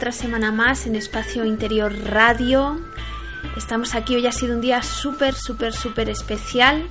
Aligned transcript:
otra 0.00 0.12
semana 0.12 0.50
más 0.50 0.86
en 0.86 0.96
Espacio 0.96 1.44
Interior 1.44 1.92
Radio. 2.06 2.80
Estamos 3.54 3.94
aquí, 3.94 4.14
hoy 4.14 4.26
ha 4.26 4.32
sido 4.32 4.54
un 4.54 4.62
día 4.62 4.82
súper, 4.82 5.34
súper, 5.34 5.74
súper 5.74 6.08
especial, 6.08 6.86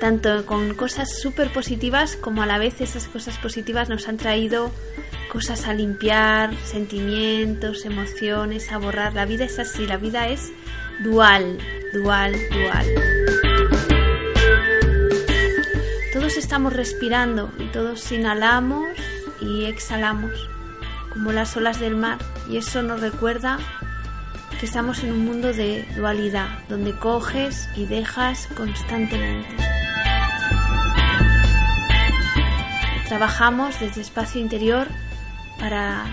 tanto 0.00 0.46
con 0.46 0.72
cosas 0.72 1.20
súper 1.20 1.52
positivas 1.52 2.16
como 2.16 2.40
a 2.42 2.46
la 2.46 2.56
vez 2.56 2.80
esas 2.80 3.06
cosas 3.06 3.36
positivas 3.36 3.90
nos 3.90 4.08
han 4.08 4.16
traído 4.16 4.72
cosas 5.30 5.66
a 5.66 5.74
limpiar, 5.74 6.56
sentimientos, 6.64 7.84
emociones, 7.84 8.72
a 8.72 8.78
borrar. 8.78 9.12
La 9.12 9.26
vida 9.26 9.44
es 9.44 9.58
así, 9.58 9.86
la 9.86 9.98
vida 9.98 10.26
es 10.26 10.50
dual, 11.04 11.58
dual, 11.92 12.34
dual. 12.50 12.86
Todos 16.14 16.38
estamos 16.38 16.72
respirando 16.72 17.52
y 17.58 17.66
todos 17.66 18.10
inhalamos 18.10 18.86
y 19.42 19.66
exhalamos 19.66 20.48
como 21.20 21.32
las 21.32 21.54
olas 21.54 21.78
del 21.78 21.96
mar 21.96 22.16
y 22.48 22.56
eso 22.56 22.82
nos 22.82 23.02
recuerda 23.02 23.58
que 24.58 24.64
estamos 24.64 25.04
en 25.04 25.12
un 25.12 25.26
mundo 25.26 25.52
de 25.52 25.86
dualidad, 25.94 26.48
donde 26.70 26.94
coges 26.96 27.68
y 27.76 27.84
dejas 27.84 28.48
constantemente. 28.56 29.54
Trabajamos 33.06 33.78
desde 33.80 34.00
espacio 34.00 34.40
interior 34.40 34.86
para 35.58 36.06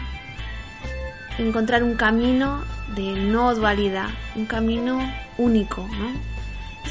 encontrar 1.37 1.83
un 1.83 1.95
camino 1.95 2.65
de 2.93 3.13
no 3.13 3.55
dualidad, 3.55 4.09
un 4.35 4.45
camino 4.45 4.99
único. 5.37 5.87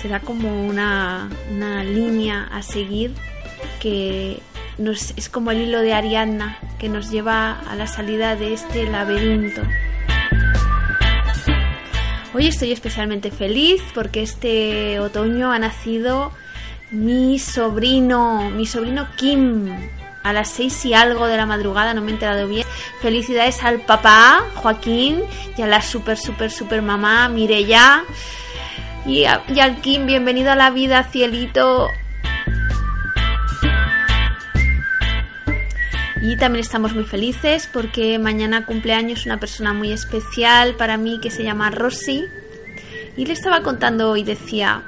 Será 0.00 0.20
como 0.20 0.66
una, 0.66 1.28
una 1.50 1.84
línea 1.84 2.48
a 2.50 2.62
seguir 2.62 3.12
que 3.78 4.40
es 4.78 5.28
como 5.30 5.50
el 5.50 5.62
hilo 5.62 5.80
de 5.80 5.94
Ariadna 5.94 6.58
que 6.78 6.88
nos 6.88 7.10
lleva 7.10 7.58
a 7.60 7.74
la 7.76 7.86
salida 7.86 8.36
de 8.36 8.52
este 8.52 8.84
laberinto. 8.84 9.62
Hoy 12.34 12.48
estoy 12.48 12.72
especialmente 12.72 13.30
feliz 13.30 13.82
porque 13.94 14.22
este 14.22 15.00
otoño 15.00 15.50
ha 15.50 15.58
nacido 15.58 16.32
mi 16.90 17.38
sobrino, 17.38 18.50
mi 18.50 18.66
sobrino 18.66 19.08
Kim, 19.16 19.74
a 20.22 20.32
las 20.34 20.50
seis 20.50 20.84
y 20.84 20.92
algo 20.92 21.26
de 21.26 21.38
la 21.38 21.46
madrugada, 21.46 21.94
no 21.94 22.02
me 22.02 22.10
he 22.10 22.14
enterado 22.14 22.46
bien. 22.46 22.66
Felicidades 23.00 23.62
al 23.62 23.80
papá, 23.80 24.44
Joaquín, 24.56 25.22
y 25.56 25.62
a 25.62 25.66
la 25.66 25.80
super, 25.80 26.18
super, 26.18 26.50
super 26.50 26.82
mamá, 26.82 27.28
Mireya. 27.28 28.04
Y, 29.06 29.20
y 29.20 29.60
al 29.60 29.80
Kim, 29.80 30.04
bienvenido 30.04 30.50
a 30.52 30.56
la 30.56 30.70
vida, 30.70 31.04
cielito. 31.04 31.88
Y 36.22 36.36
también 36.36 36.64
estamos 36.64 36.94
muy 36.94 37.04
felices 37.04 37.68
porque 37.72 38.18
mañana 38.18 38.64
cumpleaños 38.64 39.26
una 39.26 39.38
persona 39.38 39.72
muy 39.72 39.92
especial 39.92 40.74
para 40.76 40.96
mí 40.96 41.20
que 41.20 41.30
se 41.30 41.44
llama 41.44 41.70
Rosy. 41.70 42.24
Y 43.16 43.26
le 43.26 43.32
estaba 43.32 43.62
contando 43.62 44.16
y 44.16 44.24
decía, 44.24 44.82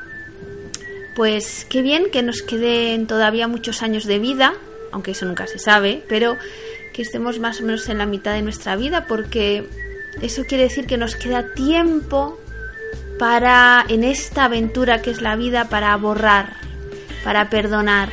pues 1.15 1.67
qué 1.69 1.83
bien 1.83 2.11
que 2.11 2.23
nos 2.23 2.43
queden 2.43 3.07
todavía 3.07 3.49
muchos 3.49 3.83
años 3.83 4.05
de 4.05 4.19
vida, 4.19 4.55
aunque 4.93 5.13
eso 5.13 5.27
nunca 5.27 5.47
se 5.47 5.59
sabe, 5.59 6.03
pero 6.09 6.37
que 6.93 7.03
estemos 7.03 7.39
más 7.39 7.61
o 7.61 7.65
menos 7.65 7.89
en 7.89 7.99
la 7.99 8.07
mitad 8.07 8.33
de 8.33 8.43
nuestra 8.43 8.77
vida 8.77 9.07
porque 9.07 9.67
eso 10.21 10.45
quiere 10.45 10.65
decir 10.65 10.87
que 10.87 10.97
nos 10.97 11.17
queda 11.17 11.55
tiempo 11.55 12.39
para, 13.19 13.85
en 13.89 14.05
esta 14.05 14.45
aventura 14.45 15.03
que 15.03 15.11
es 15.11 15.21
la 15.21 15.37
vida, 15.37 15.69
para 15.69 15.97
borrar, 15.97 16.55
para 17.25 17.51
perdonar, 17.51 18.11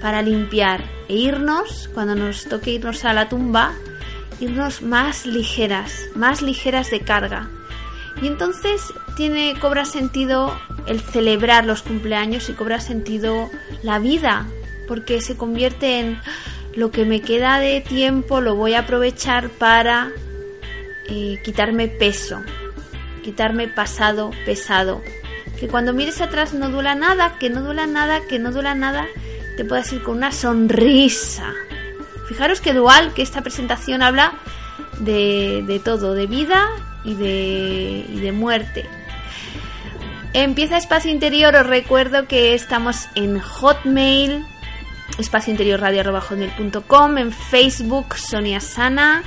para 0.00 0.22
limpiar 0.22 0.84
e 1.08 1.16
irnos, 1.16 1.88
cuando 1.94 2.14
nos 2.14 2.44
toque 2.44 2.72
irnos 2.72 3.04
a 3.04 3.12
la 3.12 3.28
tumba, 3.28 3.72
irnos 4.40 4.82
más 4.82 5.26
ligeras, 5.26 6.08
más 6.14 6.42
ligeras 6.42 6.90
de 6.90 7.00
carga. 7.00 7.48
Y 8.22 8.26
entonces 8.26 8.82
tiene, 9.16 9.54
cobra 9.60 9.84
sentido 9.84 10.58
el 10.86 11.00
celebrar 11.00 11.66
los 11.66 11.82
cumpleaños 11.82 12.48
y 12.48 12.54
cobra 12.54 12.80
sentido 12.80 13.50
la 13.82 13.98
vida, 13.98 14.46
porque 14.88 15.20
se 15.20 15.36
convierte 15.36 16.00
en 16.00 16.20
lo 16.74 16.90
que 16.90 17.04
me 17.04 17.20
queda 17.20 17.58
de 17.58 17.80
tiempo 17.80 18.40
lo 18.40 18.54
voy 18.54 18.74
a 18.74 18.80
aprovechar 18.80 19.48
para 19.48 20.12
eh, 21.08 21.40
quitarme 21.42 21.88
peso, 21.88 22.42
quitarme 23.22 23.68
pasado 23.68 24.30
pesado. 24.44 25.02
Que 25.58 25.68
cuando 25.68 25.94
mires 25.94 26.20
atrás 26.20 26.52
no 26.52 26.68
duela 26.68 26.94
nada, 26.94 27.38
que 27.38 27.48
no 27.48 27.62
duela 27.62 27.86
nada, 27.86 28.20
que 28.28 28.38
no 28.38 28.52
duela 28.52 28.74
nada 28.74 29.06
te 29.56 29.64
puedas 29.64 29.92
ir 29.92 30.02
con 30.02 30.18
una 30.18 30.32
sonrisa. 30.32 31.52
Fijaros 32.28 32.60
que 32.60 32.72
dual, 32.72 33.14
que 33.14 33.22
esta 33.22 33.42
presentación 33.42 34.02
habla 34.02 34.32
de, 34.98 35.64
de 35.66 35.78
todo, 35.78 36.14
de 36.14 36.26
vida 36.26 36.68
y 37.04 37.14
de, 37.14 38.04
y 38.08 38.20
de 38.20 38.32
muerte. 38.32 38.86
Empieza 40.32 40.76
Espacio 40.76 41.10
Interior, 41.10 41.54
os 41.54 41.66
recuerdo 41.66 42.26
que 42.26 42.54
estamos 42.54 43.06
en 43.14 43.40
Hotmail, 43.40 44.44
espacio 45.18 45.50
interior 45.50 45.80
radio.hotmail.com, 45.80 47.18
en 47.18 47.32
Facebook 47.32 48.16
Sonia 48.16 48.60
Sana 48.60 49.22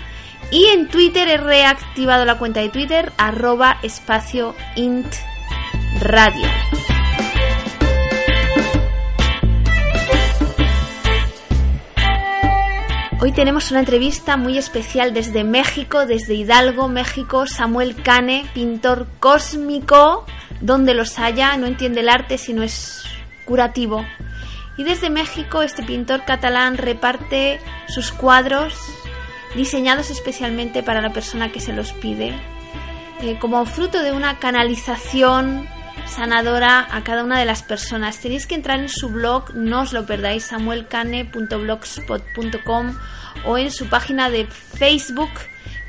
y 0.52 0.66
en 0.66 0.88
Twitter 0.88 1.28
he 1.28 1.38
reactivado 1.38 2.26
la 2.26 2.38
cuenta 2.38 2.60
de 2.60 2.70
Twitter 2.70 3.12
arroba 3.18 3.80
espacio 3.82 4.56
int 4.76 5.08
radio. 6.00 6.48
Hoy 13.22 13.34
tenemos 13.34 13.70
una 13.70 13.82
entrevista 13.82 14.38
muy 14.38 14.58
especial 14.58 15.14
desde 15.14 15.44
México, 15.44 16.06
desde 16.06 16.36
Hidalgo, 16.36 16.88
México, 16.88 17.46
Samuel 17.48 18.02
Cane, 18.02 18.46
pintor 18.54 19.08
cósmico, 19.20 20.26
donde 20.62 20.94
los 20.94 21.20
haya, 21.20 21.58
no 21.58 21.68
entiende 21.68 22.00
el 22.00 22.08
arte 22.08 22.38
si 22.38 22.54
no 22.54 22.64
es 22.64 23.04
curativo. 23.44 24.06
Y 24.78 24.86
desde 24.86 25.10
México 25.10 25.64
este 25.64 25.84
pintor 25.84 26.24
catalán 26.24 26.78
reparte 26.78 27.60
sus 27.90 28.14
cuadros 28.14 28.74
diseñados 29.54 30.12
especialmente 30.12 30.82
para 30.82 31.02
la 31.02 31.12
persona 31.12 31.52
que 31.52 31.60
se 31.60 31.74
los 31.74 31.92
pide, 31.92 32.34
eh, 33.20 33.38
como 33.38 33.66
fruto 33.66 34.02
de 34.02 34.14
una 34.14 34.40
canalización 34.40 35.68
sanadora 36.10 36.88
a 36.92 37.04
cada 37.04 37.24
una 37.24 37.40
de 37.40 37.46
las 37.46 37.64
personas. 37.64 38.20
Tenéis 38.20 38.46
que 38.48 38.56
entrar 38.56 38.80
en 38.80 38.90
su 38.90 39.10
blog, 39.10 39.56
no 39.56 39.82
os 39.82 39.94
lo 39.94 40.06
perdáis, 40.06 40.44
samuelcane.blogspot.com 40.46 42.98
o 43.46 43.58
en 43.58 43.72
su 43.72 43.88
página 43.88 44.30
de 44.30 44.46
Facebook 44.46 45.32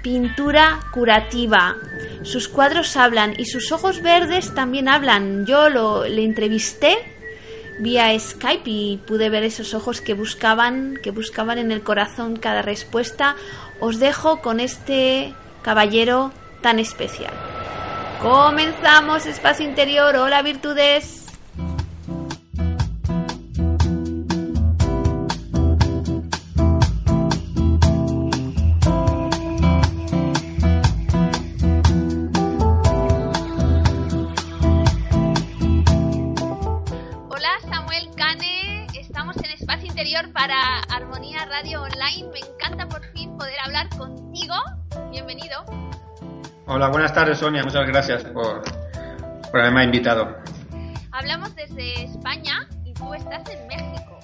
Pintura 0.03 0.81
Curativa. 0.93 1.77
Sus 2.23 2.49
cuadros 2.49 2.97
hablan 2.97 3.35
y 3.39 3.47
sus 3.47 3.73
ojos 3.73 4.03
verdes 4.03 4.55
también 4.55 4.89
hablan. 4.89 5.47
Yo 5.47 5.69
lo, 5.69 6.05
le 6.05 6.25
entrevisté 6.25 6.97
vía 7.81 8.17
Skype 8.19 8.71
y 8.71 8.99
pude 8.99 9.31
ver 9.31 9.43
esos 9.43 9.75
ojos 9.75 10.01
que 10.01 10.15
buscaban, 10.15 10.99
que 11.03 11.11
buscaban 11.11 11.59
en 11.59 11.73
el 11.73 11.83
corazón 11.83 12.37
cada 12.37 12.63
respuesta. 12.63 13.37
Os 13.81 13.99
dejo 13.99 14.41
con 14.41 14.61
este 14.61 15.35
caballero 15.63 16.33
tan 16.63 16.79
especial. 16.79 17.50
Comenzamos 18.23 19.25
espacio 19.25 19.65
interior. 19.65 20.15
Hola 20.17 20.43
virtudes. 20.43 21.30
Sonia, 47.41 47.63
muchas 47.65 47.87
gracias 47.87 48.23
por, 48.25 48.63
por 49.51 49.61
haberme 49.61 49.85
invitado. 49.85 50.37
Hablamos 51.13 51.55
desde 51.57 52.05
España 52.05 52.69
y 52.85 52.93
tú 52.95 53.13
estás 53.15 53.43
en 53.51 53.67
México. 53.67 54.19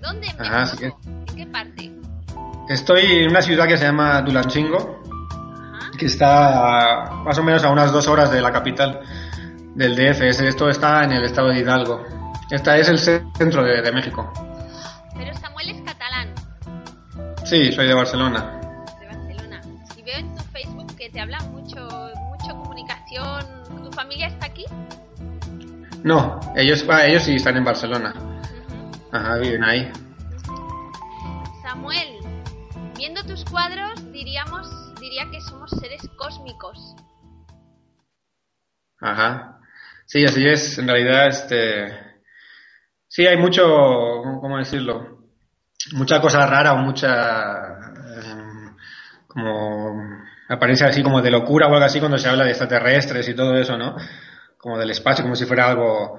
¿Dónde 0.00 0.28
en 0.28 0.40
Ajá, 0.40 0.60
México? 0.72 0.98
sí. 1.02 1.10
¿En 1.10 1.36
qué 1.36 1.46
parte? 1.46 1.92
Estoy 2.68 3.00
en 3.24 3.30
una 3.30 3.42
ciudad 3.42 3.66
que 3.66 3.76
se 3.76 3.84
llama 3.84 4.24
Tulancingo, 4.24 5.02
Ajá. 5.80 5.90
que 5.98 6.06
está 6.06 7.10
más 7.24 7.36
o 7.38 7.42
menos 7.42 7.64
a 7.64 7.70
unas 7.70 7.92
dos 7.92 8.06
horas 8.06 8.30
de 8.30 8.40
la 8.40 8.52
capital 8.52 9.00
del 9.74 9.96
DF. 9.96 10.28
Es- 10.28 10.40
Esto 10.40 10.70
está 10.70 11.02
en 11.04 11.12
el 11.12 11.24
estado 11.24 11.48
de 11.48 11.58
Hidalgo. 11.58 12.04
Esta 12.50 12.76
es 12.78 12.88
el 12.88 12.98
centro 12.98 13.64
de, 13.64 13.82
de 13.82 13.92
México. 13.92 14.32
Pero 15.16 15.34
Samuel 15.34 15.70
es 15.70 15.82
catalán, 15.82 16.28
Sí, 17.44 17.72
soy 17.72 17.86
de 17.88 17.94
Barcelona. 17.94 18.59
No, 26.02 26.40
ellos, 26.56 26.84
ah, 26.88 27.06
ellos 27.06 27.24
sí 27.24 27.36
están 27.36 27.56
en 27.56 27.64
Barcelona. 27.64 28.14
Ajá, 29.12 29.36
viven 29.36 29.62
ahí. 29.64 29.92
Samuel, 31.62 32.18
viendo 32.96 33.22
tus 33.24 33.44
cuadros 33.44 34.10
diríamos, 34.12 34.94
diría 35.00 35.28
que 35.30 35.40
somos 35.40 35.70
seres 35.70 36.02
cósmicos. 36.16 36.96
Ajá. 39.00 39.58
Sí, 40.06 40.24
así 40.24 40.46
es. 40.46 40.78
En 40.78 40.88
realidad, 40.88 41.28
este, 41.28 41.86
sí 43.06 43.26
hay 43.26 43.36
mucho, 43.36 43.62
¿cómo 44.40 44.58
decirlo? 44.58 45.20
Mucha 45.92 46.20
cosa 46.20 46.46
rara 46.46 46.72
o 46.72 46.78
mucha, 46.78 47.78
em, 48.24 48.76
como 49.26 50.02
apariencia 50.48 50.88
así 50.88 51.02
como 51.02 51.22
de 51.22 51.30
locura 51.30 51.66
o 51.66 51.74
algo 51.74 51.84
así 51.84 52.00
cuando 52.00 52.18
se 52.18 52.28
habla 52.28 52.44
de 52.44 52.50
extraterrestres 52.50 53.28
y 53.28 53.34
todo 53.34 53.54
eso, 53.56 53.76
¿no? 53.76 53.96
Como 54.60 54.78
del 54.78 54.90
espacio, 54.90 55.24
como 55.24 55.36
si 55.36 55.46
fuera 55.46 55.68
algo, 55.68 56.18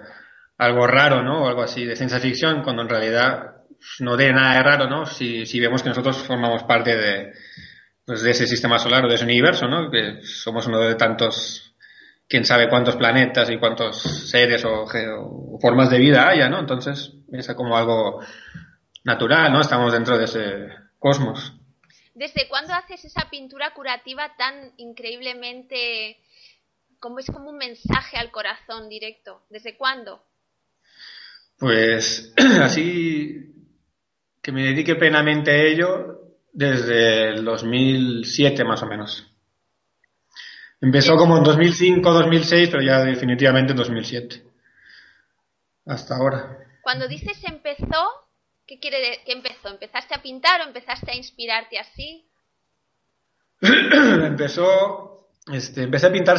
algo 0.58 0.88
raro, 0.88 1.22
¿no? 1.24 1.44
O 1.44 1.48
algo 1.48 1.62
así 1.62 1.86
de 1.86 1.96
ciencia 1.96 2.20
ficción, 2.20 2.64
cuando 2.64 2.82
en 2.82 2.90
realidad 2.90 3.56
no 4.00 4.18
tiene 4.18 4.34
nada 4.34 4.56
de 4.56 4.64
raro, 4.64 4.90
¿no? 4.90 5.06
Si, 5.06 5.46
si 5.46 5.60
vemos 5.60 5.84
que 5.84 5.90
nosotros 5.90 6.18
formamos 6.18 6.64
parte 6.64 6.96
de, 6.96 7.34
pues 8.06 8.22
de 8.22 8.32
ese 8.32 8.48
sistema 8.48 8.80
solar 8.80 9.06
o 9.06 9.08
de 9.08 9.16
ese 9.16 9.26
universo, 9.26 9.68
¿no? 9.68 9.90
Que 9.92 10.22
somos 10.24 10.68
uno 10.68 10.80
de 10.80 10.96
tantos, 10.96 11.76
quién 12.28 12.46
sabe 12.46 12.70
cuántos 12.70 12.96
planetas 12.96 13.50
y 13.50 13.58
cuántos 13.58 14.02
seres 14.30 14.66
o, 14.66 14.86
o 14.86 15.60
formas 15.60 15.90
de 15.90 16.00
vida 16.00 16.28
haya, 16.28 16.50
¿no? 16.50 16.60
Entonces, 16.60 17.14
es 17.32 17.54
como 17.54 17.78
algo 17.78 18.22
natural, 19.04 19.52
¿no? 19.52 19.62
Estamos 19.62 19.94
dentro 19.94 20.18
de 20.18 20.26
ese 20.26 20.68
cosmos. 21.00 21.54
¿Desde 22.14 22.48
cuándo 22.48 22.74
haces 22.74 23.04
esa 23.06 23.30
pintura 23.30 23.74
curativa 23.74 24.36
tan 24.38 24.74
increíblemente, 24.78 26.18
como 27.02 27.20
es 27.20 27.26
como 27.26 27.50
un 27.50 27.58
mensaje 27.58 28.16
al 28.16 28.32
corazón 28.32 28.88
directo? 28.88 29.44
¿Desde 29.50 29.76
cuándo? 29.76 30.24
Pues 31.60 32.34
así 32.62 33.54
que 34.42 34.52
me 34.54 34.64
dedique 34.64 34.96
plenamente 34.96 35.52
a 35.52 35.64
ello 35.64 36.22
desde 36.54 37.32
el 37.32 37.44
2007 37.44 38.64
más 38.64 38.82
o 38.84 38.88
menos. 38.88 39.28
Empezó 40.80 41.18
como 41.18 41.38
en 41.38 41.44
2005, 41.44 42.12
2006, 42.12 42.70
pero 42.70 42.82
ya 42.82 43.04
definitivamente 43.04 43.72
en 43.74 43.78
2007. 43.78 44.44
Hasta 45.86 46.16
ahora. 46.16 46.58
Cuando 46.82 47.08
dices 47.08 47.38
empezó, 47.44 48.22
¿Qué 48.72 48.80
quiere 48.80 49.02
decir 49.02 49.26
que 49.26 49.34
empezó? 49.34 49.68
¿Empezaste 49.68 50.16
a 50.16 50.22
pintar 50.22 50.62
o 50.62 50.64
empezaste 50.64 51.12
a 51.12 51.16
inspirarte 51.18 51.78
así? 51.78 52.26
Empezó, 53.62 55.21
este, 55.48 55.84
empecé 55.84 56.08
a 56.08 56.12
pintar 56.12 56.38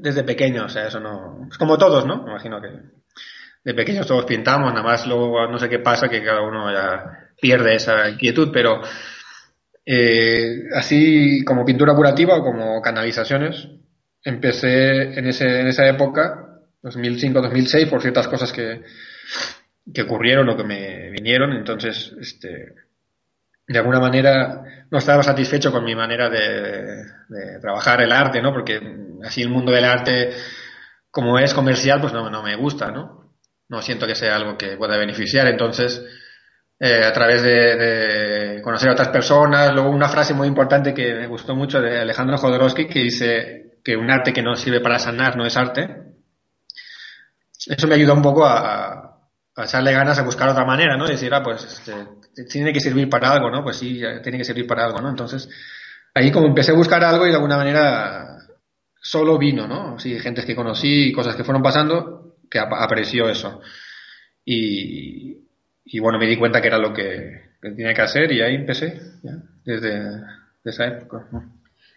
desde 0.00 0.24
pequeño, 0.24 0.66
o 0.66 0.68
sea, 0.68 0.86
eso 0.86 1.00
no, 1.00 1.48
es 1.50 1.58
como 1.58 1.78
todos, 1.78 2.06
¿no? 2.06 2.24
Me 2.24 2.30
imagino 2.30 2.60
que 2.60 2.68
de 3.64 3.74
pequeños 3.74 4.06
todos 4.06 4.24
pintamos, 4.24 4.72
nada 4.72 4.84
más 4.84 5.06
luego 5.06 5.46
no 5.48 5.58
sé 5.58 5.68
qué 5.68 5.80
pasa 5.80 6.08
que 6.08 6.22
cada 6.22 6.42
uno 6.42 6.72
ya 6.72 7.30
pierde 7.40 7.74
esa 7.74 8.08
inquietud, 8.08 8.50
pero 8.52 8.80
eh, 9.84 10.64
así 10.74 11.44
como 11.44 11.64
pintura 11.64 11.94
curativa 11.94 12.36
o 12.36 12.42
como 12.44 12.80
canalizaciones, 12.80 13.68
empecé 14.22 15.18
en, 15.18 15.26
ese, 15.26 15.60
en 15.60 15.66
esa 15.66 15.88
época, 15.88 16.60
2005-2006, 16.82 17.90
por 17.90 18.00
ciertas 18.00 18.28
cosas 18.28 18.52
que, 18.52 18.82
que 19.92 20.02
ocurrieron 20.02 20.48
o 20.48 20.56
que 20.56 20.64
me 20.64 21.10
vinieron, 21.10 21.52
entonces, 21.52 22.14
este, 22.20 22.74
de 23.72 23.78
alguna 23.78 24.00
manera 24.00 24.64
no 24.90 24.98
estaba 24.98 25.22
satisfecho 25.22 25.70
con 25.70 25.84
mi 25.84 25.94
manera 25.94 26.28
de, 26.28 27.04
trabajar 27.60 28.02
el 28.02 28.10
arte, 28.10 28.42
¿no? 28.42 28.52
Porque 28.52 28.80
así 29.24 29.42
el 29.42 29.48
mundo 29.48 29.70
del 29.70 29.84
arte, 29.84 30.32
como 31.08 31.38
es 31.38 31.54
comercial, 31.54 32.00
pues 32.00 32.12
no, 32.12 32.28
no 32.28 32.42
me 32.42 32.56
gusta, 32.56 32.90
¿no? 32.90 33.36
No 33.68 33.80
siento 33.80 34.08
que 34.08 34.16
sea 34.16 34.34
algo 34.34 34.58
que 34.58 34.76
pueda 34.76 34.96
beneficiar, 34.96 35.46
entonces, 35.46 36.04
eh, 36.80 37.04
a 37.04 37.12
través 37.12 37.42
de, 37.44 38.60
conocer 38.64 38.88
a 38.88 38.94
otras 38.94 39.08
personas, 39.10 39.72
luego 39.72 39.90
una 39.90 40.08
frase 40.08 40.34
muy 40.34 40.48
importante 40.48 40.92
que 40.92 41.14
me 41.14 41.28
gustó 41.28 41.54
mucho 41.54 41.80
de 41.80 42.00
Alejandro 42.00 42.38
Jodorowsky, 42.38 42.88
que 42.88 42.98
dice 42.98 43.78
que 43.84 43.96
un 43.96 44.10
arte 44.10 44.32
que 44.32 44.42
no 44.42 44.56
sirve 44.56 44.80
para 44.80 44.98
sanar 44.98 45.36
no 45.36 45.46
es 45.46 45.56
arte. 45.56 45.96
Eso 47.68 47.86
me 47.86 47.94
ayudó 47.94 48.14
un 48.14 48.22
poco 48.22 48.44
a 48.44 49.09
a 49.56 49.64
echarle 49.64 49.92
ganas 49.92 50.18
a 50.18 50.22
buscar 50.22 50.48
otra 50.48 50.64
manera, 50.64 50.96
¿no? 50.96 51.06
Y 51.06 51.12
decir, 51.12 51.32
ah, 51.34 51.42
pues 51.42 51.64
este, 51.64 52.44
tiene 52.44 52.72
que 52.72 52.80
servir 52.80 53.08
para 53.08 53.32
algo, 53.32 53.50
¿no? 53.50 53.62
Pues 53.62 53.76
sí, 53.76 54.00
tiene 54.22 54.38
que 54.38 54.44
servir 54.44 54.66
para 54.66 54.84
algo, 54.84 55.00
¿no? 55.00 55.10
Entonces, 55.10 55.48
ahí 56.14 56.30
como 56.30 56.46
empecé 56.46 56.72
a 56.72 56.76
buscar 56.76 57.02
algo 57.04 57.26
y 57.26 57.30
de 57.30 57.36
alguna 57.36 57.56
manera 57.56 58.38
solo 59.00 59.38
vino, 59.38 59.66
¿no? 59.66 59.98
Sí, 59.98 60.18
gente 60.20 60.44
que 60.44 60.54
conocí 60.54 61.12
cosas 61.12 61.36
que 61.36 61.44
fueron 61.44 61.62
pasando 61.62 62.36
que 62.50 62.58
apreció 62.58 63.28
eso. 63.28 63.60
Y, 64.44 65.36
y 65.84 65.98
bueno, 66.00 66.18
me 66.18 66.26
di 66.26 66.36
cuenta 66.36 66.60
que 66.60 66.66
era 66.66 66.78
lo 66.78 66.92
que, 66.92 67.50
tenía 67.60 67.94
que 67.94 68.02
hacer 68.02 68.32
y 68.32 68.42
ahí 68.42 68.54
empecé, 68.56 69.00
ya, 69.22 69.32
desde, 69.64 70.20
esa 70.64 70.86
época. 70.86 71.28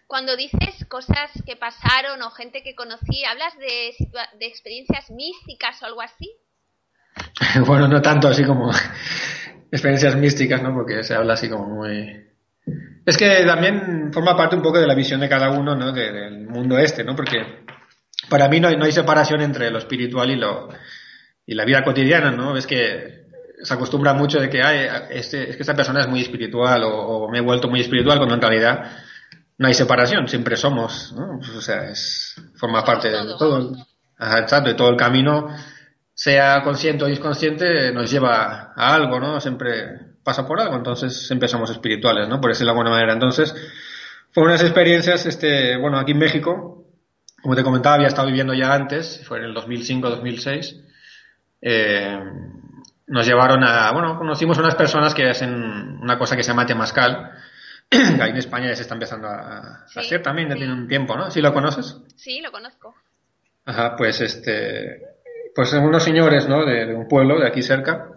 Cuando 0.07 0.35
dices 0.35 0.85
cosas 0.87 1.31
que 1.45 1.55
pasaron 1.55 2.21
o 2.21 2.29
gente 2.31 2.61
que 2.61 2.75
conocí, 2.75 3.23
¿hablas 3.25 3.57
de, 3.57 3.95
de 4.39 4.45
experiencias 4.45 5.09
místicas 5.09 5.81
o 5.81 5.85
algo 5.85 6.01
así? 6.01 6.31
bueno, 7.65 7.87
no 7.87 8.01
tanto 8.01 8.27
así 8.27 8.43
como 8.43 8.71
experiencias 9.71 10.15
místicas, 10.15 10.61
¿no? 10.61 10.73
Porque 10.73 11.03
se 11.03 11.15
habla 11.15 11.33
así 11.33 11.49
como 11.49 11.67
muy... 11.67 12.23
Es 13.05 13.17
que 13.17 13.43
también 13.45 14.11
forma 14.13 14.37
parte 14.37 14.55
un 14.55 14.61
poco 14.61 14.79
de 14.79 14.87
la 14.87 14.95
visión 14.95 15.19
de 15.19 15.27
cada 15.27 15.49
uno, 15.49 15.75
¿no? 15.75 15.91
del 15.91 16.47
mundo 16.47 16.77
este, 16.77 17.03
¿no? 17.03 17.15
Porque 17.15 17.65
para 18.29 18.47
mí 18.47 18.59
no 18.59 18.69
hay, 18.69 18.77
no 18.77 18.85
hay 18.85 18.93
separación 18.93 19.41
entre 19.41 19.69
lo 19.69 19.79
espiritual 19.79 20.29
y 20.31 20.37
lo 20.37 20.69
y 21.45 21.55
la 21.55 21.65
vida 21.65 21.83
cotidiana, 21.83 22.31
¿no? 22.31 22.55
Es 22.55 22.65
que 22.65 23.25
se 23.61 23.73
acostumbra 23.73 24.13
mucho 24.13 24.39
de 24.39 24.49
que 24.49 24.61
Ay, 24.61 24.87
este, 25.09 25.49
es 25.49 25.55
que 25.55 25.63
esta 25.63 25.75
persona 25.75 26.01
es 26.01 26.07
muy 26.07 26.21
espiritual 26.21 26.83
o, 26.85 27.29
me 27.29 27.39
he 27.39 27.41
vuelto 27.41 27.67
muy 27.67 27.81
espiritual 27.81 28.17
cuando 28.17 28.35
en 28.35 28.41
realidad 28.41 28.91
no 29.57 29.67
hay 29.67 29.73
separación, 29.73 30.27
siempre 30.27 30.57
somos, 30.57 31.13
¿no? 31.13 31.37
Pues, 31.39 31.49
o 31.49 31.61
sea, 31.61 31.89
es, 31.89 32.35
forma 32.55 32.83
parte 32.83 33.09
de 33.09 33.35
todo. 33.37 33.75
exacto, 34.19 34.69
de 34.69 34.75
todo 34.75 34.89
el 34.89 34.97
camino 34.97 35.49
sea 36.13 36.61
consciente 36.63 37.03
o 37.03 37.09
inconsciente, 37.09 37.91
nos 37.91 38.11
lleva 38.11 38.73
a 38.75 38.95
algo, 38.95 39.19
¿no? 39.19 39.39
Siempre 39.39 40.13
pasa 40.23 40.45
por 40.47 40.59
algo, 40.59 40.75
entonces 40.75 41.27
siempre 41.27 41.47
somos 41.47 41.69
espirituales, 41.69 42.27
¿no? 42.27 42.39
Por 42.39 42.51
decirlo 42.51 42.73
de 42.73 42.79
alguna 42.79 42.91
manera. 42.91 43.13
Entonces, 43.13 43.53
fueron 44.31 44.51
unas 44.51 44.63
experiencias, 44.63 45.25
este, 45.25 45.77
bueno, 45.77 45.99
aquí 45.99 46.11
en 46.11 46.19
México, 46.19 46.85
como 47.41 47.55
te 47.55 47.63
comentaba, 47.63 47.95
había 47.95 48.07
estado 48.07 48.27
viviendo 48.27 48.53
ya 48.53 48.73
antes, 48.73 49.21
fue 49.27 49.39
en 49.39 49.45
el 49.45 49.55
2005-2006. 49.55 50.81
Eh, 51.61 52.19
nos 53.07 53.25
llevaron 53.25 53.63
a, 53.63 53.91
bueno, 53.91 54.17
conocimos 54.17 54.57
unas 54.57 54.75
personas 54.75 55.13
que 55.13 55.29
hacen 55.29 55.99
una 56.01 56.17
cosa 56.17 56.35
que 56.35 56.43
se 56.43 56.49
llama 56.49 56.65
temascal, 56.65 57.31
que 57.89 58.21
ahí 58.21 58.31
en 58.31 58.37
España 58.37 58.69
ya 58.69 58.75
se 58.75 58.83
está 58.83 58.93
empezando 58.93 59.27
a, 59.27 59.85
hacer 59.95 60.23
también, 60.23 60.49
ya 60.49 60.55
tiene 60.55 60.73
un 60.73 60.87
tiempo, 60.87 61.17
¿no? 61.17 61.29
¿Sí 61.29 61.41
lo 61.41 61.53
conoces? 61.53 61.97
Sí, 62.15 62.39
lo 62.41 62.51
conozco. 62.51 62.95
Ajá, 63.65 63.95
pues 63.95 64.21
este, 64.21 65.12
pues 65.55 65.73
unos 65.73 66.03
señores, 66.03 66.47
¿no? 66.47 66.65
De, 66.65 66.93
un 66.93 67.07
pueblo 67.07 67.39
de 67.39 67.47
aquí 67.47 67.61
cerca. 67.61 68.09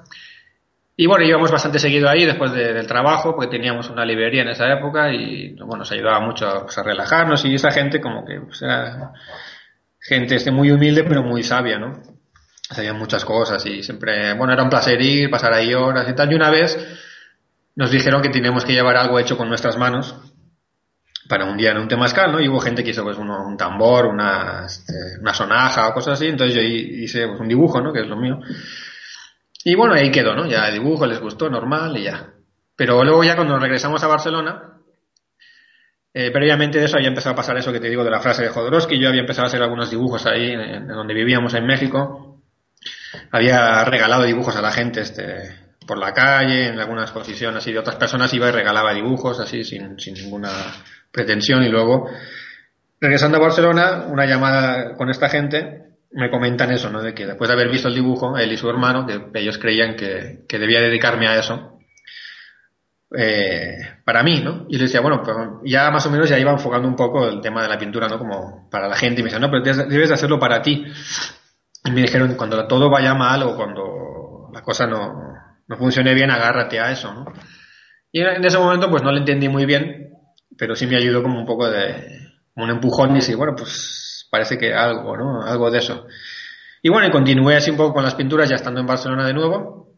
Y 0.96 1.06
bueno, 1.06 1.24
íbamos 1.26 1.50
bastante 1.50 1.78
seguido 1.78 2.08
ahí 2.08 2.24
después 2.24 2.52
del 2.52 2.86
trabajo, 2.86 3.34
porque 3.34 3.50
teníamos 3.50 3.90
una 3.90 4.04
librería 4.04 4.42
en 4.42 4.48
esa 4.48 4.72
época 4.72 5.12
y 5.12 5.54
bueno, 5.54 5.78
nos 5.78 5.92
ayudaba 5.92 6.20
mucho 6.20 6.62
pues, 6.62 6.78
a 6.78 6.82
relajarnos 6.82 7.44
y 7.44 7.54
esa 7.54 7.70
gente 7.70 8.00
como 8.00 8.24
que 8.24 8.40
pues, 8.40 8.62
era 8.62 9.12
gente 10.00 10.36
este, 10.36 10.50
muy 10.50 10.70
humilde 10.70 11.04
pero 11.04 11.22
muy 11.22 11.42
sabia, 11.42 11.78
¿no? 11.78 12.00
Sabían 12.62 12.98
muchas 12.98 13.24
cosas 13.24 13.64
y 13.66 13.82
siempre, 13.82 14.32
bueno, 14.34 14.54
era 14.54 14.62
un 14.62 14.70
placer 14.70 15.00
ir, 15.00 15.30
pasar 15.30 15.52
ahí 15.52 15.74
horas 15.74 16.08
y 16.08 16.14
tal. 16.14 16.32
Y 16.32 16.34
una 16.34 16.50
vez 16.50 16.78
nos 17.74 17.90
dijeron 17.90 18.22
que 18.22 18.30
teníamos 18.30 18.64
que 18.64 18.72
llevar 18.72 18.96
algo 18.96 19.18
hecho 19.18 19.36
con 19.36 19.48
nuestras 19.48 19.76
manos 19.76 20.16
para 21.28 21.44
un 21.44 21.56
día 21.56 21.72
en 21.72 21.78
un 21.78 21.88
temazcal, 21.88 22.32
¿no? 22.32 22.40
Y 22.40 22.48
hubo 22.48 22.60
gente 22.60 22.84
que 22.84 22.90
hizo 22.90 23.02
pues 23.02 23.18
un 23.18 23.56
tambor, 23.56 24.06
una, 24.06 24.66
este, 24.66 24.92
una 25.20 25.34
sonaja 25.34 25.88
o 25.88 25.94
cosas 25.94 26.14
así, 26.14 26.28
entonces 26.28 26.54
yo 26.54 26.62
hice 26.62 27.26
pues, 27.26 27.40
un 27.40 27.48
dibujo, 27.48 27.80
¿no? 27.80 27.92
Que 27.92 28.00
es 28.00 28.06
lo 28.06 28.16
mío. 28.16 28.38
Y 29.64 29.74
bueno, 29.74 29.94
ahí 29.94 30.10
quedó, 30.10 30.34
¿no? 30.34 30.46
Ya 30.46 30.68
el 30.68 30.74
dibujo 30.74 31.06
les 31.06 31.20
gustó, 31.20 31.50
normal 31.50 31.96
y 31.96 32.04
ya. 32.04 32.32
Pero 32.76 33.02
luego 33.02 33.24
ya 33.24 33.34
cuando 33.34 33.58
regresamos 33.58 34.02
a 34.04 34.06
Barcelona, 34.06 34.76
eh, 36.14 36.30
previamente 36.30 36.78
de 36.78 36.84
eso 36.84 36.96
había 36.96 37.08
empezado 37.08 37.32
a 37.32 37.36
pasar 37.36 37.56
eso 37.56 37.72
que 37.72 37.80
te 37.80 37.88
digo 37.88 38.04
de 38.04 38.10
la 38.10 38.20
frase 38.20 38.42
de 38.42 38.48
Jodorowsky, 38.50 38.98
yo 38.98 39.08
había 39.08 39.22
empezado 39.22 39.44
a 39.44 39.48
hacer 39.48 39.62
algunos 39.62 39.90
dibujos 39.90 40.24
ahí 40.26 40.52
en, 40.52 40.86
donde 40.86 41.14
vivíamos 41.14 41.54
en 41.54 41.66
México. 41.66 42.42
Había 43.32 43.84
regalado 43.84 44.22
dibujos 44.24 44.56
a 44.56 44.62
la 44.62 44.70
gente 44.70 45.00
este, 45.00 45.54
por 45.86 45.98
la 45.98 46.12
calle, 46.12 46.68
en 46.68 46.78
alguna 46.78 47.02
exposición 47.02 47.56
así 47.56 47.72
de 47.72 47.80
otras 47.80 47.96
personas, 47.96 48.32
iba 48.34 48.48
y 48.48 48.52
regalaba 48.52 48.94
dibujos 48.94 49.40
así 49.40 49.64
sin, 49.64 49.98
sin 49.98 50.14
ninguna 50.14 50.50
pretensión 51.16 51.64
y 51.64 51.68
luego, 51.70 52.08
regresando 53.00 53.38
a 53.38 53.40
Barcelona, 53.40 54.04
una 54.06 54.26
llamada 54.26 54.94
con 54.96 55.08
esta 55.08 55.30
gente, 55.30 55.86
me 56.12 56.30
comentan 56.30 56.70
eso, 56.70 56.90
¿no? 56.90 57.02
De 57.02 57.14
que 57.14 57.26
después 57.26 57.48
de 57.48 57.54
haber 57.54 57.70
visto 57.70 57.88
el 57.88 57.94
dibujo, 57.94 58.36
él 58.36 58.52
y 58.52 58.56
su 58.58 58.68
hermano, 58.68 59.06
que 59.06 59.40
ellos 59.40 59.56
creían 59.58 59.96
que, 59.96 60.44
que 60.46 60.58
debía 60.58 60.80
dedicarme 60.80 61.26
a 61.26 61.38
eso, 61.38 61.78
eh, 63.16 63.78
para 64.04 64.22
mí, 64.22 64.42
¿no? 64.42 64.66
Y 64.68 64.74
les 64.74 64.90
decía, 64.90 65.00
bueno, 65.00 65.22
pues 65.22 65.34
ya 65.64 65.90
más 65.90 66.04
o 66.06 66.10
menos 66.10 66.28
ya 66.28 66.38
iba 66.38 66.52
enfocando 66.52 66.86
un 66.86 66.96
poco 66.96 67.26
el 67.26 67.40
tema 67.40 67.62
de 67.62 67.68
la 67.68 67.78
pintura, 67.78 68.08
¿no? 68.08 68.18
Como 68.18 68.68
para 68.70 68.88
la 68.88 68.96
gente, 68.96 69.20
y 69.20 69.24
me 69.24 69.30
decían, 69.30 69.42
no, 69.42 69.50
pero 69.50 69.62
debes 69.88 70.08
de 70.08 70.14
hacerlo 70.14 70.38
para 70.38 70.60
ti. 70.60 70.84
Y 71.84 71.90
me 71.92 72.02
dijeron, 72.02 72.34
cuando 72.34 72.66
todo 72.66 72.90
vaya 72.90 73.14
mal 73.14 73.42
o 73.42 73.56
cuando 73.56 74.50
la 74.52 74.60
cosa 74.60 74.86
no, 74.86 75.14
no 75.66 75.76
funcione 75.76 76.12
bien, 76.12 76.30
agárrate 76.30 76.78
a 76.78 76.90
eso, 76.90 77.14
¿no? 77.14 77.24
Y 78.12 78.20
en 78.20 78.44
ese 78.44 78.58
momento 78.58 78.90
pues 78.90 79.02
no 79.02 79.12
lo 79.12 79.18
entendí 79.18 79.48
muy 79.48 79.66
bien, 79.66 80.05
pero 80.58 80.74
sí 80.74 80.86
me 80.86 80.96
ayudó 80.96 81.22
como 81.22 81.38
un 81.38 81.46
poco 81.46 81.68
de 81.70 82.32
un 82.56 82.70
empujón 82.70 83.16
y 83.16 83.20
sí, 83.20 83.34
bueno, 83.34 83.54
pues 83.56 84.26
parece 84.30 84.58
que 84.58 84.72
algo, 84.74 85.16
¿no? 85.16 85.42
Algo 85.42 85.70
de 85.70 85.78
eso. 85.78 86.06
Y 86.82 86.88
bueno, 86.88 87.08
y 87.08 87.10
continué 87.10 87.56
así 87.56 87.70
un 87.70 87.76
poco 87.76 87.94
con 87.94 88.04
las 88.04 88.14
pinturas 88.14 88.48
ya 88.48 88.56
estando 88.56 88.80
en 88.80 88.86
Barcelona 88.86 89.26
de 89.26 89.34
nuevo. 89.34 89.94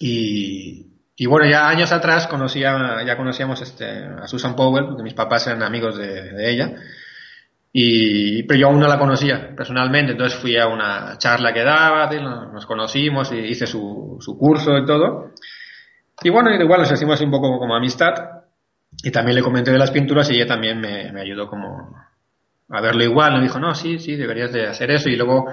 Y, 0.00 0.86
y 1.16 1.26
bueno, 1.26 1.48
ya 1.48 1.68
años 1.68 1.90
atrás 1.92 2.26
conocía, 2.28 3.02
ya 3.04 3.16
conocíamos 3.16 3.60
este, 3.60 4.04
a 4.04 4.26
Susan 4.28 4.54
Powell, 4.54 4.86
porque 4.86 5.02
mis 5.02 5.14
papás 5.14 5.46
eran 5.46 5.62
amigos 5.62 5.96
de, 5.96 6.32
de 6.32 6.50
ella. 6.50 6.74
Y, 7.72 8.44
pero 8.44 8.60
yo 8.60 8.66
aún 8.68 8.80
no 8.80 8.88
la 8.88 8.98
conocía 8.98 9.54
personalmente, 9.54 10.12
entonces 10.12 10.38
fui 10.38 10.56
a 10.56 10.66
una 10.68 11.18
charla 11.18 11.52
que 11.52 11.64
daba, 11.64 12.08
nos 12.52 12.66
conocimos 12.66 13.30
y 13.32 13.38
hice 13.38 13.66
su, 13.66 14.16
su 14.20 14.38
curso 14.38 14.76
y 14.78 14.86
todo. 14.86 15.32
Y 16.22 16.30
bueno, 16.30 16.50
igual 16.54 16.80
nos 16.80 16.92
hicimos 16.92 17.20
un 17.20 17.30
poco 17.30 17.58
como 17.58 17.76
amistad. 17.76 18.14
Y 19.02 19.10
también 19.10 19.36
le 19.36 19.42
comenté 19.42 19.70
de 19.70 19.78
las 19.78 19.90
pinturas 19.90 20.28
y 20.30 20.34
ella 20.34 20.46
también 20.46 20.80
me, 20.80 21.12
me 21.12 21.20
ayudó 21.20 21.46
como 21.46 21.96
a 22.68 22.80
verlo 22.80 23.04
igual. 23.04 23.34
Me 23.34 23.42
dijo, 23.42 23.58
no, 23.58 23.74
sí, 23.74 23.98
sí, 23.98 24.16
deberías 24.16 24.52
de 24.52 24.66
hacer 24.66 24.90
eso. 24.90 25.08
Y 25.08 25.16
luego 25.16 25.46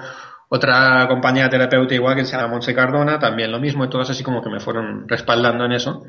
otra 0.49 1.07
compañía 1.07 1.49
terapeuta 1.49 1.93
igual 1.93 2.15
que 2.15 2.25
se 2.25 2.35
llama 2.35 2.47
Montse 2.47 2.73
Cardona, 2.73 3.19
también 3.19 3.51
lo 3.51 3.59
mismo. 3.59 3.85
Y 3.85 3.89
todos 3.89 4.09
así 4.09 4.23
como 4.23 4.41
que 4.41 4.49
me 4.49 4.59
fueron 4.59 5.07
respaldando 5.07 5.65
en 5.65 5.73
eso. 5.73 6.05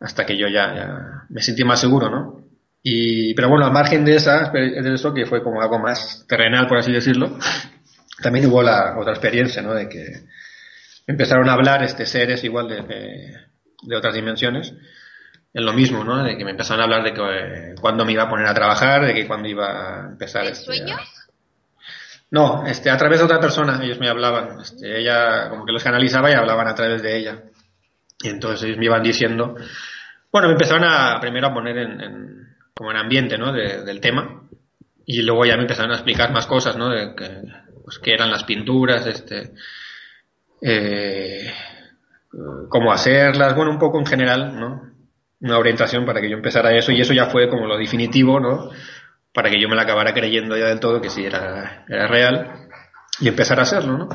Hasta 0.00 0.24
que 0.24 0.36
yo 0.36 0.48
ya, 0.48 0.74
ya 0.74 1.24
me 1.28 1.42
sentí 1.42 1.64
más 1.64 1.80
seguro, 1.80 2.10
¿no? 2.10 2.40
Y, 2.82 3.34
pero 3.34 3.50
bueno, 3.50 3.66
al 3.66 3.72
margen 3.72 4.04
de, 4.04 4.16
esa, 4.16 4.50
de 4.50 4.94
eso, 4.94 5.12
que 5.12 5.26
fue 5.26 5.42
como 5.42 5.60
algo 5.60 5.78
más 5.78 6.24
terrenal, 6.26 6.66
por 6.66 6.78
así 6.78 6.90
decirlo, 6.90 7.38
también 8.22 8.46
hubo 8.46 8.62
la 8.62 8.98
otra 8.98 9.12
experiencia, 9.12 9.60
¿no? 9.60 9.74
De 9.74 9.88
que 9.88 10.06
empezaron 11.06 11.48
a 11.50 11.52
hablar 11.52 11.82
este 11.82 12.06
seres 12.06 12.42
igual 12.44 12.68
de, 12.68 12.82
de, 12.82 13.36
de 13.82 13.96
otras 13.96 14.14
dimensiones 14.14 14.74
en 15.52 15.64
lo 15.66 15.72
mismo, 15.72 16.04
¿no? 16.04 16.22
De 16.22 16.36
que 16.36 16.44
me 16.44 16.52
empezaron 16.52 16.80
a 16.80 16.84
hablar 16.84 17.02
de 17.02 17.12
que 17.12 17.20
eh, 17.20 17.74
cuándo 17.80 18.04
me 18.04 18.12
iba 18.12 18.22
a 18.24 18.28
poner 18.28 18.46
a 18.46 18.54
trabajar, 18.54 19.04
de 19.04 19.14
que 19.14 19.26
cuándo 19.26 19.48
iba 19.48 20.04
a 20.04 20.08
empezar. 20.10 20.44
¿En 20.44 20.52
este, 20.52 20.64
sueños? 20.64 21.00
a- 21.00 21.30
No, 22.30 22.64
este, 22.66 22.90
a 22.90 22.96
través 22.96 23.18
de 23.18 23.24
otra 23.24 23.40
persona, 23.40 23.80
ellos 23.82 23.98
me 23.98 24.08
hablaban. 24.08 24.60
Este, 24.60 25.00
ella, 25.00 25.48
como 25.48 25.64
que 25.66 25.72
los 25.72 25.82
canalizaba 25.82 26.30
y 26.30 26.34
hablaban 26.34 26.68
a 26.68 26.74
través 26.74 27.02
de 27.02 27.16
ella. 27.16 27.42
Y 28.22 28.28
entonces 28.28 28.62
ellos 28.64 28.78
me 28.78 28.84
iban 28.84 29.02
diciendo. 29.02 29.56
Bueno, 30.30 30.46
me 30.48 30.52
empezaron 30.52 30.84
a 30.84 31.18
primero 31.20 31.48
a 31.48 31.54
poner 31.54 31.76
en, 31.78 32.00
en- 32.00 32.56
como 32.74 32.92
en 32.92 32.96
ambiente, 32.98 33.36
¿no? 33.36 33.52
De- 33.52 33.82
del 33.84 34.00
tema. 34.00 34.42
Y 35.06 35.22
luego 35.22 35.44
ya 35.44 35.56
me 35.56 35.62
empezaron 35.62 35.90
a 35.90 35.94
explicar 35.96 36.30
más 36.32 36.46
cosas, 36.46 36.76
¿no? 36.76 36.88
De 36.90 37.14
que, 37.16 37.42
pues, 37.82 37.98
qué 37.98 38.12
eran 38.14 38.30
las 38.30 38.44
pinturas, 38.44 39.04
este. 39.06 39.52
Eh, 40.62 41.52
cómo 42.68 42.92
hacerlas, 42.92 43.56
bueno, 43.56 43.72
un 43.72 43.78
poco 43.78 43.98
en 43.98 44.06
general, 44.06 44.58
¿no? 44.60 44.89
Una 45.40 45.58
orientación 45.58 46.04
para 46.04 46.20
que 46.20 46.28
yo 46.28 46.36
empezara 46.36 46.76
eso 46.76 46.92
y 46.92 47.00
eso 47.00 47.12
ya 47.12 47.26
fue 47.26 47.48
como 47.48 47.66
lo 47.66 47.78
definitivo, 47.78 48.40
¿no? 48.40 48.70
Para 49.32 49.48
que 49.50 49.60
yo 49.60 49.68
me 49.68 49.76
la 49.76 49.82
acabara 49.82 50.12
creyendo 50.12 50.56
ya 50.56 50.66
del 50.66 50.80
todo 50.80 51.00
que 51.00 51.10
sí 51.10 51.24
era, 51.24 51.84
era 51.88 52.06
real 52.08 52.68
y 53.20 53.28
empezar 53.28 53.58
a 53.58 53.62
hacerlo, 53.62 53.96
¿no? 53.96 54.08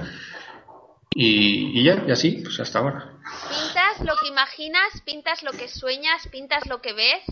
Y, 1.16 1.80
y 1.80 1.84
ya, 1.84 2.04
y 2.06 2.12
así, 2.12 2.42
pues 2.44 2.60
hasta 2.60 2.80
ahora. 2.80 3.14
¿Pintas 3.50 4.06
lo 4.06 4.16
que 4.22 4.28
imaginas? 4.28 5.02
¿Pintas 5.06 5.44
lo 5.44 5.52
que 5.52 5.68
sueñas? 5.68 6.28
¿Pintas 6.28 6.68
lo 6.68 6.82
que 6.82 6.94
ves? 6.94 7.24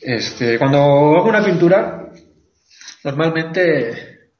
Este, 0.00 0.58
cuando 0.58 0.78
hago 0.78 1.28
una 1.28 1.44
pintura, 1.44 2.08
normalmente 3.04 4.30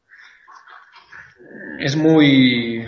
es 1.78 1.94
muy 1.94 2.84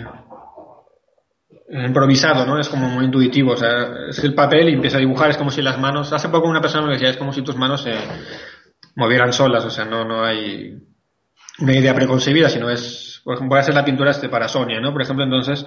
improvisado, 1.69 2.45
¿no? 2.45 2.59
Es 2.59 2.69
como 2.69 2.87
muy 2.87 3.05
intuitivo, 3.05 3.53
o 3.53 3.57
sea, 3.57 4.07
es 4.09 4.23
el 4.23 4.33
papel 4.33 4.69
y 4.69 4.73
empieza 4.73 4.97
a 4.97 4.99
dibujar, 4.99 5.31
es 5.31 5.37
como 5.37 5.49
si 5.49 5.61
las 5.61 5.79
manos, 5.79 6.13
hace 6.13 6.29
poco 6.29 6.47
una 6.47 6.61
persona 6.61 6.85
me 6.85 6.93
decía, 6.93 7.09
es 7.09 7.17
como 7.17 7.33
si 7.33 7.41
tus 7.41 7.55
manos 7.55 7.81
se 7.81 7.93
movieran 8.95 9.33
solas, 9.33 9.65
o 9.65 9.69
sea, 9.69 9.85
no, 9.85 10.05
no 10.05 10.23
hay 10.23 10.77
una 11.59 11.73
idea 11.73 11.95
preconcebida, 11.95 12.49
sino 12.49 12.69
es, 12.69 13.21
por 13.23 13.35
ejemplo, 13.35 13.55
voy 13.55 13.57
a 13.57 13.61
hacer 13.61 13.73
la 13.73 13.85
pintura 13.85 14.11
este 14.11 14.29
para 14.29 14.47
Sonia, 14.47 14.79
¿no? 14.79 14.91
Por 14.91 15.01
ejemplo, 15.01 15.23
entonces, 15.23 15.65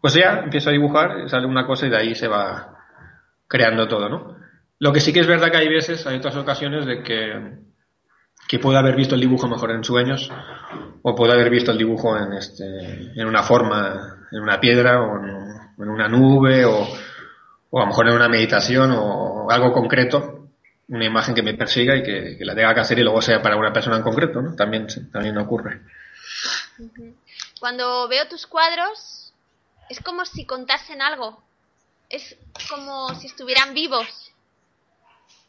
pues 0.00 0.14
ya 0.14 0.40
empiezo 0.44 0.70
a 0.70 0.72
dibujar, 0.72 1.28
sale 1.28 1.46
una 1.46 1.66
cosa 1.66 1.86
y 1.86 1.90
de 1.90 1.96
ahí 1.96 2.14
se 2.14 2.28
va 2.28 2.76
creando 3.46 3.86
todo, 3.86 4.08
¿no? 4.08 4.36
Lo 4.78 4.92
que 4.92 5.00
sí 5.00 5.12
que 5.12 5.20
es 5.20 5.26
verdad 5.26 5.50
que 5.50 5.58
hay 5.58 5.68
veces, 5.68 6.06
hay 6.06 6.16
otras 6.16 6.36
ocasiones 6.36 6.84
de 6.84 7.02
que, 7.02 7.58
que 8.48 8.58
puedo 8.58 8.78
haber 8.78 8.94
visto 8.94 9.14
el 9.14 9.20
dibujo 9.20 9.48
mejor 9.48 9.72
en 9.72 9.84
sueños 9.84 10.30
o 11.02 11.14
puedo 11.14 11.32
haber 11.32 11.50
visto 11.50 11.72
el 11.72 11.78
dibujo 11.78 12.16
en, 12.16 12.32
este, 12.34 12.64
en 12.64 13.26
una 13.26 13.42
forma, 13.42 14.26
en 14.30 14.40
una 14.40 14.60
piedra 14.60 15.02
o 15.02 15.18
en, 15.18 15.46
en 15.78 15.88
una 15.88 16.08
nube 16.08 16.64
o, 16.64 16.86
o 17.70 17.78
a 17.78 17.82
lo 17.82 17.86
mejor 17.86 18.08
en 18.08 18.14
una 18.14 18.28
meditación 18.28 18.92
o 18.96 19.50
algo 19.50 19.72
concreto, 19.72 20.48
una 20.88 21.04
imagen 21.04 21.34
que 21.34 21.42
me 21.42 21.54
persiga 21.54 21.96
y 21.96 22.02
que, 22.02 22.36
que 22.38 22.44
la 22.44 22.54
tenga 22.54 22.74
que 22.74 22.80
hacer 22.80 22.98
y 22.98 23.02
luego 23.02 23.20
sea 23.20 23.42
para 23.42 23.56
una 23.56 23.72
persona 23.72 23.96
en 23.96 24.02
concreto, 24.02 24.40
¿no? 24.40 24.54
También, 24.54 24.86
también 25.12 25.36
ocurre. 25.38 25.80
Cuando 27.58 28.06
veo 28.08 28.28
tus 28.28 28.46
cuadros, 28.46 29.32
es 29.88 30.00
como 30.00 30.24
si 30.24 30.44
contasen 30.44 31.02
algo. 31.02 31.42
Es 32.08 32.36
como 32.70 33.14
si 33.16 33.26
estuvieran 33.26 33.74
vivos. 33.74 34.25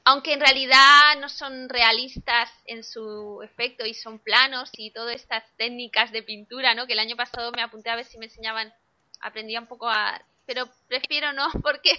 Aunque 0.09 0.31
en 0.31 0.39
realidad 0.39 1.19
no 1.19 1.27
son 1.27 1.67
realistas 1.67 2.49
en 2.65 2.81
su 2.81 3.41
efecto 3.43 3.85
y 3.85 3.93
son 3.93 4.19
planos 4.19 4.69
y 4.77 4.91
todas 4.91 5.13
estas 5.13 5.43
técnicas 5.57 6.13
de 6.13 6.23
pintura, 6.23 6.73
¿no? 6.73 6.87
Que 6.87 6.93
el 6.93 6.99
año 6.99 7.17
pasado 7.17 7.51
me 7.51 7.61
apunté 7.61 7.89
a 7.89 7.97
ver 7.97 8.05
si 8.05 8.17
me 8.17 8.27
enseñaban, 8.27 8.73
aprendía 9.19 9.59
un 9.59 9.67
poco 9.67 9.89
a... 9.89 10.21
Pero 10.45 10.69
prefiero 10.87 11.33
no, 11.33 11.49
porque 11.61 11.91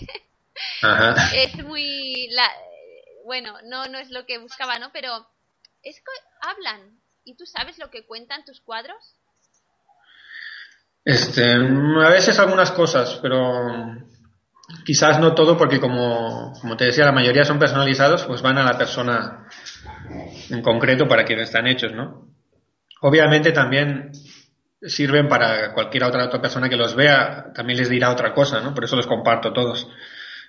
Ajá. 0.80 1.16
es 1.34 1.62
muy... 1.62 2.28
La... 2.30 2.50
Bueno, 3.26 3.58
no, 3.64 3.84
no 3.88 3.98
es 3.98 4.08
lo 4.08 4.24
que 4.24 4.38
buscaba, 4.38 4.78
¿no? 4.78 4.90
Pero 4.90 5.28
es 5.82 5.96
que 5.96 6.48
hablan. 6.48 6.98
¿Y 7.24 7.36
tú 7.36 7.44
sabes 7.44 7.76
lo 7.76 7.90
que 7.90 8.06
cuentan 8.06 8.42
tus 8.46 8.62
cuadros? 8.62 9.16
Este, 11.04 11.52
a 11.52 12.08
veces 12.08 12.38
algunas 12.38 12.72
cosas, 12.72 13.18
pero 13.20 13.98
quizás 14.84 15.18
no 15.18 15.34
todo 15.34 15.56
porque 15.56 15.80
como, 15.80 16.52
como 16.60 16.76
te 16.76 16.86
decía, 16.86 17.04
la 17.04 17.12
mayoría 17.12 17.44
son 17.44 17.58
personalizados, 17.58 18.24
pues 18.24 18.42
van 18.42 18.58
a 18.58 18.64
la 18.64 18.76
persona 18.76 19.46
en 20.50 20.62
concreto 20.62 21.08
para 21.08 21.24
quien 21.24 21.40
están 21.40 21.66
hechos, 21.66 21.92
¿no? 21.92 22.28
Obviamente 23.00 23.52
también 23.52 24.10
sirven 24.82 25.28
para 25.28 25.72
cualquier 25.72 26.04
otra, 26.04 26.26
otra 26.26 26.40
persona 26.40 26.68
que 26.68 26.76
los 26.76 26.94
vea, 26.94 27.46
también 27.54 27.78
les 27.78 27.88
dirá 27.88 28.10
otra 28.10 28.32
cosa, 28.32 28.60
¿no? 28.60 28.74
Por 28.74 28.84
eso 28.84 28.96
los 28.96 29.06
comparto 29.06 29.52
todos 29.52 29.88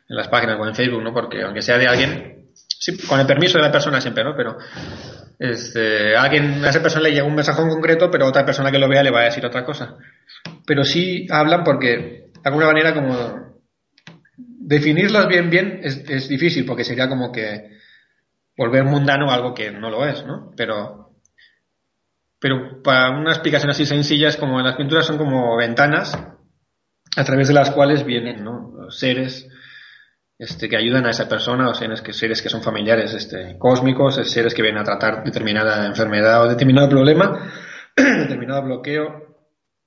en 0.07 0.15
las 0.15 0.27
páginas 0.27 0.57
o 0.59 0.67
en 0.67 0.75
Facebook, 0.75 1.03
¿no? 1.03 1.13
Porque 1.13 1.41
aunque 1.43 1.61
sea 1.61 1.77
de 1.77 1.87
alguien, 1.87 2.49
sí, 2.53 2.97
con 3.07 3.19
el 3.19 3.25
permiso 3.25 3.57
de 3.57 3.63
la 3.63 3.71
persona 3.71 4.01
siempre, 4.01 4.23
¿no? 4.23 4.35
Pero 4.35 4.57
este, 5.39 6.15
alguien, 6.15 6.63
a 6.65 6.69
esa 6.69 6.81
persona 6.81 7.03
le 7.03 7.13
llega 7.13 7.25
un 7.25 7.35
mensaje 7.35 7.61
en 7.61 7.69
concreto, 7.69 8.11
pero 8.11 8.27
otra 8.27 8.45
persona 8.45 8.71
que 8.71 8.79
lo 8.79 8.89
vea 8.89 9.03
le 9.03 9.11
va 9.11 9.21
a 9.21 9.25
decir 9.25 9.45
otra 9.45 9.63
cosa. 9.63 9.95
Pero 10.65 10.83
sí 10.83 11.25
hablan 11.29 11.63
porque, 11.63 12.31
de 12.33 12.41
alguna 12.43 12.67
manera, 12.67 12.93
como 12.93 13.48
definirlos 14.69 15.27
bien, 15.27 15.49
bien 15.49 15.81
es, 15.83 16.29
difícil, 16.29 16.63
porque 16.63 16.83
sería 16.83 17.09
como 17.09 17.31
que 17.31 17.79
volver 18.55 18.83
mundano 18.83 19.31
algo 19.31 19.55
que 19.55 19.71
no 19.71 19.89
lo 19.89 20.05
es, 20.05 20.23
¿no? 20.27 20.51
Pero, 20.55 21.15
pero 22.39 22.83
para 22.83 23.09
una 23.17 23.31
explicación 23.31 23.71
así 23.71 23.87
sencilla 23.87 24.29
es 24.29 24.37
como 24.37 24.61
las 24.61 24.75
pinturas 24.75 25.07
son 25.07 25.17
como 25.17 25.57
ventanas 25.57 26.15
a 27.15 27.23
través 27.23 27.47
de 27.47 27.55
las 27.55 27.71
cuales 27.71 28.05
vienen, 28.05 28.43
¿no? 28.43 28.91
Seres 28.91 29.47
este, 30.37 30.69
que 30.69 30.77
ayudan 30.77 31.07
a 31.07 31.09
esa 31.09 31.27
persona, 31.27 31.67
o 31.67 31.73
seres 31.73 32.03
que, 32.03 32.13
seres 32.13 32.39
que 32.43 32.49
son 32.49 32.61
familiares 32.61 33.15
este, 33.15 33.57
cósmicos, 33.57 34.21
seres 34.31 34.53
que 34.53 34.61
vienen 34.61 34.81
a 34.81 34.85
tratar 34.85 35.23
determinada 35.23 35.87
enfermedad 35.87 36.43
o 36.43 36.47
determinado 36.47 36.89
problema, 36.89 37.51
determinado 37.95 38.61
bloqueo 38.61 39.35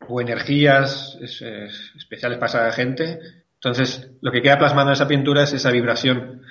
o 0.09 0.21
energías 0.21 1.17
es, 1.23 1.41
es, 1.41 1.93
especiales 1.97 2.39
para 2.39 2.69
esa 2.69 2.73
gente. 2.73 3.42
Entonces, 3.65 4.11
lo 4.21 4.33
que 4.33 4.43
queda 4.43 4.59
plasmado 4.59 4.89
en 4.89 4.95
esa 4.95 5.07
pintura 5.07 5.45
es 5.45 5.53
esa 5.53 5.71
vibración 5.71 6.43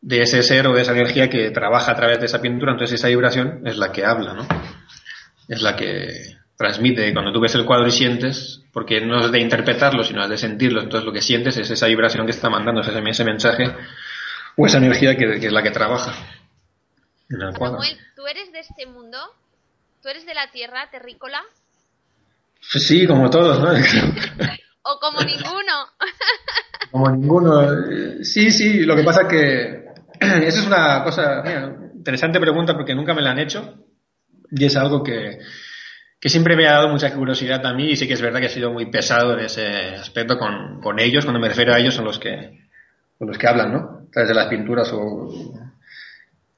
de 0.00 0.22
ese 0.22 0.44
ser 0.44 0.68
o 0.68 0.72
de 0.72 0.82
esa 0.82 0.92
energía 0.92 1.28
que 1.28 1.50
trabaja 1.50 1.90
a 1.90 1.96
través 1.96 2.20
de 2.20 2.26
esa 2.26 2.40
pintura. 2.40 2.70
Entonces, 2.70 3.00
esa 3.00 3.08
vibración 3.08 3.66
es 3.66 3.76
la 3.76 3.90
que 3.90 4.04
habla, 4.04 4.34
¿no? 4.34 4.46
Es 5.48 5.62
la 5.62 5.74
que 5.74 6.36
transmite. 6.56 7.12
Cuando 7.12 7.32
tú 7.32 7.40
ves 7.40 7.56
el 7.56 7.64
cuadro 7.64 7.88
y 7.88 7.90
sientes, 7.90 8.62
porque 8.72 9.00
no 9.00 9.18
es 9.18 9.32
de 9.32 9.40
interpretarlo, 9.40 10.04
sino 10.04 10.22
es 10.22 10.30
de 10.30 10.38
sentirlo. 10.38 10.80
Entonces, 10.80 11.04
lo 11.04 11.12
que 11.12 11.22
sientes 11.22 11.56
es 11.56 11.68
esa 11.72 11.88
vibración 11.88 12.24
que 12.24 12.30
está 12.30 12.48
mandando, 12.48 12.82
ese, 12.82 12.96
ese 12.96 13.24
mensaje 13.24 13.74
o 14.56 14.64
esa 14.64 14.78
energía 14.78 15.16
que, 15.16 15.40
que, 15.40 15.46
es 15.48 15.52
la 15.52 15.64
que 15.64 15.72
trabaja 15.72 16.14
en 17.30 17.42
el 17.42 17.52
cuadro. 17.58 17.82
Samuel, 17.82 17.98
¿tú 18.14 18.28
eres 18.28 18.52
de 18.52 18.60
este 18.60 18.86
mundo? 18.86 19.18
¿Tú 20.00 20.08
eres 20.08 20.24
de 20.24 20.34
la 20.34 20.52
tierra 20.52 20.88
terrícola? 20.88 21.42
Sí, 22.60 23.08
como 23.08 23.28
todos, 23.28 23.58
¿no? 23.58 23.72
¿O 24.90 24.98
como 24.98 25.20
ninguno? 25.20 25.86
como 26.90 27.10
ninguno. 27.10 28.24
Sí, 28.24 28.50
sí, 28.50 28.80
lo 28.86 28.96
que 28.96 29.04
pasa 29.04 29.28
que 29.28 29.84
esa 30.20 30.60
es 30.60 30.66
una 30.66 31.04
cosa, 31.04 31.42
interesante 31.94 32.40
pregunta 32.40 32.74
porque 32.74 32.94
nunca 32.94 33.12
me 33.12 33.20
la 33.20 33.32
han 33.32 33.38
hecho 33.38 33.84
y 34.50 34.64
es 34.64 34.76
algo 34.76 35.02
que, 35.02 35.40
que 36.18 36.28
siempre 36.30 36.56
me 36.56 36.66
ha 36.66 36.72
dado 36.72 36.88
mucha 36.88 37.14
curiosidad 37.14 37.64
a 37.66 37.74
mí 37.74 37.90
y 37.90 37.96
sí 37.96 38.08
que 38.08 38.14
es 38.14 38.22
verdad 38.22 38.40
que 38.40 38.46
he 38.46 38.50
sido 38.50 38.72
muy 38.72 38.90
pesado 38.90 39.34
en 39.34 39.40
ese 39.44 39.66
aspecto 39.96 40.38
con, 40.38 40.80
con 40.80 40.98
ellos, 40.98 41.26
cuando 41.26 41.40
me 41.40 41.48
refiero 41.48 41.74
a 41.74 41.78
ellos 41.78 41.92
son 41.92 42.06
los 42.06 42.18
que 42.18 42.66
los 43.20 43.36
que 43.36 43.46
hablan, 43.46 43.72
¿no? 43.72 43.78
A 43.78 44.10
través 44.10 44.28
de 44.30 44.34
las 44.34 44.46
pinturas. 44.46 44.90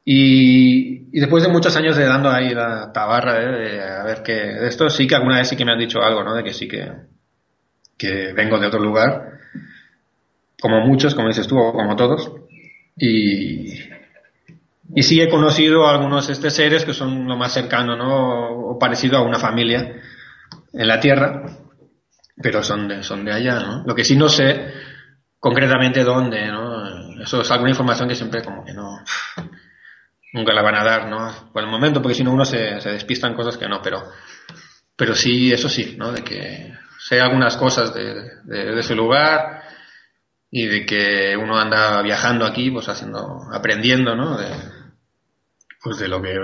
Y, 0.05 1.19
después 1.19 1.43
de 1.43 1.49
muchos 1.49 1.75
años 1.77 1.97
de 1.97 2.05
dando 2.05 2.31
ahí 2.31 2.55
la 2.55 2.93
tabarra 2.93 3.41
de, 3.41 3.83
a 3.83 4.05
ver 4.05 4.23
qué 4.23 4.35
de 4.35 4.69
esto, 4.69 4.89
sí 4.89 5.09
que 5.09 5.17
alguna 5.17 5.39
vez 5.39 5.49
sí 5.49 5.57
que 5.57 5.65
me 5.65 5.73
han 5.73 5.79
dicho 5.81 6.01
algo, 6.01 6.23
¿no? 6.23 6.35
De 6.35 6.45
que 6.45 6.53
sí 6.53 6.69
que, 6.69 6.93
que 8.01 8.33
vengo 8.33 8.59
de 8.59 8.67
otro 8.67 8.81
lugar, 8.81 9.41
como 10.59 10.81
muchos, 10.87 11.15
como 11.15 11.29
dices 11.29 11.47
tú, 11.47 11.59
o 11.59 11.73
como 11.75 11.97
todos, 11.97 12.33
y, 12.97 13.75
y 14.95 15.03
sí 15.03 15.21
he 15.21 15.29
conocido 15.29 15.87
a 15.87 15.91
algunos 15.91 16.31
estos 16.31 16.55
seres 16.55 16.87
que 16.87 16.95
son 16.95 17.29
lo 17.29 17.37
más 17.37 17.53
cercano, 17.53 17.97
¿no? 17.97 18.71
O 18.71 18.79
parecido 18.79 19.19
a 19.19 19.23
una 19.23 19.39
familia 19.39 20.01
en 20.73 20.89
la 20.89 20.99
Tierra, 20.99 21.43
pero 22.43 22.63
son 22.63 22.89
de, 22.89 23.03
son 23.03 23.23
de 23.23 23.33
allá, 23.33 23.61
¿no? 23.61 23.85
Lo 23.85 23.95
que 23.95 24.05
sí 24.05 24.17
no 24.17 24.31
sé 24.31 24.73
concretamente 25.39 26.03
dónde, 26.03 26.47
¿no? 26.47 27.21
Eso 27.21 27.43
es 27.43 27.51
alguna 27.51 27.71
información 27.71 28.09
que 28.09 28.17
siempre 28.17 28.43
como 28.43 28.65
que 28.65 28.73
no, 28.73 29.05
nunca 30.33 30.55
la 30.55 30.63
van 30.63 30.77
a 30.77 30.85
dar, 30.85 31.07
¿no? 31.07 31.53
Por 31.53 31.63
el 31.63 31.69
momento, 31.69 32.01
porque 32.01 32.15
si 32.15 32.25
no 32.25 32.33
uno 32.33 32.47
se, 32.47 32.81
se 32.81 32.93
despista 32.93 33.31
cosas 33.35 33.59
que 33.59 33.69
no, 33.69 33.83
pero, 33.83 34.05
pero 34.97 35.15
sí, 35.15 35.53
eso 35.53 35.69
sí, 35.69 35.97
¿no? 35.99 36.13
De 36.13 36.25
que 36.25 36.81
sé 37.09 37.21
algunas 37.21 37.57
cosas 37.57 37.95
de, 37.95 38.31
de, 38.45 38.79
ese 38.79 38.95
lugar 38.95 39.63
y 40.51 40.67
de 40.67 40.85
que 40.85 41.37
uno 41.37 41.59
anda 41.59 42.03
viajando 42.03 42.45
aquí, 42.45 42.71
pues 42.71 42.89
haciendo, 42.89 43.39
aprendiendo, 43.53 44.15
¿no? 44.15 44.37
De, 44.37 44.49
pues 45.83 45.99
de 45.99 46.09
lo 46.09 46.21
que, 46.21 46.35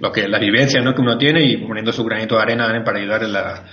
lo 0.00 0.12
que, 0.12 0.28
la 0.28 0.38
vivencia, 0.38 0.80
¿no? 0.80 0.94
Que 0.94 1.00
uno 1.00 1.18
tiene 1.18 1.42
y 1.42 1.56
poniendo 1.56 1.92
su 1.92 2.04
granito 2.04 2.36
de 2.36 2.42
arena 2.42 2.84
para 2.84 2.98
ayudar 2.98 3.24
en 3.24 3.32
la, 3.32 3.64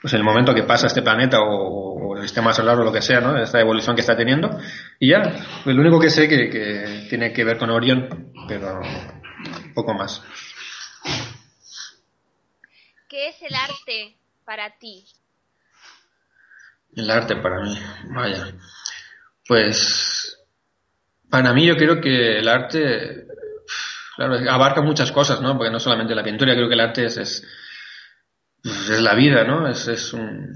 pues 0.00 0.12
en 0.12 0.18
el 0.18 0.24
momento 0.24 0.54
que 0.54 0.64
pasa 0.64 0.88
este 0.88 1.02
planeta 1.02 1.40
o, 1.40 2.10
o 2.10 2.16
el 2.16 2.22
sistema 2.22 2.52
solar 2.52 2.78
o 2.78 2.84
lo 2.84 2.92
que 2.92 3.02
sea, 3.02 3.20
¿no? 3.20 3.40
Esta 3.40 3.60
evolución 3.60 3.94
que 3.94 4.02
está 4.02 4.16
teniendo. 4.16 4.50
Y 4.98 5.10
ya, 5.10 5.22
pues 5.64 5.74
lo 5.74 5.80
único 5.80 5.98
que 5.98 6.10
sé 6.10 6.28
que, 6.28 6.50
que 6.50 7.06
tiene 7.08 7.32
que 7.32 7.44
ver 7.44 7.56
con 7.56 7.70
Orión, 7.70 8.32
pero 8.48 8.80
poco 9.74 9.94
más. 9.94 10.22
¿Qué 13.08 13.28
es 13.28 13.42
el 13.42 13.54
arte 13.54 14.16
para 14.44 14.78
ti? 14.78 15.04
El 16.94 17.10
arte 17.10 17.36
para 17.36 17.62
mí, 17.62 17.78
vaya. 18.14 18.54
Pues 19.46 20.38
para 21.30 21.52
mí 21.54 21.66
yo 21.66 21.76
creo 21.76 22.00
que 22.00 22.38
el 22.38 22.48
arte, 22.48 23.26
claro, 24.16 24.38
abarca 24.50 24.82
muchas 24.82 25.10
cosas, 25.10 25.40
¿no? 25.40 25.56
Porque 25.56 25.72
no 25.72 25.80
solamente 25.80 26.14
la 26.14 26.22
pintura, 26.22 26.54
creo 26.54 26.68
que 26.68 26.74
el 26.74 26.80
arte 26.80 27.06
es, 27.06 27.16
es, 27.16 27.44
es 28.64 29.00
la 29.00 29.14
vida, 29.14 29.44
¿no? 29.44 29.66
Es, 29.68 29.88
es 29.88 30.12
un 30.12 30.52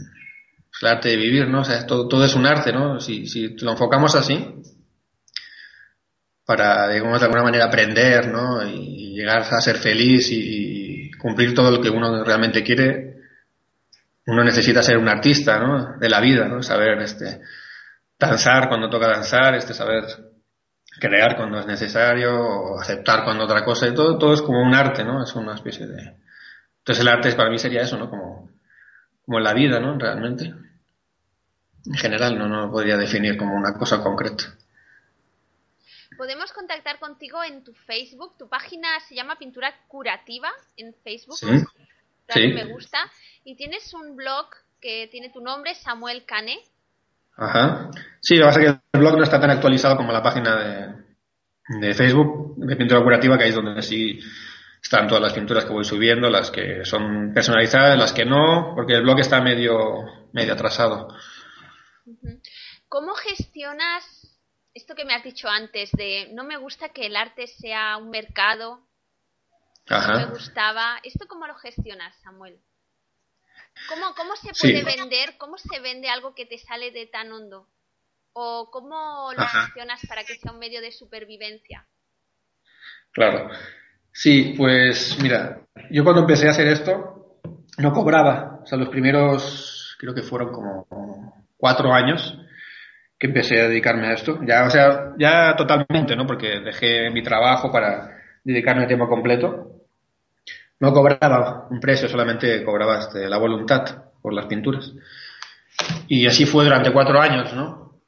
es 0.76 0.82
el 0.82 0.88
arte 0.88 1.08
de 1.08 1.16
vivir, 1.16 1.48
¿no? 1.48 1.62
O 1.62 1.64
sea, 1.64 1.86
todo, 1.86 2.06
todo 2.06 2.24
es 2.24 2.34
un 2.34 2.44
arte, 2.44 2.70
¿no? 2.72 3.00
Si, 3.00 3.26
si 3.26 3.56
lo 3.56 3.72
enfocamos 3.72 4.14
así, 4.14 4.62
para, 6.44 6.90
digamos, 6.90 7.18
de 7.18 7.24
alguna 7.24 7.42
manera 7.44 7.64
aprender, 7.64 8.28
¿no? 8.28 8.62
Y 8.62 9.14
llegar 9.14 9.38
a 9.38 9.60
ser 9.62 9.76
feliz 9.76 10.28
y 10.30 11.10
cumplir 11.12 11.54
todo 11.54 11.70
lo 11.70 11.80
que 11.80 11.88
uno 11.88 12.22
realmente 12.22 12.62
quiere, 12.62 13.15
uno 14.26 14.42
necesita 14.42 14.82
ser 14.82 14.98
un 14.98 15.08
artista, 15.08 15.58
¿no? 15.58 15.98
De 15.98 16.08
la 16.08 16.20
vida, 16.20 16.48
¿no? 16.48 16.62
Saber, 16.62 17.00
este, 17.00 17.40
danzar 18.18 18.68
cuando 18.68 18.90
toca 18.90 19.08
danzar, 19.08 19.54
este, 19.54 19.72
saber 19.72 20.04
crear 21.00 21.36
cuando 21.36 21.60
es 21.60 21.66
necesario, 21.66 22.34
o 22.34 22.80
aceptar 22.80 23.24
cuando 23.24 23.44
otra 23.44 23.64
cosa, 23.64 23.86
y 23.86 23.94
todo, 23.94 24.18
todo 24.18 24.34
es 24.34 24.42
como 24.42 24.60
un 24.62 24.74
arte, 24.74 25.04
¿no? 25.04 25.22
Es 25.22 25.34
una 25.34 25.54
especie 25.54 25.86
de... 25.86 26.16
Entonces 26.78 27.00
el 27.00 27.08
arte 27.08 27.32
para 27.32 27.50
mí 27.50 27.58
sería 27.58 27.82
eso, 27.82 27.96
¿no? 27.96 28.10
Como, 28.10 28.50
como 29.24 29.40
la 29.40 29.52
vida, 29.52 29.78
¿no? 29.78 29.98
Realmente. 29.98 30.52
En 31.84 31.94
general, 31.94 32.36
no, 32.36 32.48
no 32.48 32.66
lo 32.66 32.70
podría 32.72 32.96
definir 32.96 33.36
como 33.36 33.54
una 33.54 33.74
cosa 33.74 34.02
concreta. 34.02 34.56
Podemos 36.16 36.52
contactar 36.52 36.98
contigo 36.98 37.44
en 37.44 37.62
tu 37.62 37.74
Facebook. 37.74 38.36
Tu 38.38 38.48
página 38.48 38.88
se 39.00 39.14
llama 39.14 39.38
Pintura 39.38 39.72
Curativa 39.86 40.50
en 40.76 40.94
Facebook. 40.94 41.36
Sí. 41.36 41.64
Sí. 42.28 42.48
me 42.48 42.64
gusta. 42.64 42.98
Y 43.46 43.54
tienes 43.54 43.94
un 43.94 44.16
blog 44.16 44.48
que 44.80 45.06
tiene 45.06 45.30
tu 45.30 45.40
nombre, 45.40 45.72
Samuel 45.76 46.24
Cane. 46.26 46.58
Ajá. 47.36 47.92
Sí, 48.20 48.34
lo 48.34 48.40
que 48.40 48.46
pasa 48.48 48.60
es 48.60 48.66
que 48.66 48.80
el 48.92 49.00
blog 49.00 49.16
no 49.16 49.22
está 49.22 49.38
tan 49.38 49.50
actualizado 49.50 49.96
como 49.96 50.10
la 50.10 50.20
página 50.20 50.56
de, 50.56 51.78
de 51.78 51.94
Facebook 51.94 52.56
de 52.56 52.74
pintura 52.74 53.04
curativa, 53.04 53.38
que 53.38 53.44
ahí 53.44 53.50
es 53.50 53.54
donde 53.54 53.82
sí 53.82 54.18
están 54.82 55.06
todas 55.06 55.22
las 55.22 55.32
pinturas 55.32 55.64
que 55.64 55.72
voy 55.72 55.84
subiendo, 55.84 56.28
las 56.28 56.50
que 56.50 56.84
son 56.84 57.32
personalizadas, 57.32 57.96
las 57.96 58.12
que 58.12 58.24
no, 58.24 58.72
porque 58.74 58.94
el 58.94 59.02
blog 59.02 59.20
está 59.20 59.40
medio, 59.40 60.26
medio 60.32 60.54
atrasado. 60.54 61.06
¿Cómo 62.88 63.14
gestionas 63.14 64.04
esto 64.74 64.96
que 64.96 65.04
me 65.04 65.14
has 65.14 65.22
dicho 65.22 65.48
antes 65.48 65.92
de 65.92 66.30
no 66.32 66.42
me 66.42 66.56
gusta 66.56 66.88
que 66.88 67.06
el 67.06 67.14
arte 67.14 67.46
sea 67.46 67.96
un 67.96 68.10
mercado? 68.10 68.80
No 69.88 70.16
me 70.16 70.26
gustaba. 70.26 70.98
¿Esto 71.04 71.28
cómo 71.28 71.46
lo 71.46 71.54
gestionas, 71.54 72.12
Samuel? 72.22 72.58
¿Cómo, 73.88 74.14
cómo 74.14 74.34
se 74.36 74.54
Sí. 74.54 74.72
puede 74.72 74.84
vender? 74.84 75.36
¿Cómo 75.38 75.58
se 75.58 75.80
vende 75.80 76.08
algo 76.08 76.34
que 76.34 76.46
te 76.46 76.58
sale 76.58 76.90
de 76.90 77.06
tan 77.06 77.30
hondo? 77.32 77.68
¿O 78.32 78.70
cómo 78.70 79.32
lo 79.32 79.40
Ajá. 79.40 79.62
gestionas 79.62 80.00
para 80.08 80.24
que 80.24 80.36
sea 80.36 80.52
un 80.52 80.58
medio 80.58 80.80
de 80.80 80.92
supervivencia? 80.92 81.86
Claro. 83.12 83.48
Sí, 84.12 84.54
pues 84.56 85.18
mira, 85.22 85.60
yo 85.90 86.04
cuando 86.04 86.22
empecé 86.22 86.48
a 86.48 86.50
hacer 86.50 86.66
esto 86.68 87.38
no 87.78 87.92
cobraba. 87.92 88.60
O 88.62 88.66
sea, 88.66 88.78
los 88.78 88.88
primeros, 88.88 89.96
creo 89.98 90.14
que 90.14 90.22
fueron 90.22 90.52
como 90.52 90.86
cuatro 91.56 91.92
años 91.92 92.38
que 93.18 93.28
empecé 93.28 93.60
a 93.60 93.68
dedicarme 93.68 94.08
a 94.08 94.12
esto. 94.14 94.38
Ya, 94.46 94.64
o 94.64 94.70
sea, 94.70 95.14
ya 95.18 95.54
totalmente, 95.56 96.16
¿no? 96.16 96.26
Porque 96.26 96.60
dejé 96.60 97.10
mi 97.10 97.22
trabajo 97.22 97.70
para 97.72 98.10
dedicarme 98.44 98.84
a 98.84 98.86
tiempo 98.86 99.08
completo. 99.08 99.75
No 100.80 100.92
cobraba 100.92 101.66
un 101.70 101.80
precio, 101.80 102.08
solamente 102.08 102.64
cobraba 102.64 102.98
este, 103.00 103.28
la 103.28 103.38
voluntad 103.38 104.04
por 104.20 104.32
las 104.34 104.46
pinturas. 104.46 104.92
Y 106.08 106.26
así 106.26 106.46
fue 106.46 106.64
durante 106.64 106.92
cuatro 106.92 107.20
años, 107.20 107.52
¿no? 107.54 108.00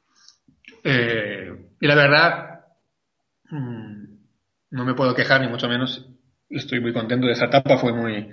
Eh, 0.83 1.51
y 1.79 1.87
la 1.87 1.95
verdad, 1.95 2.59
mm, 3.49 4.03
no 4.71 4.85
me 4.85 4.93
puedo 4.93 5.15
quejar, 5.15 5.41
ni 5.41 5.47
mucho 5.47 5.67
menos. 5.67 6.07
Estoy 6.49 6.79
muy 6.79 6.93
contento 6.93 7.27
de 7.27 7.33
esa 7.33 7.45
etapa, 7.45 7.77
fue 7.77 7.93
muy, 7.93 8.29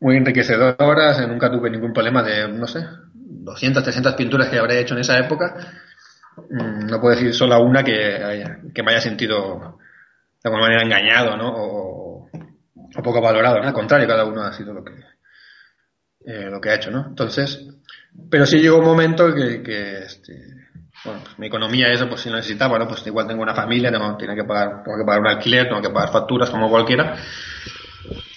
muy 0.00 0.16
enriquecedora. 0.16 1.26
nunca 1.26 1.50
tuve 1.50 1.70
ningún 1.70 1.92
problema 1.92 2.22
de, 2.22 2.48
no 2.48 2.66
sé, 2.66 2.80
200, 3.14 3.82
300 3.82 4.14
pinturas 4.14 4.48
que 4.48 4.58
habré 4.58 4.80
hecho 4.80 4.94
en 4.94 5.00
esa 5.00 5.18
época. 5.18 5.54
Mm, 6.50 6.86
No 6.86 7.00
puedo 7.00 7.14
decir 7.14 7.34
solo 7.34 7.60
una 7.62 7.82
que, 7.82 8.58
que 8.74 8.82
me 8.82 8.92
haya 8.92 9.00
sentido 9.00 9.78
de 10.42 10.48
alguna 10.50 10.62
manera 10.66 10.82
engañado, 10.84 11.36
¿no? 11.36 11.52
O, 11.54 12.05
o 12.96 13.02
poco 13.02 13.20
valorado, 13.20 13.60
¿no? 13.60 13.68
Al 13.68 13.74
contrario, 13.74 14.08
cada 14.08 14.24
uno 14.24 14.42
ha 14.42 14.52
sido 14.52 14.72
lo 14.72 14.84
que, 14.84 14.92
eh, 16.26 16.48
lo 16.50 16.60
que 16.60 16.70
ha 16.70 16.74
hecho, 16.74 16.90
¿no? 16.90 17.06
Entonces, 17.08 17.66
pero 18.30 18.46
sí 18.46 18.58
llegó 18.58 18.78
un 18.78 18.84
momento 18.84 19.34
que, 19.34 19.62
que 19.62 19.98
este, 19.98 20.56
bueno, 21.04 21.20
pues 21.22 21.38
mi 21.38 21.46
economía 21.46 21.92
eso 21.92 22.08
pues 22.08 22.22
si 22.22 22.30
necesitaba, 22.30 22.78
¿no? 22.78 22.88
Pues 22.88 23.06
igual 23.06 23.26
tengo 23.26 23.42
una 23.42 23.54
familia, 23.54 23.90
tengo, 23.90 24.16
tengo 24.16 24.34
que 24.34 24.44
pagar, 24.44 24.82
tengo 24.82 24.98
que 24.98 25.04
pagar 25.04 25.20
un 25.20 25.26
alquiler, 25.28 25.68
tengo 25.68 25.82
que 25.82 25.90
pagar 25.90 26.10
facturas 26.10 26.50
como 26.50 26.68
cualquiera. 26.68 27.16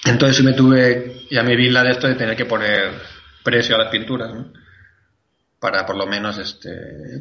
Entonces 0.05 0.43
me 0.43 0.53
tuve, 0.53 1.25
ya 1.29 1.43
me 1.43 1.55
vi 1.55 1.69
la 1.69 1.83
de 1.83 1.91
esto 1.91 2.07
de 2.07 2.15
tener 2.15 2.35
que 2.35 2.45
poner 2.45 2.91
precio 3.43 3.75
a 3.75 3.79
las 3.79 3.89
pinturas, 3.89 4.33
¿no? 4.33 4.51
Para 5.59 5.85
por 5.85 5.97
lo 5.97 6.05
menos, 6.05 6.37
este, 6.37 6.69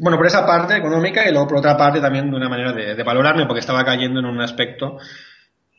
bueno, 0.00 0.16
por 0.16 0.26
esa 0.26 0.46
parte 0.46 0.76
económica 0.76 1.28
y 1.28 1.32
luego 1.32 1.48
por 1.48 1.58
otra 1.58 1.76
parte 1.76 2.00
también 2.00 2.30
de 2.30 2.36
una 2.36 2.48
manera 2.48 2.72
de, 2.72 2.94
de 2.94 3.02
valorarme 3.02 3.46
porque 3.46 3.60
estaba 3.60 3.84
cayendo 3.84 4.20
en 4.20 4.26
un 4.26 4.40
aspecto 4.40 4.98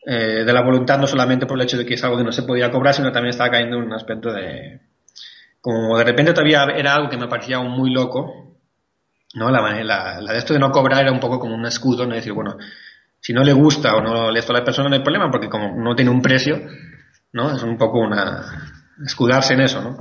eh, 0.05 0.43
de 0.45 0.53
la 0.53 0.61
voluntad 0.61 0.97
no 0.97 1.07
solamente 1.07 1.45
por 1.45 1.57
el 1.57 1.63
hecho 1.63 1.77
de 1.77 1.85
que 1.85 1.95
es 1.95 2.03
algo 2.03 2.17
que 2.17 2.23
no 2.23 2.31
se 2.31 2.43
podía 2.43 2.71
cobrar, 2.71 2.93
sino 2.93 3.11
también 3.11 3.31
estaba 3.31 3.51
cayendo 3.51 3.77
en 3.77 3.83
un 3.83 3.93
aspecto 3.93 4.31
de, 4.31 4.81
como 5.61 5.97
de 5.97 6.03
repente 6.03 6.33
todavía 6.33 6.63
era 6.75 6.95
algo 6.95 7.09
que 7.09 7.17
me 7.17 7.27
parecía 7.27 7.57
aún 7.57 7.71
muy 7.71 7.91
loco, 7.91 8.57
¿no? 9.35 9.49
La, 9.51 9.61
la, 9.83 10.21
la 10.21 10.31
de 10.31 10.37
esto 10.37 10.53
de 10.53 10.59
no 10.59 10.71
cobrar 10.71 11.01
era 11.01 11.11
un 11.11 11.19
poco 11.19 11.39
como 11.39 11.55
un 11.55 11.65
escudo, 11.65 12.05
¿no? 12.05 12.13
Es 12.13 12.19
decir, 12.19 12.33
bueno, 12.33 12.57
si 13.19 13.33
no 13.33 13.43
le 13.43 13.53
gusta 13.53 13.95
o 13.95 14.01
no 14.01 14.31
le 14.31 14.39
esto 14.39 14.53
a 14.53 14.59
la 14.59 14.63
persona 14.63 14.89
no 14.89 14.95
hay 14.95 15.03
problema 15.03 15.29
porque 15.29 15.49
como 15.49 15.75
no 15.75 15.95
tiene 15.95 16.11
un 16.11 16.21
precio, 16.21 16.61
¿no? 17.33 17.55
Es 17.55 17.63
un 17.63 17.77
poco 17.77 17.99
una, 17.99 18.43
escudarse 19.05 19.53
en 19.53 19.61
eso, 19.61 19.81
¿no? 19.81 19.97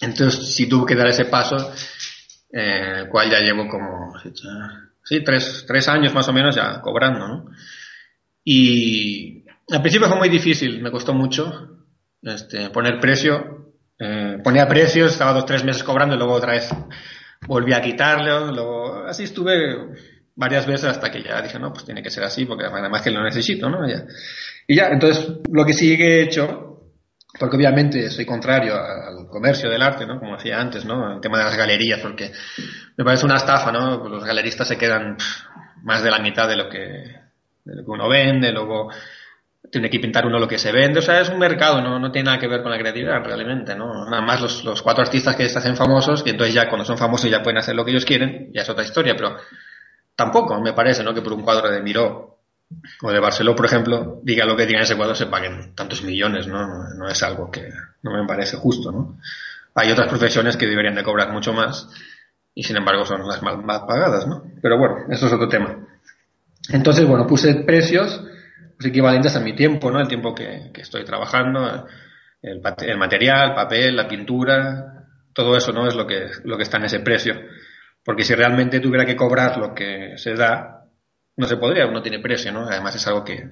Entonces 0.00 0.54
sí 0.54 0.68
tuve 0.68 0.86
que 0.86 0.94
dar 0.94 1.08
ese 1.08 1.24
paso, 1.24 1.56
eh, 2.52 3.00
el 3.00 3.08
cual 3.08 3.30
ya 3.30 3.40
llevo 3.40 3.68
como, 3.68 4.14
sí, 5.02 5.24
tres, 5.24 5.64
tres 5.66 5.88
años 5.88 6.14
más 6.14 6.28
o 6.28 6.32
menos 6.32 6.54
ya 6.54 6.80
cobrando, 6.80 7.26
¿no? 7.26 7.46
Y 8.44 9.44
al 9.70 9.80
principio 9.80 10.08
fue 10.08 10.18
muy 10.18 10.28
difícil, 10.28 10.80
me 10.80 10.90
costó 10.90 11.12
mucho 11.14 11.84
este, 12.22 12.70
poner 12.70 13.00
precio. 13.00 13.74
Eh, 13.98 14.38
ponía 14.44 14.68
precios, 14.68 15.12
estaba 15.12 15.32
dos 15.32 15.46
tres 15.46 15.64
meses 15.64 15.82
cobrando 15.82 16.14
y 16.14 16.18
luego 16.18 16.34
otra 16.34 16.52
vez 16.52 16.70
volví 17.46 17.72
a 17.72 17.82
quitarlo. 17.82 18.52
Luego, 18.52 19.06
así 19.06 19.24
estuve 19.24 19.94
varias 20.36 20.66
veces 20.66 20.84
hasta 20.90 21.10
que 21.10 21.22
ya 21.22 21.42
dije, 21.42 21.58
no, 21.58 21.72
pues 21.72 21.84
tiene 21.84 22.02
que 22.02 22.10
ser 22.10 22.24
así 22.24 22.44
porque 22.46 22.64
además 22.64 23.02
que 23.02 23.10
lo 23.10 23.22
necesito, 23.22 23.68
¿no? 23.68 23.88
Ya. 23.88 24.04
Y 24.66 24.76
ya, 24.76 24.88
entonces 24.88 25.40
lo 25.50 25.64
que 25.64 25.72
sí 25.72 25.96
que 25.96 26.20
he 26.20 26.22
hecho 26.22 26.68
porque 27.38 27.56
obviamente 27.56 28.10
soy 28.10 28.24
contrario 28.24 28.74
al 28.74 29.26
comercio 29.28 29.70
del 29.70 29.82
arte, 29.82 30.06
¿no? 30.06 30.18
Como 30.18 30.36
decía 30.36 30.60
antes, 30.60 30.84
¿no? 30.84 31.14
El 31.14 31.20
tema 31.20 31.38
de 31.38 31.44
las 31.44 31.56
galerías, 31.56 32.00
porque 32.00 32.32
me 32.96 33.04
parece 33.04 33.26
una 33.26 33.36
estafa, 33.36 33.70
¿no? 33.70 34.00
Pues 34.00 34.10
los 34.10 34.24
galeristas 34.24 34.66
se 34.66 34.78
quedan 34.78 35.16
más 35.82 36.02
de 36.02 36.10
la 36.10 36.18
mitad 36.18 36.48
de 36.48 36.56
lo 36.56 36.68
que, 36.68 37.04
de 37.68 37.76
lo 37.76 37.84
que 37.84 37.90
uno 37.90 38.08
vende, 38.08 38.50
luego 38.50 38.90
tiene 39.70 39.90
que 39.90 40.00
pintar 40.00 40.26
uno 40.26 40.38
lo 40.38 40.48
que 40.48 40.58
se 40.58 40.72
vende, 40.72 41.00
o 41.00 41.02
sea, 41.02 41.20
es 41.20 41.28
un 41.28 41.38
mercado, 41.38 41.82
no, 41.82 41.98
no 41.98 42.10
tiene 42.10 42.26
nada 42.26 42.38
que 42.38 42.48
ver 42.48 42.62
con 42.62 42.70
la 42.70 42.78
creatividad 42.78 43.22
realmente, 43.22 43.74
¿no? 43.74 44.06
Nada 44.06 44.22
más 44.22 44.40
los, 44.40 44.64
los 44.64 44.80
cuatro 44.80 45.02
artistas 45.02 45.36
que 45.36 45.48
se 45.48 45.58
hacen 45.58 45.76
famosos, 45.76 46.22
que 46.22 46.30
entonces 46.30 46.54
ya 46.54 46.68
cuando 46.68 46.84
son 46.84 46.96
famosos 46.96 47.30
ya 47.30 47.42
pueden 47.42 47.58
hacer 47.58 47.74
lo 47.74 47.84
que 47.84 47.90
ellos 47.90 48.06
quieren, 48.06 48.50
ya 48.54 48.62
es 48.62 48.70
otra 48.70 48.84
historia, 48.84 49.14
pero 49.14 49.36
tampoco 50.16 50.58
me 50.60 50.72
parece, 50.72 51.04
¿no? 51.04 51.12
Que 51.12 51.20
por 51.20 51.34
un 51.34 51.42
cuadro 51.42 51.70
de 51.70 51.82
Miró 51.82 52.38
o 53.02 53.10
de 53.10 53.20
Barceló, 53.20 53.54
por 53.54 53.66
ejemplo, 53.66 54.20
diga 54.22 54.46
lo 54.46 54.56
que 54.56 54.66
diga 54.66 54.78
en 54.78 54.84
ese 54.84 54.96
cuadro, 54.96 55.14
se 55.14 55.26
paguen 55.26 55.74
tantos 55.74 56.02
millones, 56.02 56.46
¿no? 56.46 56.94
¿no? 56.94 57.08
es 57.08 57.22
algo 57.22 57.50
que 57.50 57.68
no 58.02 58.12
me 58.12 58.26
parece 58.26 58.56
justo, 58.56 58.90
¿no? 58.90 59.18
Hay 59.74 59.90
otras 59.90 60.08
profesiones 60.08 60.56
que 60.56 60.66
deberían 60.66 60.94
de 60.94 61.02
cobrar 61.02 61.30
mucho 61.30 61.52
más 61.52 61.88
y 62.54 62.62
sin 62.64 62.76
embargo 62.76 63.04
son 63.04 63.26
las 63.26 63.42
más, 63.42 63.58
más 63.58 63.80
pagadas, 63.80 64.26
¿no? 64.26 64.44
Pero 64.62 64.78
bueno, 64.78 64.96
eso 65.10 65.26
es 65.26 65.32
otro 65.32 65.48
tema. 65.48 65.87
Entonces, 66.70 67.06
bueno, 67.06 67.26
puse 67.26 67.54
precios 67.64 68.22
pues, 68.76 68.90
equivalentes 68.90 69.34
a 69.36 69.40
mi 69.40 69.54
tiempo, 69.54 69.90
¿no? 69.90 70.00
El 70.00 70.08
tiempo 70.08 70.34
que, 70.34 70.70
que 70.72 70.82
estoy 70.82 71.04
trabajando, 71.04 71.86
el, 72.42 72.62
el, 72.80 72.98
material, 72.98 73.54
papel, 73.54 73.96
la 73.96 74.06
pintura, 74.06 75.06
todo 75.32 75.56
eso, 75.56 75.72
¿no? 75.72 75.86
Es 75.86 75.94
lo 75.94 76.06
que, 76.06 76.26
lo 76.44 76.56
que 76.56 76.62
está 76.62 76.78
en 76.78 76.84
ese 76.84 77.00
precio. 77.00 77.34
Porque 78.04 78.24
si 78.24 78.34
realmente 78.34 78.80
tuviera 78.80 79.04
que 79.04 79.16
cobrar 79.16 79.58
lo 79.58 79.74
que 79.74 80.14
se 80.16 80.34
da, 80.34 80.84
no 81.36 81.46
se 81.46 81.56
podría, 81.56 81.86
uno 81.86 82.02
tiene 82.02 82.20
precio, 82.20 82.52
¿no? 82.52 82.66
Además 82.66 82.96
es 82.96 83.06
algo 83.06 83.24
que, 83.24 83.50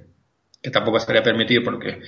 que 0.62 0.70
tampoco 0.70 0.98
estaría 0.98 1.22
permitido 1.22 1.62
porque 1.64 2.00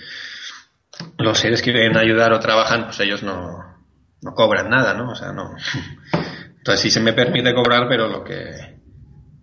los 1.19 1.39
seres 1.39 1.63
que 1.63 1.73
vienen 1.73 1.97
a 1.97 2.01
ayudar 2.01 2.33
o 2.33 2.41
trabajan, 2.41 2.87
pues 2.87 3.01
ellos 3.01 3.23
no, 3.23 3.85
no 4.23 4.35
cobran 4.35 4.69
nada, 4.69 4.95
¿no? 4.95 5.11
O 5.11 5.15
sea, 5.15 5.33
no. 5.33 5.55
Entonces 6.59 6.81
sí 6.81 6.91
se 6.91 7.01
me 7.01 7.13
permite 7.13 7.55
cobrar, 7.55 7.89
pero 7.89 8.09
lo 8.09 8.25
que... 8.25 8.79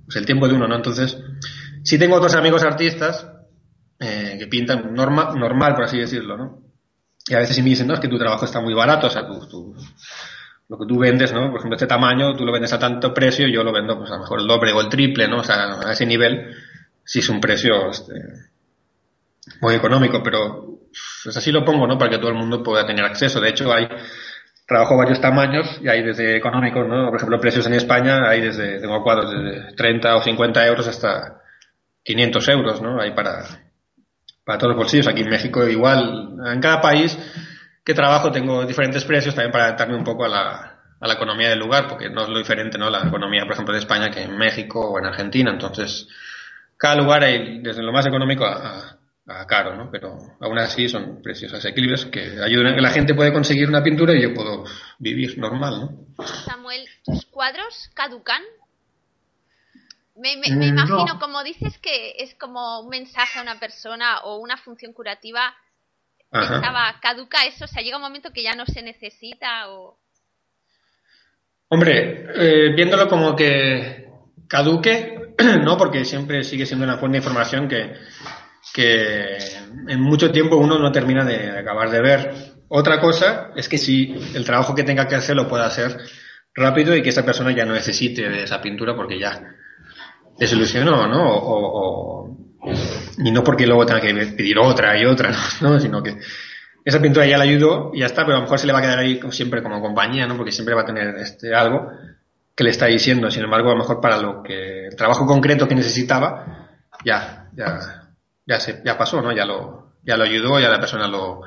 Pues 0.05 0.17
el 0.17 0.25
tiempo 0.25 0.47
de 0.47 0.53
uno, 0.53 0.67
¿no? 0.67 0.75
Entonces, 0.75 1.17
sí 1.85 1.97
tengo 1.97 2.15
otros 2.15 2.35
amigos 2.35 2.63
artistas 2.63 3.27
eh, 3.99 4.35
que 4.37 4.47
pintan 4.47 4.93
norma, 4.93 5.33
normal, 5.35 5.75
por 5.75 5.85
así 5.85 5.97
decirlo, 5.97 6.35
¿no? 6.35 6.61
Y 7.27 7.33
a 7.33 7.39
veces 7.39 7.55
sí 7.55 7.61
me 7.61 7.69
dicen, 7.69 7.87
no, 7.87 7.93
es 7.93 7.99
que 7.99 8.07
tu 8.07 8.17
trabajo 8.17 8.45
está 8.45 8.59
muy 8.59 8.73
barato, 8.73 9.07
o 9.07 9.09
sea, 9.09 9.25
tu, 9.25 9.47
tu, 9.47 9.75
lo 10.67 10.77
que 10.77 10.85
tú 10.85 10.99
vendes, 10.99 11.31
¿no? 11.31 11.49
Por 11.49 11.59
ejemplo, 11.59 11.75
este 11.75 11.87
tamaño, 11.87 12.35
tú 12.35 12.45
lo 12.45 12.51
vendes 12.51 12.73
a 12.73 12.79
tanto 12.79 13.13
precio, 13.13 13.47
yo 13.47 13.63
lo 13.63 13.71
vendo, 13.71 13.97
pues 13.97 14.09
a 14.11 14.15
lo 14.15 14.21
mejor 14.21 14.41
el 14.41 14.47
doble 14.47 14.73
o 14.73 14.81
el 14.81 14.89
triple, 14.89 15.27
¿no? 15.27 15.37
O 15.37 15.43
sea, 15.43 15.79
a 15.85 15.91
ese 15.91 16.05
nivel, 16.05 16.55
sí 17.03 17.19
es 17.19 17.29
un 17.29 17.39
precio 17.39 17.89
este, 17.89 18.13
muy 19.61 19.75
económico, 19.75 20.21
pero 20.23 20.79
pues 21.23 21.37
así 21.37 21.51
lo 21.51 21.63
pongo, 21.63 21.87
¿no? 21.87 21.97
Para 21.97 22.11
que 22.11 22.17
todo 22.17 22.29
el 22.29 22.35
mundo 22.35 22.63
pueda 22.63 22.85
tener 22.85 23.05
acceso. 23.05 23.39
De 23.39 23.49
hecho, 23.49 23.71
hay, 23.73 23.87
trabajo 24.67 24.97
varios 24.97 25.21
tamaños 25.21 25.79
y 25.81 25.87
hay 25.87 26.03
desde 26.03 26.35
económicos, 26.35 26.87
¿no? 26.87 27.07
Por 27.07 27.17
ejemplo, 27.17 27.39
precios 27.39 27.67
en 27.67 27.73
España, 27.73 28.27
hay 28.27 28.41
desde, 28.41 28.79
tengo 28.79 29.03
cuadros 29.03 29.31
de 29.31 29.73
30 29.75 30.15
o 30.15 30.21
50 30.21 30.65
euros 30.67 30.87
hasta 30.87 31.41
500 32.05 32.47
euros, 32.49 32.81
¿no? 32.81 33.01
Hay 33.01 33.11
para, 33.11 33.43
para 34.45 34.57
todos 34.57 34.69
los 34.69 34.77
bolsillos. 34.77 35.07
Aquí 35.07 35.21
en 35.21 35.29
México 35.29 35.67
igual, 35.67 36.37
en 36.45 36.61
cada 36.61 36.79
país 36.79 37.17
que 37.83 37.93
trabajo 37.93 38.31
tengo 38.31 38.65
diferentes 38.65 39.03
precios 39.03 39.35
también 39.35 39.51
para 39.51 39.65
adaptarme 39.65 39.97
un 39.97 40.03
poco 40.03 40.25
a 40.25 40.29
la, 40.29 40.75
a 40.99 41.07
la 41.07 41.13
economía 41.13 41.49
del 41.49 41.59
lugar, 41.59 41.87
porque 41.87 42.09
no 42.09 42.23
es 42.23 42.29
lo 42.29 42.37
diferente, 42.37 42.77
¿no? 42.77 42.89
La 42.89 43.07
economía, 43.07 43.43
por 43.43 43.53
ejemplo, 43.53 43.73
de 43.73 43.79
España 43.79 44.09
que 44.09 44.21
en 44.21 44.37
México 44.37 44.79
o 44.79 44.99
en 44.99 45.05
Argentina. 45.05 45.51
Entonces, 45.51 46.07
cada 46.77 46.95
lugar 46.95 47.23
hay 47.23 47.59
desde 47.61 47.81
lo 47.81 47.91
más 47.91 48.05
económico 48.05 48.45
a, 48.45 48.97
a, 49.27 49.45
caro, 49.47 49.75
¿no? 49.75 49.89
Pero 49.91 50.17
aún 50.39 50.59
así 50.59 50.87
son 50.87 51.21
precios 51.23 51.53
asequibles 51.53 52.05
que 52.05 52.39
ayudan 52.41 52.73
a 52.73 52.75
que 52.75 52.81
la 52.81 52.91
gente 52.91 53.15
puede 53.15 53.33
conseguir 53.33 53.67
una 53.67 53.81
pintura 53.81 54.13
y 54.13 54.21
yo 54.21 54.33
puedo 54.33 54.63
vivir 54.99 55.37
normal, 55.39 55.79
¿no? 55.81 56.25
Samuel, 56.25 56.87
¿tus 57.03 57.25
cuadros 57.25 57.89
caducan? 57.95 58.43
Me, 60.15 60.37
me, 60.37 60.55
me 60.55 60.67
imagino, 60.67 61.05
no. 61.05 61.19
como 61.19 61.43
dices, 61.43 61.77
que 61.79 62.15
es 62.19 62.35
como 62.35 62.81
un 62.81 62.89
mensaje 62.89 63.39
a 63.39 63.41
una 63.41 63.59
persona 63.59 64.21
o 64.21 64.37
una 64.37 64.57
función 64.57 64.93
curativa 64.93 65.53
estaba 66.31 66.99
caduca 67.01 67.45
eso, 67.45 67.65
o 67.65 67.67
sea, 67.67 67.81
llega 67.81 67.97
un 67.97 68.03
momento 68.03 68.31
que 68.31 68.43
ya 68.43 68.53
no 68.53 68.65
se 68.65 68.81
necesita 68.81 69.69
o... 69.69 69.97
Hombre, 71.69 72.27
eh, 72.35 72.73
viéndolo 72.75 73.07
como 73.07 73.35
que 73.35 74.07
caduque, 74.47 75.33
no, 75.63 75.77
porque 75.77 76.05
siempre 76.05 76.43
sigue 76.43 76.65
siendo 76.65 76.85
una 76.85 76.97
fuente 76.97 77.17
de 77.17 77.23
información 77.23 77.67
que, 77.67 77.93
que 78.73 79.37
en 79.87 80.01
mucho 80.01 80.31
tiempo 80.31 80.57
uno 80.57 80.77
no 80.77 80.91
termina 80.91 81.23
de 81.23 81.57
acabar 81.57 81.89
de 81.89 82.01
ver. 82.01 82.33
Otra 82.67 82.99
cosa 82.99 83.51
es 83.55 83.69
que 83.69 83.77
si 83.77 84.15
el 84.35 84.45
trabajo 84.45 84.75
que 84.75 84.83
tenga 84.83 85.07
que 85.07 85.15
hacer 85.15 85.35
lo 85.35 85.47
pueda 85.47 85.65
hacer 85.65 85.97
rápido 86.53 86.95
y 86.95 87.01
que 87.01 87.09
esa 87.09 87.25
persona 87.25 87.55
ya 87.55 87.65
no 87.65 87.73
necesite 87.73 88.29
de 88.29 88.43
esa 88.43 88.61
pintura 88.61 88.95
porque 88.95 89.19
ya 89.19 89.54
desilusionó, 90.37 91.07
¿no? 91.07 91.37
O, 91.37 92.25
o, 92.25 92.37
y 93.17 93.31
no 93.31 93.43
porque 93.43 93.67
luego 93.67 93.85
tenga 93.85 94.01
que 94.01 94.13
pedir 94.13 94.57
otra 94.59 94.99
y 94.99 95.05
otra, 95.05 95.31
¿no? 95.61 95.79
Sino 95.79 96.01
que 96.01 96.17
esa 96.83 97.01
pintura 97.01 97.25
ya 97.25 97.37
le 97.37 97.45
ayudó 97.45 97.91
y 97.93 97.99
ya 97.99 98.05
está, 98.05 98.23
pero 98.23 98.35
a 98.35 98.39
lo 98.39 98.43
mejor 98.43 98.59
se 98.59 98.67
le 98.67 98.73
va 98.73 98.79
a 98.79 98.81
quedar 98.81 98.99
ahí 98.99 99.19
siempre 99.31 99.63
como 99.63 99.81
compañía, 99.81 100.27
¿no? 100.27 100.37
Porque 100.37 100.51
siempre 100.51 100.75
va 100.75 100.81
a 100.81 100.85
tener 100.85 101.15
este 101.15 101.53
algo 101.55 101.89
que 102.55 102.63
le 102.63 102.69
está 102.69 102.85
diciendo. 102.85 103.29
Sin 103.31 103.43
embargo, 103.43 103.69
a 103.69 103.73
lo 103.73 103.79
mejor 103.79 103.99
para 103.99 104.17
lo 104.17 104.43
que 104.43 104.87
el 104.87 104.95
trabajo 104.95 105.25
concreto 105.25 105.67
que 105.67 105.75
necesitaba, 105.75 106.69
ya, 107.03 107.49
ya, 107.55 108.11
ya 108.45 108.59
se, 108.59 108.81
ya 108.85 108.97
pasó, 108.97 109.21
¿no? 109.21 109.31
Ya 109.31 109.45
lo, 109.45 109.95
ya 110.03 110.15
lo 110.15 110.23
ayudó, 110.23 110.59
ya 110.59 110.69
la 110.69 110.79
persona 110.79 111.07
lo, 111.07 111.41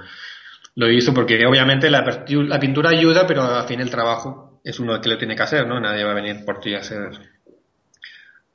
lo 0.74 0.90
hizo, 0.90 1.14
porque 1.14 1.46
obviamente 1.46 1.88
la, 1.88 2.04
la 2.26 2.60
pintura 2.60 2.90
ayuda, 2.90 3.26
pero 3.26 3.42
al 3.42 3.66
fin 3.66 3.80
el 3.80 3.90
trabajo 3.90 4.60
es 4.64 4.80
uno 4.80 5.00
que 5.00 5.08
lo 5.08 5.18
tiene 5.18 5.36
que 5.36 5.42
hacer, 5.42 5.66
¿no? 5.66 5.80
Nadie 5.80 6.04
va 6.04 6.10
a 6.10 6.14
venir 6.14 6.44
por 6.44 6.60
ti 6.60 6.74
a 6.74 6.80
hacer 6.80 7.10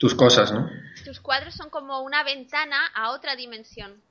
tus 0.04 0.16
cosas, 0.16 0.52
¿no? 0.52 0.70
Tus 1.06 1.22
cuadros 1.22 1.54
son 1.56 1.70
como 1.70 2.02
una 2.02 2.24
ventana 2.26 2.76
a 2.94 3.12
otra 3.12 3.38
dimensión. 3.38 4.02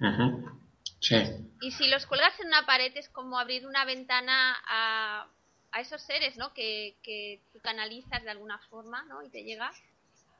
Uh 0.00 0.04
-huh. 0.06 0.58
Sí. 0.98 1.16
Y 1.60 1.72
si 1.72 1.88
los 1.90 2.06
cuelgas 2.06 2.40
en 2.40 2.46
una 2.46 2.64
pared 2.64 2.90
es 2.96 3.10
como 3.10 3.38
abrir 3.38 3.66
una 3.66 3.84
ventana 3.84 4.56
a, 4.66 5.26
a 5.72 5.80
esos 5.82 6.00
seres, 6.00 6.38
¿no? 6.38 6.54
Que, 6.54 6.96
que 7.02 7.42
tú 7.52 7.58
canalizas 7.62 8.22
de 8.24 8.30
alguna 8.30 8.56
forma, 8.70 9.04
¿no? 9.10 9.22
Y 9.22 9.28
te 9.28 9.42
llega. 9.42 9.70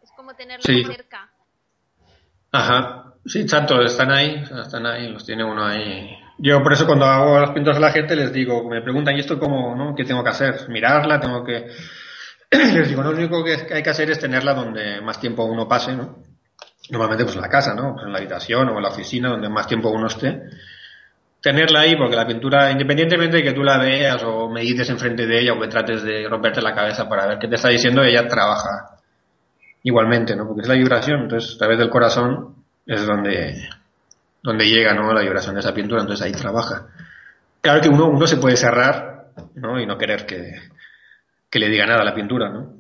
Es 0.03 0.11
como 0.17 0.35
tenerlos 0.35 0.65
Sí. 0.65 0.83
cerca. 0.83 1.29
Ajá, 2.51 3.13
sí, 3.27 3.41
exacto, 3.43 3.83
están 3.83 4.11
ahí, 4.11 4.43
están 4.65 4.87
ahí, 4.87 5.09
los 5.13 5.27
tiene 5.27 5.45
uno 5.45 5.67
ahí. 5.67 6.17
Yo 6.39 6.63
por 6.63 6.73
eso 6.73 6.87
cuando 6.87 7.05
hago 7.05 7.39
las 7.39 7.51
pinturas 7.51 7.77
a 7.77 7.81
la 7.81 7.93
gente 7.93 8.17
les 8.17 8.33
digo, 8.33 8.67
me 8.67 8.81
preguntan, 8.81 9.15
¿y 9.15 9.21
esto 9.21 9.39
cómo, 9.39 9.77
no? 9.77 9.95
¿Qué 9.95 10.05
tengo 10.05 10.25
que 10.25 10.31
hacer? 10.31 10.71
¿Mirarla? 10.71 11.21
¿Tengo 11.21 11.45
que...? 11.45 11.67
Les 12.51 12.89
digo, 12.89 13.03
lo 13.03 13.11
único 13.11 13.45
que 13.45 13.75
hay 13.75 13.83
que 13.83 13.91
hacer 13.91 14.11
es 14.11 14.19
tenerla 14.19 14.55
donde 14.55 15.01
más 15.03 15.21
tiempo 15.21 15.45
uno 15.45 15.69
pase, 15.69 15.95
¿no? 15.95 16.19
Normalmente 16.91 17.25
pues 17.25 17.37
en 17.37 17.43
la 17.43 17.49
casa, 17.49 17.75
¿no? 17.75 17.93
Pues 17.93 18.07
en 18.07 18.13
la 18.13 18.19
habitación 18.19 18.69
o 18.69 18.77
en 18.77 18.83
la 18.83 18.89
oficina, 18.89 19.29
donde 19.29 19.49
más 19.51 19.67
tiempo 19.67 19.91
uno 19.91 20.07
esté. 20.07 20.43
Tenerla 21.43 21.81
ahí, 21.81 21.95
porque 21.97 22.17
la 22.17 22.27
pintura, 22.27 22.71
independientemente 22.71 23.37
de 23.37 23.43
que 23.43 23.53
tú 23.53 23.63
la 23.63 23.79
veas 23.79 24.23
o 24.25 24.49
medites 24.49 24.89
enfrente 24.89 25.27
de 25.27 25.41
ella 25.41 25.53
o 25.53 25.61
que 25.61 25.69
trates 25.69 26.03
de 26.03 26.27
romperte 26.29 26.63
la 26.63 26.75
cabeza 26.75 27.09
para 27.09 27.27
ver 27.27 27.39
qué 27.39 27.49
te 27.49 27.57
está 27.57 27.69
diciendo, 27.69 28.03
ella 28.03 28.27
trabaja 28.27 28.97
igualmente, 29.83 30.35
¿no? 30.35 30.47
Porque 30.47 30.63
es 30.63 30.69
la 30.69 30.75
vibración, 30.75 31.23
entonces 31.23 31.55
a 31.55 31.59
través 31.59 31.79
del 31.79 31.91
corazón 31.91 32.65
es 32.87 33.07
donde, 33.07 33.69
donde 34.43 34.67
llega, 34.67 34.95
¿no? 34.95 35.13
La 35.13 35.21
vibración 35.21 35.55
de 35.55 35.61
esa 35.61 35.75
pintura, 35.75 36.01
entonces 36.01 36.25
ahí 36.25 36.33
trabaja. 36.33 36.87
Claro 37.61 37.81
que 37.83 37.89
uno, 37.89 38.07
uno 38.07 38.27
se 38.27 38.39
puede 38.39 38.57
cerrar, 38.57 39.27
¿no? 39.55 39.79
Y 39.79 39.87
no 39.87 39.99
querer 39.99 40.27
que, 40.27 40.55
que 41.51 41.59
le 41.59 41.69
diga 41.69 41.87
nada 41.87 42.03
a 42.03 42.05
la 42.05 42.15
pintura, 42.15 42.51
¿no? 42.51 42.79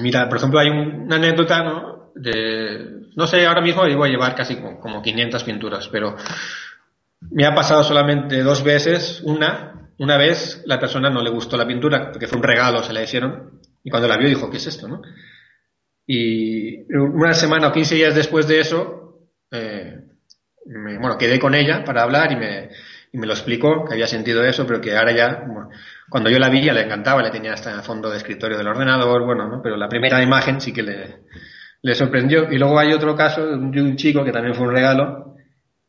Mira, 0.00 0.28
por 0.28 0.38
ejemplo, 0.38 0.58
hay 0.58 0.68
un, 0.68 1.02
una 1.02 1.16
anécdota, 1.16 1.62
¿no? 1.62 2.12
De, 2.14 2.96
no 3.14 3.26
sé, 3.26 3.46
ahora 3.46 3.60
mismo 3.60 3.82
voy 3.82 4.08
a 4.08 4.10
llevar 4.10 4.34
casi 4.34 4.56
como, 4.56 4.80
como 4.80 5.02
500 5.02 5.44
pinturas, 5.44 5.88
pero 5.88 6.16
me 7.30 7.44
ha 7.46 7.54
pasado 7.54 7.84
solamente 7.84 8.42
dos 8.42 8.62
veces. 8.64 9.20
Una, 9.24 9.90
una 9.98 10.16
vez 10.16 10.62
la 10.66 10.78
persona 10.78 11.10
no 11.10 11.22
le 11.22 11.30
gustó 11.30 11.56
la 11.56 11.66
pintura, 11.66 12.10
porque 12.10 12.26
fue 12.26 12.38
un 12.38 12.44
regalo, 12.44 12.82
se 12.82 12.92
la 12.92 13.02
hicieron, 13.02 13.60
y 13.84 13.90
cuando 13.90 14.08
la 14.08 14.16
vio 14.16 14.28
dijo, 14.28 14.50
¿qué 14.50 14.56
es 14.56 14.66
esto, 14.66 14.88
no? 14.88 15.02
Y 16.06 16.92
una 16.92 17.34
semana 17.34 17.68
o 17.68 17.72
15 17.72 17.94
días 17.94 18.14
después 18.14 18.46
de 18.46 18.60
eso, 18.60 19.28
eh, 19.50 20.00
me, 20.66 20.98
bueno, 20.98 21.18
quedé 21.18 21.38
con 21.38 21.54
ella 21.54 21.84
para 21.84 22.02
hablar 22.02 22.32
y 22.32 22.36
me, 22.36 22.70
y 23.12 23.18
me 23.18 23.26
lo 23.26 23.32
explicó, 23.32 23.84
que 23.84 23.94
había 23.94 24.06
sentido 24.06 24.44
eso, 24.44 24.66
pero 24.66 24.80
que 24.80 24.96
ahora 24.96 25.12
ya, 25.12 25.44
bueno, 25.46 25.70
cuando 26.08 26.30
yo 26.30 26.38
la 26.38 26.48
vi 26.48 26.62
ya 26.62 26.72
le 26.72 26.82
encantaba, 26.82 27.22
le 27.22 27.30
tenía 27.30 27.52
hasta 27.52 27.70
en 27.70 27.78
el 27.78 27.82
fondo 27.82 28.10
de 28.10 28.18
escritorio 28.18 28.56
del 28.56 28.68
ordenador, 28.68 29.24
bueno, 29.24 29.48
¿no? 29.48 29.60
pero 29.62 29.76
la 29.76 29.88
primera 29.88 30.22
imagen 30.22 30.60
sí 30.60 30.72
que 30.72 30.82
le, 30.82 31.24
le 31.82 31.94
sorprendió. 31.94 32.50
Y 32.50 32.58
luego 32.58 32.78
hay 32.78 32.92
otro 32.92 33.14
caso 33.14 33.46
de 33.46 33.82
un 33.82 33.96
chico 33.96 34.24
que 34.24 34.32
también 34.32 34.54
fue 34.54 34.66
un 34.66 34.74
regalo, 34.74 35.34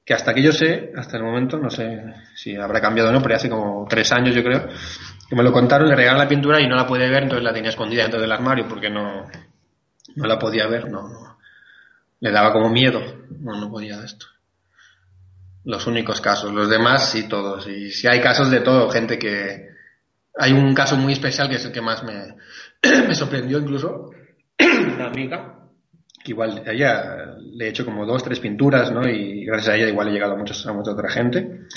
que 0.05 0.13
hasta 0.13 0.33
que 0.33 0.41
yo 0.41 0.51
sé, 0.51 0.91
hasta 0.95 1.17
el 1.17 1.23
momento, 1.23 1.57
no 1.57 1.69
sé 1.69 2.13
si 2.35 2.55
habrá 2.55 2.79
cambiado 2.79 3.09
o 3.09 3.11
no, 3.11 3.21
pero 3.21 3.35
hace 3.35 3.49
como 3.49 3.85
tres 3.89 4.11
años 4.11 4.33
yo 4.33 4.43
creo, 4.43 4.67
que 5.29 5.35
me 5.35 5.43
lo 5.43 5.51
contaron, 5.51 5.89
le 5.89 5.95
regalaron 5.95 6.23
la 6.23 6.29
pintura 6.29 6.61
y 6.61 6.67
no 6.67 6.75
la 6.75 6.87
puede 6.87 7.09
ver, 7.09 7.23
entonces 7.23 7.43
la 7.43 7.53
tenía 7.53 7.69
escondida 7.71 8.03
dentro 8.03 8.21
del 8.21 8.31
armario 8.31 8.67
porque 8.69 8.89
no, 8.89 9.25
no 10.15 10.27
la 10.27 10.39
podía 10.39 10.67
ver, 10.67 10.89
no, 10.89 11.07
no. 11.07 11.37
Le 12.19 12.31
daba 12.31 12.51
como 12.51 12.69
miedo, 12.69 13.01
no, 13.41 13.59
no 13.59 13.69
podía 13.69 14.03
esto. 14.03 14.25
los 15.65 15.85
únicos 15.85 16.21
casos. 16.21 16.53
Los 16.53 16.69
demás 16.69 17.11
sí 17.11 17.27
todos. 17.27 17.67
Y 17.67 17.91
si 17.91 18.07
hay 18.07 18.21
casos 18.21 18.49
de 18.49 18.61
todo, 18.61 18.89
gente 18.89 19.19
que... 19.19 19.66
Hay 20.39 20.53
un 20.53 20.73
caso 20.73 20.95
muy 20.97 21.13
especial 21.13 21.49
que 21.49 21.55
es 21.55 21.65
el 21.65 21.71
que 21.71 21.81
más 21.81 22.03
me, 22.03 22.35
me 23.07 23.15
sorprendió 23.15 23.59
incluso. 23.59 24.11
Una 24.59 25.07
amiga, 25.07 25.55
que 26.23 26.31
igual 26.31 26.63
a 26.65 26.71
ella 26.71 27.35
le 27.39 27.65
he 27.65 27.69
hecho 27.69 27.85
como 27.85 28.05
dos, 28.05 28.23
tres 28.23 28.39
pinturas, 28.39 28.91
¿no? 28.91 29.07
Y 29.07 29.45
gracias 29.45 29.69
a 29.69 29.77
ella 29.77 29.89
igual 29.89 30.09
he 30.09 30.11
llegado 30.11 30.33
a, 30.33 30.37
muchos, 30.37 30.65
a 30.65 30.73
mucha 30.73 30.91
otra 30.91 31.09
gente. 31.09 31.67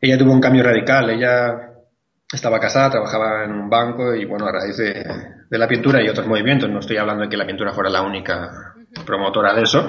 Ella 0.00 0.18
tuvo 0.18 0.32
un 0.32 0.40
cambio 0.40 0.62
radical. 0.62 1.10
Ella 1.10 1.72
estaba 2.32 2.58
casada, 2.58 2.90
trabajaba 2.90 3.44
en 3.44 3.52
un 3.52 3.70
banco 3.70 4.14
y 4.14 4.24
bueno, 4.24 4.46
a 4.46 4.52
raíz 4.52 4.76
de, 4.76 5.06
de 5.48 5.58
la 5.58 5.68
pintura 5.68 6.02
y 6.02 6.08
otros 6.08 6.26
movimientos, 6.26 6.68
no 6.68 6.80
estoy 6.80 6.96
hablando 6.96 7.22
de 7.22 7.28
que 7.28 7.36
la 7.36 7.46
pintura 7.46 7.72
fuera 7.72 7.90
la 7.90 8.02
única 8.02 8.74
promotora 9.04 9.54
de 9.54 9.62
eso, 9.62 9.88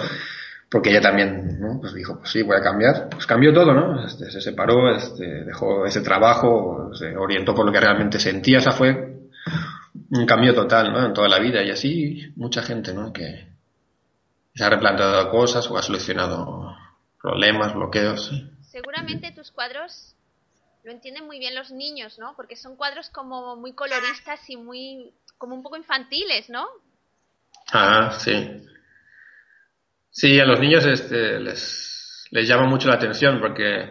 porque 0.69 0.89
ella 0.89 1.01
también 1.01 1.59
¿no? 1.59 1.79
pues 1.79 1.93
dijo, 1.93 2.17
pues 2.19 2.31
sí, 2.31 2.41
voy 2.41 2.57
a 2.57 2.61
cambiar. 2.61 3.09
Pues 3.09 3.25
cambió 3.25 3.53
todo, 3.53 3.73
¿no? 3.73 4.05
Este, 4.05 4.29
se 4.29 4.41
separó, 4.41 4.93
este, 4.95 5.45
dejó 5.45 5.85
ese 5.85 6.01
trabajo, 6.01 6.91
se 6.93 7.15
orientó 7.15 7.55
por 7.55 7.65
lo 7.65 7.71
que 7.71 7.79
realmente 7.79 8.19
sentía. 8.19 8.57
O 8.57 8.61
sea, 8.61 8.73
fue 8.73 9.17
un 10.11 10.25
cambio 10.25 10.53
total, 10.53 10.91
¿no? 10.91 11.05
En 11.05 11.13
toda 11.13 11.29
la 11.29 11.39
vida. 11.39 11.63
Y 11.63 11.71
así 11.71 12.33
mucha 12.35 12.61
gente, 12.61 12.93
¿no? 12.93 13.13
Que 13.13 13.47
se 14.53 14.63
ha 14.63 14.69
replanteado 14.69 15.29
cosas 15.29 15.69
o 15.69 15.77
ha 15.77 15.81
solucionado 15.81 16.75
problemas, 17.21 17.73
bloqueos. 17.73 18.31
Seguramente 18.69 19.31
tus 19.31 19.51
cuadros 19.51 20.15
lo 20.83 20.91
entienden 20.91 21.25
muy 21.25 21.39
bien 21.39 21.55
los 21.55 21.71
niños, 21.71 22.19
¿no? 22.19 22.33
Porque 22.35 22.55
son 22.55 22.75
cuadros 22.75 23.09
como 23.09 23.55
muy 23.55 23.73
coloristas 23.73 24.39
y 24.49 24.57
muy, 24.57 25.13
como 25.37 25.55
un 25.55 25.63
poco 25.63 25.77
infantiles, 25.77 26.49
¿no? 26.49 26.65
Ah, 27.71 28.17
sí. 28.19 28.61
Sí, 30.17 30.39
a 30.39 30.45
los 30.45 30.59
niños 30.59 30.83
este, 30.87 31.39
les, 31.39 32.27
llama 32.31 32.67
mucho 32.67 32.87
la 32.87 32.95
atención 32.95 33.39
porque 33.39 33.87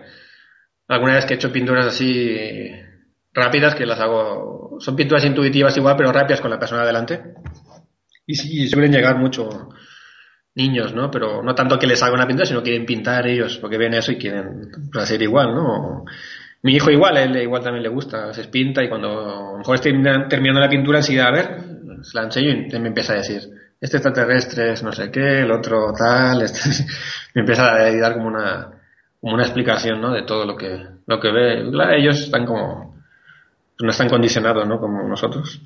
alguna 0.88 1.14
vez 1.14 1.24
que 1.24 1.34
he 1.34 1.36
hecho 1.36 1.52
pinturas 1.52 1.86
así 1.86 2.68
rápidas, 3.32 3.76
que 3.76 3.86
las 3.86 4.00
hago, 4.00 4.76
son 4.80 4.96
pinturas 4.96 5.24
intuitivas 5.24 5.76
igual, 5.76 5.94
pero 5.96 6.10
rápidas 6.10 6.40
con 6.40 6.50
la 6.50 6.58
persona 6.58 6.84
delante. 6.84 7.22
Y 8.26 8.34
sí, 8.34 8.66
suelen 8.66 8.90
llegar 8.90 9.16
mucho 9.16 9.68
niños, 10.56 10.92
¿no? 10.92 11.12
Pero 11.12 11.44
no 11.44 11.54
tanto 11.54 11.78
que 11.78 11.86
les 11.86 12.02
haga 12.02 12.14
una 12.14 12.26
pintura, 12.26 12.44
sino 12.44 12.60
quieren 12.60 12.86
pintar 12.86 13.24
ellos, 13.28 13.58
porque 13.58 13.78
ven 13.78 13.94
eso 13.94 14.10
y 14.10 14.16
quieren 14.16 14.68
hacer 14.94 15.22
igual, 15.22 15.54
¿no? 15.54 16.04
Mi 16.62 16.74
hijo 16.74 16.90
igual, 16.90 17.18
él 17.18 17.36
igual 17.36 17.62
también 17.62 17.84
le 17.84 17.88
gusta, 17.88 18.34
se 18.34 18.48
pinta 18.48 18.82
y 18.82 18.88
cuando 18.88 19.10
a 19.10 19.52
lo 19.52 19.58
mejor 19.58 19.76
estoy 19.76 19.92
terminando 20.28 20.58
la 20.58 20.68
pintura 20.68 20.98
enseguida, 20.98 21.28
a 21.28 21.30
ver, 21.30 21.60
se 22.02 22.18
la 22.18 22.24
enseño 22.24 22.50
y 22.50 22.80
me 22.80 22.88
empieza 22.88 23.12
a 23.12 23.18
decir, 23.18 23.42
este 23.80 23.98
extraterrestre 23.98 24.72
es 24.72 24.82
no 24.82 24.92
sé 24.92 25.10
qué, 25.10 25.40
el 25.40 25.50
otro 25.50 25.92
tal, 25.92 26.42
este, 26.42 26.60
me 27.34 27.42
empieza 27.42 27.74
a 27.74 27.92
dar 27.92 28.14
como 28.14 28.28
una, 28.28 28.70
como 29.20 29.34
una 29.34 29.44
explicación, 29.44 30.00
¿no? 30.00 30.12
De 30.12 30.22
todo 30.22 30.44
lo 30.44 30.56
que, 30.56 30.84
lo 31.06 31.20
que 31.20 31.30
ve. 31.30 31.70
Claro, 31.70 31.92
ellos 31.92 32.18
están 32.20 32.46
como, 32.46 32.96
no 33.80 33.90
están 33.90 34.08
condicionados, 34.08 34.66
¿no? 34.66 34.80
Como 34.80 35.02
nosotros. 35.02 35.60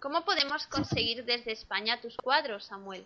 ¿Cómo 0.00 0.24
podemos 0.24 0.66
conseguir 0.66 1.24
desde 1.24 1.52
España 1.52 2.00
tus 2.00 2.16
cuadros, 2.16 2.64
Samuel? 2.64 3.04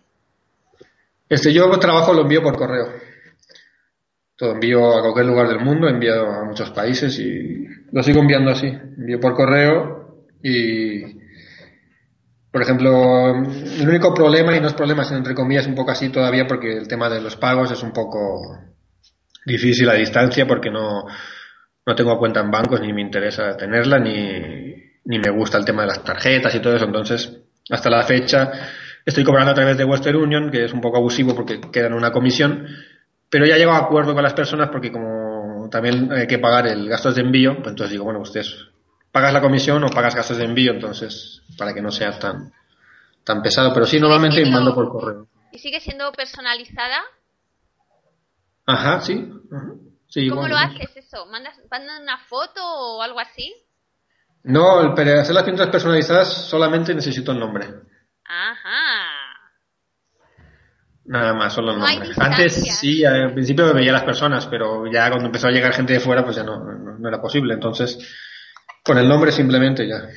Este, 1.29 1.53
yo 1.53 1.69
trabajo, 1.77 2.13
lo 2.13 2.21
envío 2.21 2.41
por 2.41 2.57
correo. 2.57 2.87
Todo 4.35 4.53
envío 4.53 4.97
a 4.97 5.01
cualquier 5.01 5.25
lugar 5.25 5.47
del 5.47 5.59
mundo, 5.59 5.87
envío 5.87 6.25
a 6.25 6.45
muchos 6.45 6.71
países 6.71 7.17
y 7.19 7.65
lo 7.91 8.01
sigo 8.03 8.21
enviando 8.21 8.51
así. 8.51 8.67
Envío 8.67 9.19
por 9.19 9.35
correo 9.35 10.25
y, 10.41 11.17
por 12.57 12.63
ejemplo, 12.63 13.35
el 13.35 13.87
único 13.87 14.15
problema, 14.15 14.55
y 14.55 14.59
no 14.59 14.65
es 14.65 14.73
problema, 14.73 15.03
sino 15.03 15.19
entre 15.19 15.35
comillas 15.35 15.67
un 15.67 15.75
poco 15.75 15.91
así 15.91 16.09
todavía, 16.09 16.47
porque 16.47 16.75
el 16.75 16.87
tema 16.87 17.07
de 17.07 17.21
los 17.21 17.35
pagos 17.35 17.71
es 17.71 17.83
un 17.83 17.91
poco 17.91 18.17
difícil 19.45 19.87
a 19.87 19.93
distancia, 19.93 20.47
porque 20.47 20.71
no, 20.71 21.05
no 21.85 21.95
tengo 21.95 22.17
cuenta 22.17 22.39
en 22.39 22.49
bancos, 22.49 22.81
ni 22.81 22.91
me 22.93 23.01
interesa 23.01 23.55
tenerla, 23.55 23.99
ni, 23.99 24.73
ni 25.05 25.19
me 25.19 25.29
gusta 25.29 25.59
el 25.59 25.65
tema 25.65 25.83
de 25.83 25.89
las 25.89 26.03
tarjetas 26.03 26.55
y 26.55 26.59
todo 26.59 26.75
eso. 26.75 26.85
Entonces, 26.85 27.31
hasta 27.69 27.91
la 27.91 28.01
fecha, 28.01 28.51
estoy 29.05 29.23
cobrando 29.23 29.51
a 29.51 29.53
través 29.53 29.77
de 29.77 29.85
Western 29.85 30.17
Union, 30.17 30.49
que 30.49 30.65
es 30.65 30.73
un 30.73 30.81
poco 30.81 30.97
abusivo 30.97 31.35
porque 31.35 31.61
queda 31.71 31.85
en 31.85 31.93
una 31.93 32.11
comisión, 32.11 32.65
pero 33.29 33.45
ya 33.45 33.57
llego 33.57 33.73
a 33.73 33.77
acuerdo 33.77 34.15
con 34.15 34.23
las 34.23 34.33
personas 34.33 34.69
porque 34.71 34.91
como 34.91 35.69
también 35.69 36.11
hay 36.11 36.25
que 36.25 36.39
pagar 36.39 36.65
el 36.65 36.89
gastos 36.89 37.13
de 37.13 37.21
envío, 37.21 37.57
pues 37.57 37.67
entonces 37.67 37.91
digo, 37.91 38.05
bueno, 38.05 38.21
ustedes 38.21 38.71
pagas 39.17 39.33
la 39.33 39.41
comisión 39.41 39.83
o 39.83 39.89
pagas 39.89 40.13
gastos 40.13 40.37
de 40.37 40.43
envío, 40.43 40.71
entonces 40.71 41.41
para 41.57 41.73
que 41.73 41.81
no 41.81 41.89
sea 41.89 42.19
tan 42.19 42.53
tan 43.23 43.41
pesado, 43.41 43.73
pero 43.73 43.87
sí 43.87 43.99
normalmente 43.99 44.45
mando 44.45 44.75
por 44.75 44.91
correo. 44.91 45.27
¿Y 45.51 45.57
sigue 45.57 45.79
siendo 45.79 46.11
personalizada? 46.11 47.01
Ajá, 48.67 49.01
sí. 49.01 49.27
sí 50.07 50.29
¿Cómo 50.29 50.47
lo 50.47 50.55
haces 50.55 50.95
eso? 50.95 51.25
¿Mandas, 51.25 51.59
¿Mandan 51.71 52.03
una 52.03 52.19
foto 52.19 52.61
o 52.63 53.01
algo 53.01 53.19
así? 53.19 53.55
No, 54.43 54.93
para 54.95 55.21
hacer 55.21 55.33
las 55.33 55.43
pinturas 55.43 55.71
personalizadas 55.71 56.31
solamente 56.47 56.93
necesito 56.93 57.31
el 57.31 57.39
nombre. 57.39 57.65
Ajá. 58.23 59.07
Nada 61.05 61.33
más, 61.33 61.53
solo 61.53 61.71
el 61.71 61.79
nombre. 61.79 62.13
Antes 62.17 62.77
sí, 62.77 63.03
al 63.03 63.33
principio 63.33 63.65
me 63.65 63.73
veía 63.73 63.93
las 63.93 64.03
personas, 64.03 64.45
pero 64.45 64.85
ya 64.91 65.09
cuando 65.09 65.25
empezó 65.25 65.47
a 65.47 65.51
llegar 65.51 65.73
gente 65.73 65.93
de 65.93 66.01
fuera, 66.01 66.23
pues 66.23 66.35
ya 66.35 66.43
no, 66.43 66.63
no, 66.63 66.99
no 66.99 67.07
era 67.09 67.19
posible. 67.19 67.55
Entonces, 67.55 67.97
con 68.87 68.97
el 68.97 69.09
nombre 69.09 69.33
simplemente 69.33 69.85
ya. 69.85 70.07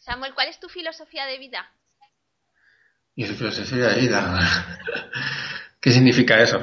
Samuel, 0.00 0.34
¿cuál 0.34 0.48
es 0.48 0.58
tu 0.58 0.68
filosofía 0.68 1.24
de 1.26 1.38
vida? 1.38 1.72
¿Y 3.14 3.24
su 3.24 3.36
filosofía 3.36 3.90
de 3.90 4.00
vida? 4.00 4.80
¿Qué 5.80 5.92
significa 5.92 6.42
eso? 6.42 6.60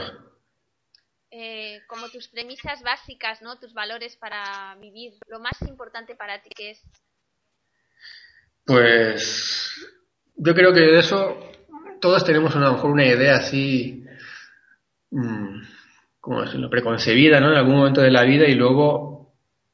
Eh, 1.32 1.82
como 1.88 2.10
tus 2.10 2.28
premisas 2.28 2.84
básicas, 2.84 3.42
¿no? 3.42 3.58
Tus 3.58 3.74
valores 3.74 4.18
para 4.18 4.76
vivir. 4.82 5.14
Lo 5.28 5.40
más 5.40 5.62
importante 5.62 6.16
para 6.16 6.42
ti 6.42 6.50
que 6.50 6.72
es. 6.72 6.82
Pues 8.66 9.72
yo 10.36 10.54
creo 10.54 10.74
que 10.74 10.82
de 10.82 11.00
eso 11.00 11.52
todos 12.02 12.26
tenemos 12.26 12.54
a 12.54 12.60
lo 12.60 12.74
mejor 12.74 12.92
una 12.92 13.06
idea 13.06 13.38
así, 13.38 14.04
mmm, 15.12 15.62
¿cómo 16.26 16.42
decirlo?, 16.42 16.72
preconcebida, 16.72 17.40
¿no? 17.40 17.52
En 17.52 17.58
algún 17.58 17.76
momento 17.76 18.02
de 18.02 18.10
la 18.10 18.24
vida 18.24 18.48
y 18.48 18.56
luego 18.56 19.32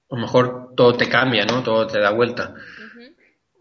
a 0.10 0.16
lo 0.16 0.22
mejor 0.22 0.76
todo 0.76 0.98
te 0.98 1.08
cambia, 1.08 1.46
¿no? 1.46 1.64
Todo 1.64 1.88
te 1.88 1.98
da 1.98 2.12
vuelta. 2.12 2.54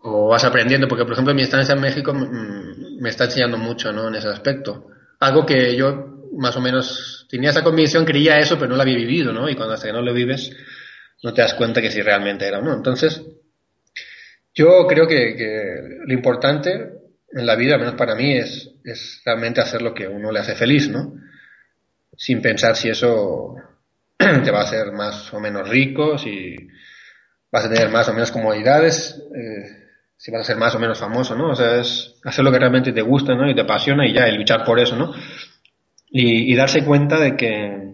O 0.03 0.26
vas 0.26 0.42
aprendiendo, 0.42 0.88
porque 0.88 1.05
por 1.05 1.12
ejemplo 1.12 1.33
mi 1.33 1.42
estancia 1.42 1.76
en 1.76 1.81
México 1.81 2.12
me 2.12 3.09
está 3.09 3.26
enseñando 3.26 3.59
mucho, 3.59 3.92
¿no? 3.92 4.09
En 4.09 4.16
ese 4.16 4.26
aspecto. 4.26 4.88
Algo 5.20 5.46
que 5.46 5.76
yo 5.76 6.26
más 6.37 6.57
o 6.57 6.61
menos 6.61 7.29
tenía 7.31 7.50
esa 7.50 7.62
convicción, 7.62 8.05
creía 8.05 8.38
eso, 8.38 8.57
pero 8.57 8.70
no 8.70 8.74
lo 8.74 8.83
había 8.83 8.96
vivido, 8.96 9.33
¿no? 9.33 9.48
Y 9.48 9.55
cuando 9.55 9.74
hasta 9.74 9.87
que 9.87 9.92
no 9.92 10.03
lo 10.03 10.12
vives, 10.12 10.50
no 11.22 11.33
te 11.33 11.42
das 11.42 11.55
cuenta 11.55 11.81
que 11.81 11.92
si 11.92 12.03
realmente 12.03 12.44
era 12.44 12.59
o 12.59 12.62
no. 12.62 12.74
Entonces, 12.74 13.22
yo 14.53 14.85
creo 14.88 15.07
que, 15.07 15.37
que, 15.37 15.74
lo 16.07 16.12
importante 16.12 16.90
en 17.33 17.46
la 17.46 17.55
vida, 17.55 17.74
al 17.74 17.81
menos 17.81 17.94
para 17.94 18.16
mí, 18.16 18.37
es, 18.37 18.68
es 18.83 19.22
realmente 19.24 19.61
hacer 19.61 19.81
lo 19.81 19.94
que 19.94 20.09
uno 20.09 20.33
le 20.33 20.40
hace 20.40 20.57
feliz, 20.57 20.88
¿no? 20.88 21.19
Sin 22.16 22.42
pensar 22.42 22.77
si 22.77 22.88
eso 22.88 23.55
te 24.16 24.51
va 24.51 24.61
a 24.61 24.64
hacer 24.64 24.92
más 24.92 25.33
o 25.33 25.40
menos 25.40 25.68
rico, 25.68 26.18
si 26.18 26.57
vas 27.51 27.64
a 27.64 27.70
tener 27.70 27.90
más 27.90 28.09
o 28.09 28.12
menos 28.12 28.31
comodidades, 28.31 29.23
eh, 29.35 29.88
si 30.16 30.31
vas 30.31 30.42
a 30.42 30.44
ser 30.44 30.57
más 30.57 30.75
o 30.75 30.79
menos 30.79 30.99
famoso, 30.99 31.35
¿no? 31.35 31.51
O 31.51 31.55
sea, 31.55 31.81
es 31.81 32.16
hacer 32.25 32.44
lo 32.44 32.53
que 32.53 32.59
realmente 32.59 32.92
te 32.92 33.03
gusta, 33.03 33.35
¿no? 33.35 33.51
Y 33.51 33.55
te 33.55 33.62
apasiona 33.62 34.07
y 34.07 34.12
ya, 34.12 34.29
y 34.29 34.37
luchar 34.37 34.64
por 34.64 34.79
eso, 34.79 34.96
¿no? 34.96 35.12
Y, 36.11 36.53
y 36.53 36.57
darse 36.57 36.85
cuenta 36.85 37.18
de 37.18 37.37
que 37.37 37.90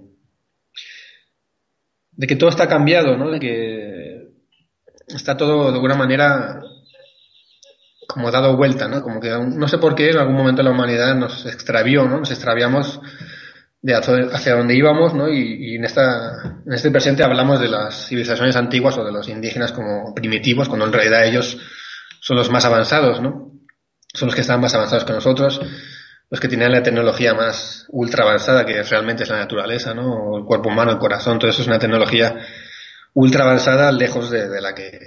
de 2.16 2.26
que 2.26 2.36
todo 2.36 2.50
está 2.50 2.66
cambiado, 2.66 3.16
¿no? 3.16 3.30
De 3.30 3.38
que 3.38 4.28
está 5.08 5.36
todo 5.36 5.70
de 5.70 5.74
alguna 5.74 5.94
manera 5.94 6.60
como 8.08 8.30
dado 8.30 8.56
vuelta, 8.56 8.88
¿no? 8.88 9.02
Como 9.02 9.20
que 9.20 9.30
no 9.30 9.68
sé 9.68 9.78
por 9.78 9.94
qué 9.94 10.10
en 10.10 10.18
algún 10.18 10.36
momento 10.36 10.62
la 10.62 10.70
humanidad 10.70 11.14
nos 11.14 11.44
extravió, 11.46 12.04
¿no? 12.08 12.18
Nos 12.18 12.30
extraviamos 12.30 13.00
de 13.86 13.94
hacia 13.94 14.56
dónde 14.56 14.74
íbamos, 14.74 15.14
¿no? 15.14 15.28
Y, 15.28 15.76
en, 15.76 15.84
esta, 15.84 16.60
en 16.66 16.72
este 16.72 16.90
presente 16.90 17.22
hablamos 17.22 17.60
de 17.60 17.68
las 17.68 18.08
civilizaciones 18.08 18.56
antiguas 18.56 18.98
o 18.98 19.04
de 19.04 19.12
los 19.12 19.28
indígenas 19.28 19.70
como 19.70 20.12
primitivos, 20.12 20.68
cuando 20.68 20.86
en 20.86 20.92
realidad 20.92 21.24
ellos 21.24 21.56
son 22.20 22.36
los 22.36 22.50
más 22.50 22.64
avanzados, 22.64 23.20
¿no? 23.20 23.52
Son 24.12 24.26
los 24.26 24.34
que 24.34 24.40
están 24.40 24.60
más 24.60 24.74
avanzados 24.74 25.04
que 25.04 25.12
nosotros, 25.12 25.60
los 26.28 26.40
que 26.40 26.48
tienen 26.48 26.72
la 26.72 26.82
tecnología 26.82 27.32
más 27.34 27.86
ultra 27.90 28.24
avanzada, 28.24 28.66
que 28.66 28.82
realmente 28.82 29.22
es 29.22 29.28
la 29.28 29.38
naturaleza, 29.38 29.94
¿no? 29.94 30.36
El 30.36 30.44
cuerpo 30.44 30.68
humano, 30.68 30.90
el 30.90 30.98
corazón, 30.98 31.38
todo 31.38 31.48
eso 31.48 31.62
es 31.62 31.68
una 31.68 31.78
tecnología 31.78 32.40
ultra 33.14 33.44
avanzada, 33.44 33.92
lejos 33.92 34.30
de, 34.30 34.48
de 34.48 34.60
la 34.60 34.74
que 34.74 34.98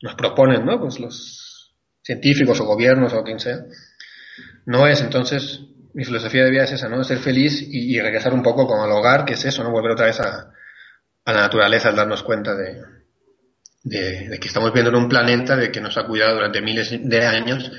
nos 0.00 0.14
proponen, 0.14 0.64
¿no? 0.64 0.78
Pues 0.78 1.00
los 1.00 1.74
científicos 2.04 2.60
o 2.60 2.66
gobiernos 2.66 3.12
o 3.14 3.24
quien 3.24 3.40
sea. 3.40 3.64
No 4.64 4.86
es, 4.86 5.00
entonces, 5.00 5.65
mi 5.96 6.04
filosofía 6.04 6.44
de 6.44 6.50
vida 6.50 6.64
es 6.64 6.72
esa, 6.72 6.90
¿no? 6.90 7.02
Ser 7.02 7.16
feliz 7.20 7.62
y, 7.62 7.96
y 7.96 8.00
regresar 8.02 8.34
un 8.34 8.42
poco 8.42 8.66
como 8.66 8.84
al 8.84 8.92
hogar, 8.92 9.24
que 9.24 9.32
es 9.32 9.42
eso, 9.46 9.64
¿no? 9.64 9.70
Volver 9.70 9.92
otra 9.92 10.04
vez 10.04 10.20
a, 10.20 10.52
a 11.24 11.32
la 11.32 11.40
naturaleza 11.40 11.88
al 11.88 11.96
darnos 11.96 12.22
cuenta 12.22 12.54
de, 12.54 12.82
de, 13.82 14.28
de, 14.28 14.38
que 14.38 14.46
estamos 14.46 14.74
viendo 14.74 14.90
en 14.90 14.96
un 14.96 15.08
planeta 15.08 15.56
de 15.56 15.72
que 15.72 15.80
nos 15.80 15.96
ha 15.96 16.06
cuidado 16.06 16.34
durante 16.34 16.60
miles 16.60 16.90
de 17.02 17.26
años 17.26 17.72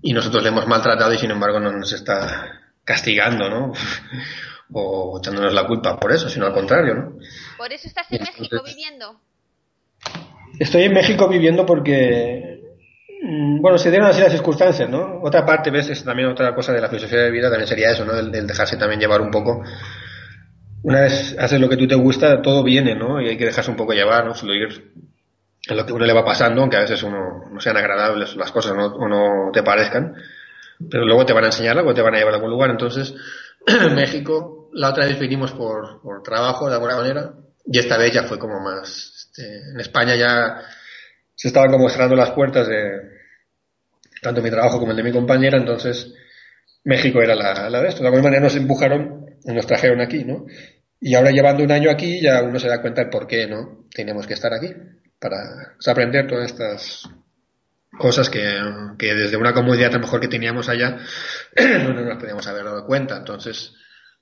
y 0.00 0.14
nosotros 0.14 0.42
le 0.42 0.48
hemos 0.48 0.66
maltratado 0.66 1.12
y 1.12 1.18
sin 1.18 1.30
embargo 1.30 1.60
no 1.60 1.70
nos 1.70 1.92
está 1.92 2.58
castigando, 2.84 3.50
¿no? 3.50 3.74
o 4.72 5.18
echándonos 5.18 5.52
la 5.52 5.66
culpa 5.66 6.00
por 6.00 6.10
eso, 6.10 6.30
sino 6.30 6.46
al 6.46 6.54
contrario, 6.54 6.94
¿no? 6.94 7.18
Por 7.58 7.70
eso 7.70 7.86
estás 7.86 8.10
en 8.12 8.22
México 8.22 8.62
viviendo. 8.64 9.20
Estoy 10.58 10.84
en 10.84 10.94
México 10.94 11.28
viviendo 11.28 11.66
porque, 11.66 12.51
bueno, 13.24 13.78
se 13.78 13.90
dieron 13.90 14.08
así 14.08 14.20
las 14.20 14.32
circunstancias, 14.32 14.88
¿no? 14.88 15.20
Otra 15.22 15.46
parte, 15.46 15.70
ves, 15.70 15.88
es 15.90 16.02
también 16.02 16.28
otra 16.28 16.54
cosa 16.54 16.72
de 16.72 16.80
la 16.80 16.88
filosofía 16.88 17.20
de 17.20 17.30
vida, 17.30 17.48
también 17.48 17.68
sería 17.68 17.92
eso, 17.92 18.04
¿no? 18.04 18.14
El, 18.14 18.32
dejarse 18.32 18.76
también 18.76 19.00
llevar 19.00 19.20
un 19.20 19.30
poco. 19.30 19.62
Una 20.82 21.02
vez 21.02 21.36
haces 21.38 21.60
lo 21.60 21.68
que 21.68 21.76
tú 21.76 21.86
te 21.86 21.94
gusta, 21.94 22.42
todo 22.42 22.64
viene, 22.64 22.96
¿no? 22.96 23.20
Y 23.20 23.28
hay 23.28 23.36
que 23.36 23.44
dejarse 23.44 23.70
un 23.70 23.76
poco 23.76 23.92
llevar, 23.92 24.24
¿no? 24.24 24.34
Fluir 24.34 24.92
en 25.68 25.76
lo 25.76 25.86
que 25.86 25.92
uno 25.92 26.04
le 26.04 26.12
va 26.12 26.24
pasando, 26.24 26.62
aunque 26.62 26.76
a 26.76 26.80
veces 26.80 27.00
uno 27.04 27.44
no 27.48 27.60
sean 27.60 27.76
agradables 27.76 28.34
las 28.34 28.50
cosas 28.50 28.74
¿no? 28.74 28.86
o 28.86 29.08
no 29.08 29.52
te 29.52 29.62
parezcan, 29.62 30.16
pero 30.90 31.04
luego 31.04 31.24
te 31.24 31.32
van 31.32 31.44
a 31.44 31.48
enseñar 31.48 31.78
algo, 31.78 31.94
te 31.94 32.02
van 32.02 32.16
a 32.16 32.18
llevar 32.18 32.32
a 32.32 32.36
algún 32.38 32.50
lugar. 32.50 32.70
Entonces, 32.70 33.14
México, 33.94 34.68
la 34.72 34.90
otra 34.90 35.06
vez 35.06 35.20
vinimos 35.20 35.52
por, 35.52 36.02
por 36.02 36.24
trabajo, 36.24 36.68
de 36.68 36.74
alguna 36.74 36.96
manera, 36.96 37.34
y 37.64 37.78
esta 37.78 37.96
vez 37.96 38.12
ya 38.12 38.24
fue 38.24 38.40
como 38.40 38.58
más 38.58 39.28
este, 39.28 39.70
en 39.70 39.78
España 39.78 40.16
ya 40.16 40.60
se 41.42 41.48
estaban 41.48 41.72
como 41.72 41.88
cerrando 41.88 42.14
las 42.14 42.30
puertas 42.30 42.68
de 42.68 43.00
tanto 44.22 44.40
mi 44.40 44.48
trabajo 44.48 44.78
como 44.78 44.92
el 44.92 44.96
de 44.96 45.02
mi 45.02 45.10
compañera, 45.10 45.58
entonces 45.58 46.14
México 46.84 47.20
era 47.20 47.34
la, 47.34 47.68
la 47.68 47.82
de 47.82 47.88
esto. 47.88 48.00
De 48.00 48.06
alguna 48.06 48.22
manera 48.22 48.44
nos 48.44 48.54
empujaron 48.54 49.26
y 49.44 49.52
nos 49.52 49.66
trajeron 49.66 50.00
aquí, 50.00 50.22
¿no? 50.22 50.46
Y 51.00 51.16
ahora 51.16 51.32
llevando 51.32 51.64
un 51.64 51.72
año 51.72 51.90
aquí 51.90 52.22
ya 52.22 52.44
uno 52.44 52.60
se 52.60 52.68
da 52.68 52.80
cuenta 52.80 53.02
de 53.02 53.10
por 53.10 53.26
qué, 53.26 53.48
¿no? 53.48 53.88
Teníamos 53.92 54.28
que 54.28 54.34
estar 54.34 54.54
aquí 54.54 54.72
para 55.18 55.74
aprender 55.84 56.28
todas 56.28 56.52
estas 56.52 57.08
cosas 57.98 58.30
que, 58.30 58.40
que, 58.96 59.12
desde 59.12 59.36
una 59.36 59.52
comodidad 59.52 59.90
a 59.90 59.94
lo 59.94 60.02
mejor 60.02 60.20
que 60.20 60.28
teníamos 60.28 60.68
allá 60.68 60.96
no 61.82 61.92
nos 61.92 62.18
podíamos 62.18 62.46
haber 62.46 62.66
dado 62.66 62.86
cuenta. 62.86 63.16
Entonces, 63.16 63.74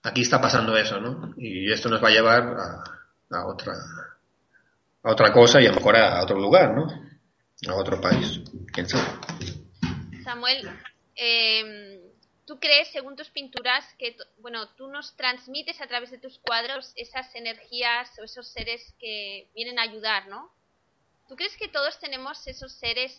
aquí 0.02 0.22
está 0.22 0.40
pasando 0.40 0.74
eso, 0.78 0.98
¿no? 1.02 1.34
Y 1.36 1.70
esto 1.70 1.90
nos 1.90 2.02
va 2.02 2.08
a 2.08 2.12
llevar 2.12 2.56
a, 2.58 3.36
a 3.36 3.46
otra 3.46 3.74
a 5.02 5.12
otra 5.12 5.32
cosa 5.32 5.60
y 5.60 5.66
a 5.66 5.70
lo 5.70 5.76
mejor 5.76 5.96
a, 5.96 6.22
otro 6.22 6.38
lugar, 6.38 6.74
¿no? 6.74 7.09
A 7.68 7.74
otro 7.74 8.00
país, 8.00 8.40
quién 8.72 8.88
sabe. 8.88 9.06
Samuel, 10.24 10.68
eh, 11.14 12.00
¿tú 12.46 12.58
crees, 12.58 12.88
según 12.88 13.16
tus 13.16 13.28
pinturas, 13.28 13.84
que 13.98 14.16
bueno, 14.38 14.68
tú 14.76 14.88
nos 14.88 15.14
transmites 15.16 15.80
a 15.80 15.86
través 15.86 16.10
de 16.10 16.18
tus 16.18 16.38
cuadros 16.38 16.92
esas 16.96 17.34
energías 17.34 18.10
o 18.18 18.24
esos 18.24 18.48
seres 18.48 18.94
que 18.98 19.50
vienen 19.54 19.78
a 19.78 19.82
ayudar, 19.82 20.28
¿no? 20.28 20.50
¿Tú 21.28 21.36
crees 21.36 21.56
que 21.56 21.68
todos 21.68 21.98
tenemos 22.00 22.46
esos 22.46 22.72
seres 22.72 23.16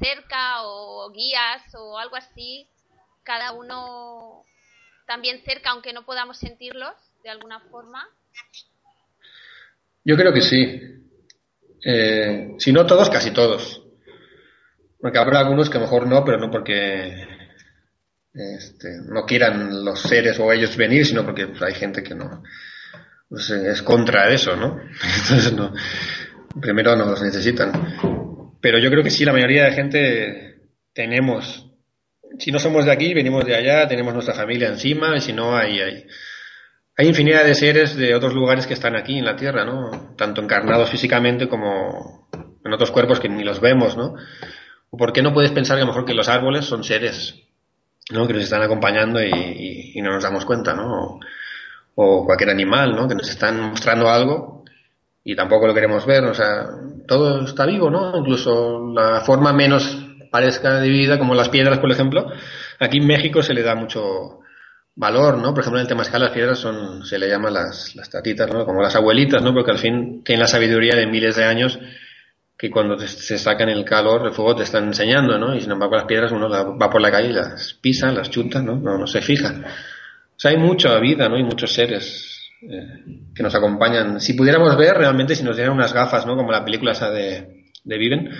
cerca 0.00 0.64
o 0.64 1.10
guías 1.12 1.62
o 1.74 1.96
algo 1.96 2.16
así, 2.16 2.68
cada 3.22 3.52
uno 3.52 4.44
también 5.06 5.42
cerca, 5.44 5.70
aunque 5.70 5.92
no 5.92 6.04
podamos 6.04 6.38
sentirlos 6.38 6.94
de 7.22 7.30
alguna 7.30 7.60
forma? 7.70 8.06
Yo 10.04 10.16
creo 10.16 10.32
que 10.32 10.42
sí. 10.42 10.80
Eh, 11.84 12.54
si 12.58 12.72
no 12.72 12.86
todos, 12.86 13.08
casi 13.08 13.30
todos. 13.30 13.83
Porque 15.04 15.18
habrá 15.18 15.40
algunos 15.40 15.68
que 15.68 15.78
mejor 15.78 16.06
no, 16.06 16.24
pero 16.24 16.38
no 16.38 16.50
porque 16.50 17.26
este, 18.32 18.88
no 19.06 19.26
quieran 19.26 19.84
los 19.84 20.00
seres 20.00 20.40
o 20.40 20.50
ellos 20.50 20.78
venir, 20.78 21.04
sino 21.04 21.26
porque 21.26 21.46
pues, 21.46 21.60
hay 21.60 21.74
gente 21.74 22.02
que 22.02 22.14
no 22.14 22.42
es 23.30 23.82
contra 23.82 24.30
eso, 24.30 24.56
¿no? 24.56 24.80
Entonces 25.22 25.52
no, 25.52 25.74
primero 26.58 26.96
no 26.96 27.04
los 27.04 27.20
necesitan. 27.20 27.98
Pero 28.62 28.78
yo 28.78 28.88
creo 28.88 29.02
que 29.02 29.10
sí, 29.10 29.26
la 29.26 29.34
mayoría 29.34 29.66
de 29.66 29.72
gente 29.72 30.62
tenemos. 30.94 31.70
Si 32.38 32.50
no 32.50 32.58
somos 32.58 32.86
de 32.86 32.92
aquí, 32.92 33.12
venimos 33.12 33.44
de 33.44 33.56
allá, 33.56 33.86
tenemos 33.86 34.14
nuestra 34.14 34.32
familia 34.32 34.68
encima, 34.68 35.18
y 35.18 35.20
si 35.20 35.34
no, 35.34 35.54
hay, 35.54 35.80
hay, 35.80 36.06
hay 36.96 37.08
infinidad 37.08 37.44
de 37.44 37.54
seres 37.54 37.94
de 37.94 38.14
otros 38.14 38.32
lugares 38.32 38.66
que 38.66 38.72
están 38.72 38.96
aquí 38.96 39.18
en 39.18 39.26
la 39.26 39.36
Tierra, 39.36 39.66
¿no? 39.66 40.14
Tanto 40.16 40.40
encarnados 40.40 40.88
físicamente 40.88 41.46
como 41.46 42.30
en 42.64 42.72
otros 42.72 42.90
cuerpos 42.90 43.20
que 43.20 43.28
ni 43.28 43.44
los 43.44 43.60
vemos, 43.60 43.98
¿no? 43.98 44.14
¿O 44.94 44.96
por 44.96 45.12
qué 45.12 45.22
no 45.22 45.34
puedes 45.34 45.50
pensar 45.50 45.76
que 45.76 45.82
a 45.82 45.86
lo 45.86 45.90
mejor 45.90 46.04
que 46.04 46.14
los 46.14 46.28
árboles 46.28 46.66
son 46.66 46.84
seres, 46.84 47.34
¿no? 48.12 48.28
Que 48.28 48.32
nos 48.32 48.44
están 48.44 48.62
acompañando 48.62 49.20
y, 49.20 50.00
no 50.00 50.12
nos 50.12 50.22
damos 50.22 50.44
cuenta, 50.44 50.72
¿no? 50.72 51.18
O, 51.96 52.24
cualquier 52.24 52.50
animal, 52.50 52.94
¿no? 52.94 53.08
Que 53.08 53.16
nos 53.16 53.28
están 53.28 53.60
mostrando 53.70 54.08
algo 54.08 54.62
y 55.24 55.34
tampoco 55.34 55.66
lo 55.66 55.74
queremos 55.74 56.06
ver, 56.06 56.22
o 56.26 56.32
sea, 56.32 56.66
todo 57.08 57.44
está 57.44 57.66
vivo, 57.66 57.90
¿no? 57.90 58.16
Incluso 58.16 58.92
la 58.94 59.22
forma 59.22 59.52
menos 59.52 59.98
parezca 60.30 60.78
de 60.78 60.88
vida, 60.88 61.18
como 61.18 61.34
las 61.34 61.48
piedras, 61.48 61.80
por 61.80 61.90
ejemplo, 61.90 62.30
aquí 62.78 62.98
en 62.98 63.08
México 63.08 63.42
se 63.42 63.52
le 63.52 63.64
da 63.64 63.74
mucho 63.74 64.42
valor, 64.94 65.38
¿no? 65.38 65.52
Por 65.52 65.62
ejemplo, 65.62 65.80
en 65.80 65.86
el 65.86 65.88
Temazcal 65.88 66.22
las 66.22 66.30
piedras 66.30 66.60
son, 66.60 67.04
se 67.04 67.18
le 67.18 67.28
llama 67.28 67.50
las, 67.50 67.96
las 67.96 68.08
tatitas, 68.10 68.48
¿no? 68.48 68.64
Como 68.64 68.80
las 68.80 68.94
abuelitas, 68.94 69.42
¿no? 69.42 69.52
Porque 69.52 69.72
al 69.72 69.78
fin 69.78 70.22
tienen 70.22 70.42
la 70.42 70.46
sabiduría 70.46 70.94
de 70.94 71.08
miles 71.08 71.34
de 71.34 71.46
años 71.46 71.80
que 72.64 72.70
cuando 72.70 72.98
se 72.98 73.36
sacan 73.36 73.68
el 73.68 73.84
calor, 73.84 74.26
el 74.26 74.32
fuego 74.32 74.56
te 74.56 74.62
están 74.62 74.84
enseñando, 74.84 75.38
¿no? 75.38 75.54
Y 75.54 75.60
sin 75.60 75.70
embargo 75.70 75.96
las 75.96 76.06
piedras 76.06 76.32
uno 76.32 76.48
va 76.48 76.88
por 76.88 77.02
la 77.02 77.10
calle 77.10 77.28
y 77.28 77.32
las 77.34 77.74
pisa, 77.74 78.10
las 78.10 78.30
chuta, 78.30 78.62
¿no? 78.62 78.74
No, 78.76 78.96
no 78.96 79.06
se 79.06 79.20
fija. 79.20 79.52
O 80.34 80.40
sea, 80.40 80.50
hay 80.50 80.56
mucha 80.56 80.98
vida, 80.98 81.28
¿no? 81.28 81.38
Y 81.38 81.42
muchos 81.42 81.74
seres 81.74 82.50
eh, 82.62 83.04
que 83.34 83.42
nos 83.42 83.54
acompañan. 83.54 84.18
Si 84.18 84.32
pudiéramos 84.32 84.78
ver 84.78 84.94
realmente, 84.94 85.34
si 85.34 85.42
nos 85.42 85.56
dieran 85.56 85.74
unas 85.74 85.92
gafas, 85.92 86.24
¿no? 86.24 86.36
Como 86.36 86.52
la 86.52 86.64
película 86.64 86.92
esa 86.92 87.10
de, 87.10 87.66
de 87.84 87.98
Viven, 87.98 88.30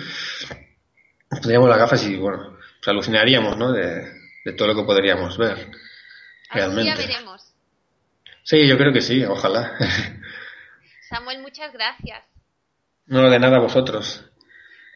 tendríamos 1.29 1.69
las 1.69 1.77
gafas 1.77 2.03
y, 2.07 2.15
bueno, 2.15 2.57
pues 2.79 2.87
alucinaríamos, 2.87 3.55
¿no? 3.57 3.73
De, 3.73 4.07
de 4.43 4.53
todo 4.53 4.69
lo 4.69 4.75
que 4.75 4.87
podríamos 4.87 5.37
ver. 5.37 5.69
Realmente. 6.49 6.89
ya 6.89 6.97
veremos. 6.97 7.53
Sí, 8.41 8.67
yo 8.67 8.75
creo 8.75 8.91
que 8.91 9.01
sí, 9.01 9.23
ojalá. 9.23 9.71
Samuel, 11.09 11.43
muchas 11.43 11.71
gracias. 11.73 12.34
No, 13.07 13.29
de 13.29 13.39
nada 13.39 13.59
vosotros. 13.59 14.23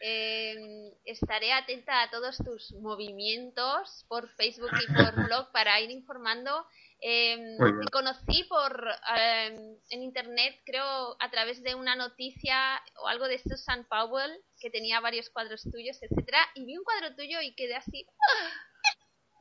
Eh, 0.02 0.92
estaré 1.04 1.52
atenta 1.52 2.02
a 2.02 2.10
todos 2.10 2.38
tus 2.38 2.72
movimientos 2.80 4.04
por 4.08 4.28
Facebook 4.30 4.70
y 4.82 4.92
por 4.92 5.14
blog 5.26 5.52
para 5.52 5.80
ir 5.80 5.90
informando. 5.90 6.66
Eh, 7.02 7.56
te 7.58 7.90
conocí 7.90 8.44
por 8.44 8.72
em, 9.16 9.76
en 9.88 10.02
internet, 10.02 10.60
creo, 10.66 11.16
a 11.18 11.30
través 11.30 11.62
de 11.62 11.74
una 11.74 11.96
noticia 11.96 12.80
o 13.02 13.08
algo 13.08 13.26
de 13.26 13.38
Susan 13.38 13.86
Powell, 13.88 14.32
que 14.58 14.70
tenía 14.70 15.00
varios 15.00 15.30
cuadros 15.30 15.62
tuyos, 15.62 15.98
etcétera, 16.02 16.38
y 16.54 16.66
vi 16.66 16.76
un 16.76 16.84
cuadro 16.84 17.14
tuyo 17.14 17.40
y 17.42 17.54
quedé 17.54 17.76
así. 17.76 18.06
¡ah! 18.08 18.70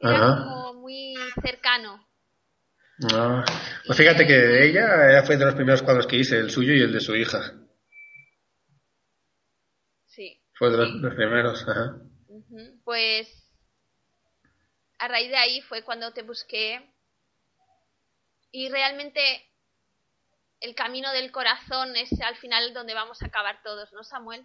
Era 0.02 0.20
como 0.20 0.74
muy 0.76 1.16
cercano. 1.44 2.08
Ah, 3.14 3.44
pues 3.86 3.98
fíjate 3.98 4.26
que 4.26 4.66
ella, 4.66 5.10
ella 5.10 5.24
fue 5.24 5.38
de 5.38 5.46
los 5.46 5.56
primeros 5.56 5.82
cuadros 5.82 6.08
que 6.08 6.18
hice, 6.18 6.38
el 6.38 6.50
suyo 6.50 6.74
y 6.74 6.82
el 6.82 6.94
de 6.94 7.02
su 7.02 7.16
hija. 7.16 7.54
Fue 10.60 10.70
de 10.72 10.78
los, 10.78 11.16
primeros, 11.16 11.66
ajá. 11.70 11.96
Pues 12.84 13.30
a 15.00 15.08
raíz 15.08 15.30
de 15.30 15.38
ahí 15.38 15.62
fue 15.62 15.84
cuando 15.84 16.12
te 16.12 16.22
busqué 16.22 16.86
y 18.52 18.68
realmente 18.68 19.22
el 20.60 20.76
camino 20.76 21.14
del 21.14 21.32
corazón 21.32 21.96
es 21.96 22.10
al 22.22 22.36
final 22.36 22.74
donde 22.74 22.94
vamos 22.94 23.24
a 23.24 23.28
acabar 23.28 23.62
todos, 23.64 23.94
¿no, 23.94 24.04
Samuel? 24.04 24.44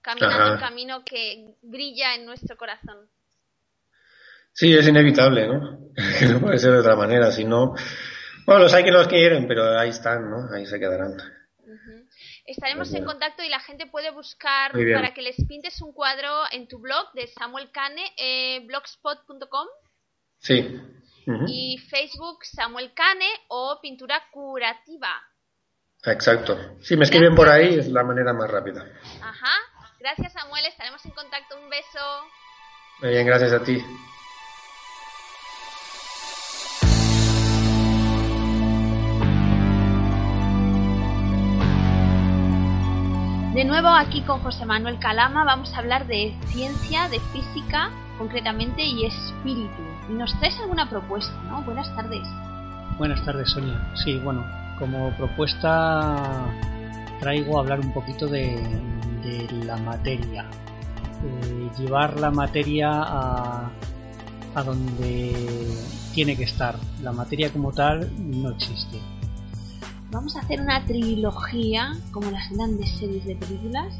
Caminando 0.00 0.54
el 0.54 0.60
camino 0.60 1.04
que 1.04 1.56
brilla 1.60 2.14
en 2.14 2.24
nuestro 2.24 2.56
corazón. 2.56 3.10
Sí, 4.52 4.72
es 4.72 4.86
inevitable, 4.86 5.48
¿no? 5.48 5.90
no 6.32 6.40
puede 6.40 6.58
ser 6.58 6.70
de 6.70 6.78
otra 6.78 6.94
manera, 6.94 7.32
si 7.32 7.44
no... 7.44 7.74
Bueno, 8.46 8.62
los 8.62 8.74
hay 8.74 8.84
que 8.84 8.92
los 8.92 9.08
quieren, 9.08 9.48
pero 9.48 9.76
ahí 9.76 9.90
están, 9.90 10.30
¿no? 10.30 10.54
Ahí 10.54 10.66
se 10.66 10.78
quedarán. 10.78 11.16
Estaremos 12.50 12.92
en 12.94 13.04
contacto 13.04 13.44
y 13.44 13.48
la 13.48 13.60
gente 13.60 13.86
puede 13.86 14.10
buscar 14.10 14.72
para 14.72 15.14
que 15.14 15.22
les 15.22 15.36
pintes 15.46 15.80
un 15.82 15.92
cuadro 15.92 16.42
en 16.50 16.66
tu 16.66 16.80
blog 16.80 17.12
de 17.14 17.28
Samuel 17.28 17.70
Cane, 17.70 18.02
eh, 18.16 18.66
blogspot.com. 18.66 19.68
Sí. 20.38 20.80
Y 21.46 21.78
Facebook 21.78 22.44
Samuel 22.44 22.92
Cane 22.92 23.28
o 23.48 23.78
Pintura 23.80 24.20
Curativa. 24.32 25.22
Exacto. 26.04 26.58
Si 26.80 26.96
me 26.96 27.04
escriben 27.04 27.36
por 27.36 27.48
ahí 27.48 27.78
es 27.78 27.86
la 27.86 28.02
manera 28.02 28.32
más 28.32 28.50
rápida. 28.50 28.84
Ajá. 29.22 29.54
Gracias 30.00 30.32
Samuel, 30.32 30.64
estaremos 30.66 31.04
en 31.04 31.12
contacto. 31.12 31.56
Un 31.56 31.70
beso. 31.70 32.00
Muy 33.00 33.10
bien, 33.10 33.26
gracias 33.26 33.52
a 33.52 33.62
ti. 33.62 33.80
De 43.54 43.64
nuevo 43.64 43.88
aquí 43.88 44.22
con 44.22 44.38
José 44.42 44.64
Manuel 44.64 45.00
Calama 45.00 45.44
vamos 45.44 45.74
a 45.74 45.78
hablar 45.78 46.06
de 46.06 46.36
ciencia, 46.52 47.08
de 47.08 47.18
física 47.18 47.90
concretamente 48.16 48.84
y 48.84 49.04
espíritu. 49.04 49.82
Y 50.08 50.12
nos 50.12 50.38
traes 50.38 50.56
alguna 50.60 50.88
propuesta, 50.88 51.34
¿no? 51.48 51.60
Buenas 51.62 51.92
tardes. 51.96 52.22
Buenas 52.96 53.24
tardes, 53.24 53.50
Sonia. 53.50 53.90
Sí, 54.04 54.20
bueno, 54.20 54.46
como 54.78 55.10
propuesta 55.16 56.46
traigo 57.18 57.58
a 57.58 57.62
hablar 57.62 57.80
un 57.80 57.92
poquito 57.92 58.28
de, 58.28 58.56
la 59.66 59.76
materia. 59.78 60.46
Eh, 61.24 61.70
llevar 61.76 62.20
la 62.20 62.30
materia 62.30 62.88
a, 62.92 63.68
a 64.54 64.62
donde 64.62 65.76
tiene 66.14 66.36
que 66.36 66.44
estar. 66.44 66.76
La 67.02 67.10
materia 67.10 67.50
como 67.50 67.72
tal 67.72 68.12
no 68.16 68.50
existe. 68.50 69.00
Vamos 70.10 70.34
a 70.34 70.40
hacer 70.40 70.60
una 70.60 70.84
trilogía, 70.86 71.96
como 72.10 72.30
las 72.32 72.50
grandes 72.50 72.90
series 72.98 73.24
de 73.24 73.36
películas, 73.36 73.94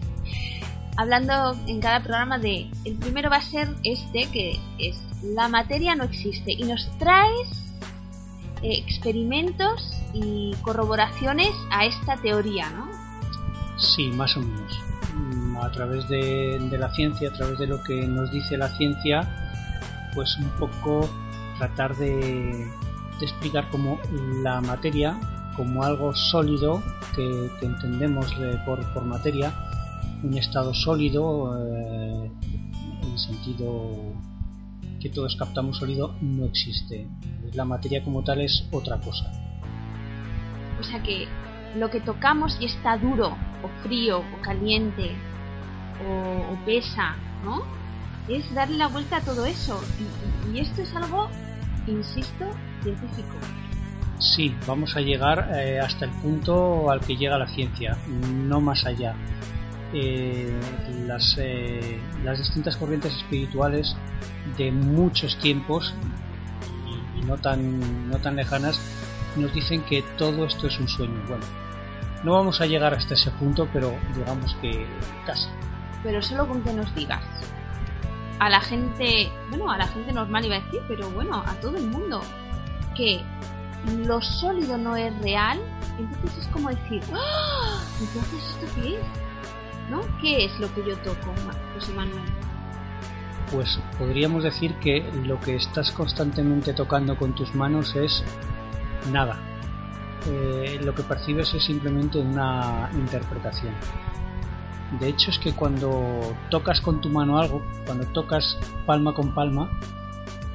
hablando 0.97 1.57
en 1.69 1.81
cada 1.81 2.01
programa 2.01 2.39
de... 2.39 2.69
El 2.85 2.97
primero 2.97 3.31
va 3.31 3.37
a 3.37 3.43
ser 3.43 3.69
este, 3.85 4.27
que 4.27 4.59
es 4.79 5.01
La 5.23 5.49
materia 5.49 5.95
no 5.95 6.05
existe, 6.05 6.53
y 6.53 6.65
nos 6.65 6.91
traes 6.99 7.75
eh, 8.63 8.79
experimentos 8.79 9.95
y 10.13 10.53
corroboraciones 10.63 11.53
a 11.71 11.87
esta 11.87 12.17
teoría, 12.17 12.69
¿no? 12.71 12.89
Sí, 13.79 14.09
más 14.09 14.37
o 14.37 14.41
menos. 14.41 14.81
Mm, 15.15 15.57
a 15.59 15.71
través 15.71 16.09
de, 16.09 16.59
la 16.77 16.93
ciencia, 16.93 17.29
a 17.29 17.33
través 17.33 17.59
de 17.61 17.69
lo 17.69 17.85
que 17.85 18.09
nos 18.09 18.33
dice 18.33 18.57
la 18.57 18.69
ciencia, 18.77 20.11
pues 20.13 20.37
un 20.39 20.51
poco 20.59 21.09
tratar 21.57 21.95
de, 21.97 22.69
de 23.21 23.25
explicar 23.25 23.69
cómo 23.71 24.01
la 24.43 24.61
materia 24.61 25.17
como 25.61 25.85
algo 25.85 26.15
sólido 26.15 26.83
que, 27.15 27.51
entendemos 27.61 28.35
por, 28.65 29.05
materia, 29.05 29.53
un 30.23 30.39
estado 30.39 30.73
sólido, 30.73 31.55
eh, 31.55 32.31
en 33.03 33.13
el 33.13 33.19
sentido 33.19 34.15
que 35.03 35.11
todos 35.11 35.37
captamos 35.37 35.77
sólido, 35.77 36.15
no 36.23 36.47
existe. 36.47 37.07
La 37.53 37.67
materia 37.67 38.03
como 38.03 38.25
tal 38.25 38.41
es 38.41 38.67
otra 38.73 38.99
cosa. 39.03 39.31
O 40.81 40.83
sea 40.83 41.03
que 41.03 41.29
lo 41.77 41.91
que 41.91 42.01
tocamos 42.01 42.57
y 42.59 42.65
está 42.65 42.97
duro, 42.97 43.37
o 43.63 43.83
frío, 43.83 44.21
o 44.21 44.41
caliente, 44.41 45.11
o, 46.09 46.55
o 46.55 46.65
pesa, 46.65 47.17
¿no? 47.45 47.65
Es 48.35 48.51
darle 48.55 48.79
la 48.79 48.89
vuelta 48.89 49.19
a 49.19 49.21
todo 49.21 49.45
eso. 49.45 49.79
Y, 50.49 50.57
y 50.57 50.61
esto 50.61 50.81
es 50.81 50.97
algo, 50.97 51.29
insisto, 51.87 52.47
científico. 52.83 53.37
Sí, 54.21 54.55
vamos 54.67 54.97
a 54.97 55.01
llegar 55.01 55.51
eh, 55.55 55.81
hasta 55.81 56.05
el 56.05 56.11
punto 56.11 56.91
al 56.91 57.01
que 57.01 57.17
llega 57.17 57.39
la 57.39 57.49
ciencia, 57.49 57.97
no 58.07 58.61
más 58.61 58.85
allá. 58.85 59.15
Eh, 59.95 60.61
las, 61.07 61.37
eh, 61.39 61.99
las, 62.23 62.39
distintas 62.39 62.77
corrientes 62.77 63.13
espirituales 63.17 63.97
de 64.59 64.71
muchos 64.71 65.37
tiempos 65.39 65.95
y, 66.87 67.19
y, 67.19 67.23
no, 67.25 67.39
tan, 67.39 68.09
no 68.09 68.19
tan 68.19 68.37
lejanas 68.37 68.79
nos 69.37 69.53
dicen 69.55 69.83
que 69.83 70.03
todo 70.19 70.45
esto 70.45 70.67
es 70.67 70.79
un 70.79 70.87
sueño. 70.87 71.21
Bueno, 71.27 71.45
no 72.23 72.33
vamos 72.33 72.61
a 72.61 72.67
llegar 72.67 72.93
hasta 72.93 73.15
ese 73.15 73.31
punto, 73.33 73.69
pero 73.73 73.95
digamos 74.15 74.55
que 74.61 74.87
casi. 75.25 75.49
Pero 76.03 76.21
solo 76.21 76.47
con 76.47 76.63
que 76.63 76.75
nos 76.75 76.95
digas. 76.95 77.23
A 78.39 78.51
la 78.51 78.61
gente, 78.61 79.31
bueno, 79.49 79.71
a 79.71 79.79
la 79.79 79.87
gente 79.87 80.13
normal 80.13 80.45
iba 80.45 80.57
a 80.57 80.61
decir, 80.61 80.81
pero 80.89 81.09
bueno, 81.11 81.43
a 81.47 81.55
todo 81.61 81.77
el 81.79 81.87
mundo, 81.87 82.21
que 82.95 83.23
lo 84.07 84.21
sólido 84.21 84.77
no 84.77 84.97
es 84.97 85.17
real, 85.23 85.59
entonces 85.99 86.39
es 86.39 86.49
como 86.49 86.69
decir, 86.69 87.03
¡Ah! 87.13 87.83
entonces 88.01 88.45
esto 88.49 88.67
qué 88.75 88.95
es? 88.97 89.01
¿Qué 90.21 90.45
es 90.45 90.61
lo 90.61 90.73
que 90.75 90.85
yo 90.87 90.97
toco, 90.99 91.35
José 91.75 91.93
Manuel? 91.95 92.23
Pues 93.51 93.81
podríamos 93.99 94.45
decir 94.45 94.75
que 94.77 95.11
lo 95.25 95.41
que 95.41 95.57
estás 95.57 95.91
constantemente 95.91 96.73
tocando 96.73 97.17
con 97.17 97.35
tus 97.35 97.55
manos 97.55 97.97
es 97.97 98.23
nada. 99.11 99.37
Eh, 100.27 100.79
lo 100.85 100.95
que 100.95 101.03
percibes 101.03 101.53
es 101.55 101.65
simplemente 101.65 102.19
una 102.19 102.89
interpretación. 102.93 103.75
De 105.01 105.09
hecho 105.09 105.31
es 105.31 105.39
que 105.39 105.53
cuando 105.55 106.37
tocas 106.51 106.81
con 106.81 107.01
tu 107.01 107.09
mano 107.09 107.39
algo, 107.39 107.65
cuando 107.87 108.07
tocas 108.07 108.59
palma 108.87 109.15
con 109.15 109.35
palma, 109.35 109.71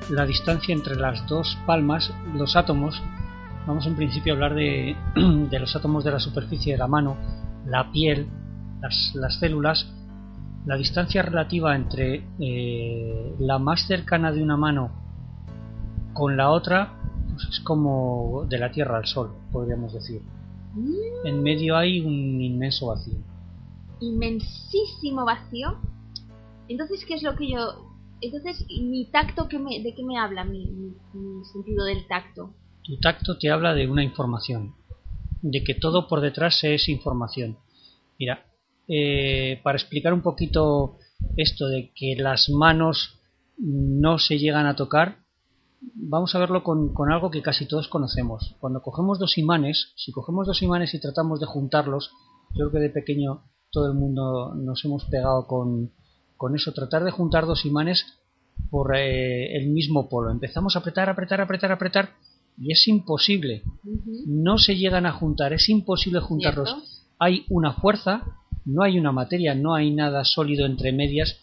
la 0.09 0.26
distancia 0.26 0.73
entre 0.73 0.95
las 0.95 1.26
dos 1.28 1.57
palmas, 1.65 2.13
los 2.34 2.55
átomos, 2.55 3.01
vamos 3.66 3.86
en 3.88 3.95
principio 3.95 4.34
a 4.34 4.36
hablar 4.36 4.55
de, 4.55 4.95
de 5.49 5.59
los 5.59 5.76
átomos 5.76 6.03
de 6.03 6.11
la 6.11 6.20
superficie 6.20 6.74
de 6.74 6.80
la 6.80 6.88
mano, 6.88 7.18
la 7.66 7.91
piel, 7.91 8.28
las, 8.82 9.11
las 9.16 9.39
células, 9.39 9.88
la 10.66 10.78
distancia 10.78 11.22
relativa 11.22 11.76
entre 11.76 12.26
eh, 12.39 13.36
la 13.39 13.59
más 13.59 13.88
cercana 13.88 14.32
de 14.32 14.41
una 14.41 14.57
mano 14.57 14.91
con 16.13 16.38
la 16.38 16.49
otra 16.49 16.93
pues 17.34 17.47
es 17.49 17.59
como 17.59 18.45
de 18.47 18.57
la 18.57 18.72
Tierra 18.72 18.97
al 18.97 19.05
Sol, 19.05 19.32
podríamos 19.51 19.93
decir. 19.93 20.22
Mm. 20.74 21.28
En 21.28 21.43
medio 21.43 21.76
hay 21.76 21.99
un 21.99 22.41
inmenso 22.41 22.88
vacío. 22.88 23.18
Inmensísimo 23.99 25.26
vacío. 25.26 25.78
Entonces, 26.68 27.05
¿qué 27.05 27.16
es 27.16 27.24
lo 27.24 27.36
que 27.36 27.51
yo 27.51 27.86
entonces, 28.22 28.66
¿mi 28.70 29.05
tacto 29.11 29.47
qué 29.47 29.59
me, 29.59 29.82
de 29.84 29.93
qué 29.93 30.03
me 30.03 30.18
habla 30.18 30.45
mi, 30.45 30.66
mi, 30.68 30.93
mi, 31.13 31.45
sentido 31.45 31.86
del 31.86 32.07
tacto? 32.07 32.53
Tu 32.86 33.00
tacto 33.00 33.38
te 33.40 33.50
habla 33.50 33.74
de 33.74 33.88
una 33.88 34.04
información, 34.04 34.76
de 35.42 35.64
que 35.64 35.74
todo 35.74 36.08
por 36.08 36.22
detrás 36.22 36.64
es 36.64 36.88
información. 36.88 37.58
Mira, 38.20 38.46
eh, 38.88 39.60
para 39.64 39.78
explicar 39.78 40.14
un 40.14 40.22
poquito 40.22 41.00
esto 41.36 41.68
de 41.68 41.92
que 41.96 42.16
las 42.16 42.48
manos 42.50 43.20
no 43.58 44.20
se 44.20 44.38
llegan 44.38 44.68
a 44.68 44.76
tocar, 44.76 45.18
vamos 45.96 46.36
a 46.36 46.40
verlo 46.40 46.64
con, 46.64 46.94
con, 46.94 47.12
algo 47.12 47.32
que 47.32 47.42
casi 47.42 47.68
todos 47.68 47.88
conocemos. 47.88 48.56
Cuando 48.60 48.84
cogemos 48.84 49.18
dos 49.18 49.40
imanes, 49.40 49.94
si 49.96 50.12
cogemos 50.12 50.46
dos 50.46 50.62
imanes 50.62 50.94
y 50.94 51.00
tratamos 51.00 51.40
de 51.40 51.48
juntarlos, 51.48 52.12
yo 52.54 52.70
creo 52.70 52.72
que 52.72 52.80
de 52.80 52.90
pequeño 52.92 53.46
todo 53.72 53.88
el 53.88 53.98
mundo 53.98 54.54
nos 54.54 54.86
hemos 54.86 55.06
pegado 55.06 55.48
con, 55.48 55.92
con 56.38 56.56
eso, 56.56 56.72
tratar 56.72 57.04
de 57.04 57.12
juntar 57.12 57.48
dos 57.48 57.66
imanes 57.66 58.06
por 58.70 58.96
eh, 58.96 59.58
el 59.58 59.72
mismo 59.72 60.08
polo. 60.08 60.30
Empezamos 60.30 60.76
a 60.76 60.80
apretar, 60.80 61.10
apretar, 61.10 61.42
apretar, 61.42 61.72
apretar 61.72 62.10
y 62.58 62.72
es 62.72 62.88
imposible. 62.88 63.64
Uh 63.84 63.89
-huh. 63.89 64.24
No 64.28 64.58
se 64.58 64.76
llegan 64.76 65.06
a 65.06 65.14
juntar, 65.14 65.53
es 65.53 65.70
imposible 65.70 66.20
juntarlos. 66.20 66.70
¿Cierto? 66.70 66.86
Hay 67.20 67.45
una 67.49 67.74
fuerza, 67.74 68.24
no 68.66 68.84
hay 68.84 68.97
una 68.99 69.12
materia, 69.12 69.56
no 69.56 69.76
hay 69.76 69.91
nada 69.91 70.24
sólido 70.26 70.66
entre 70.66 70.91
medias 70.91 71.38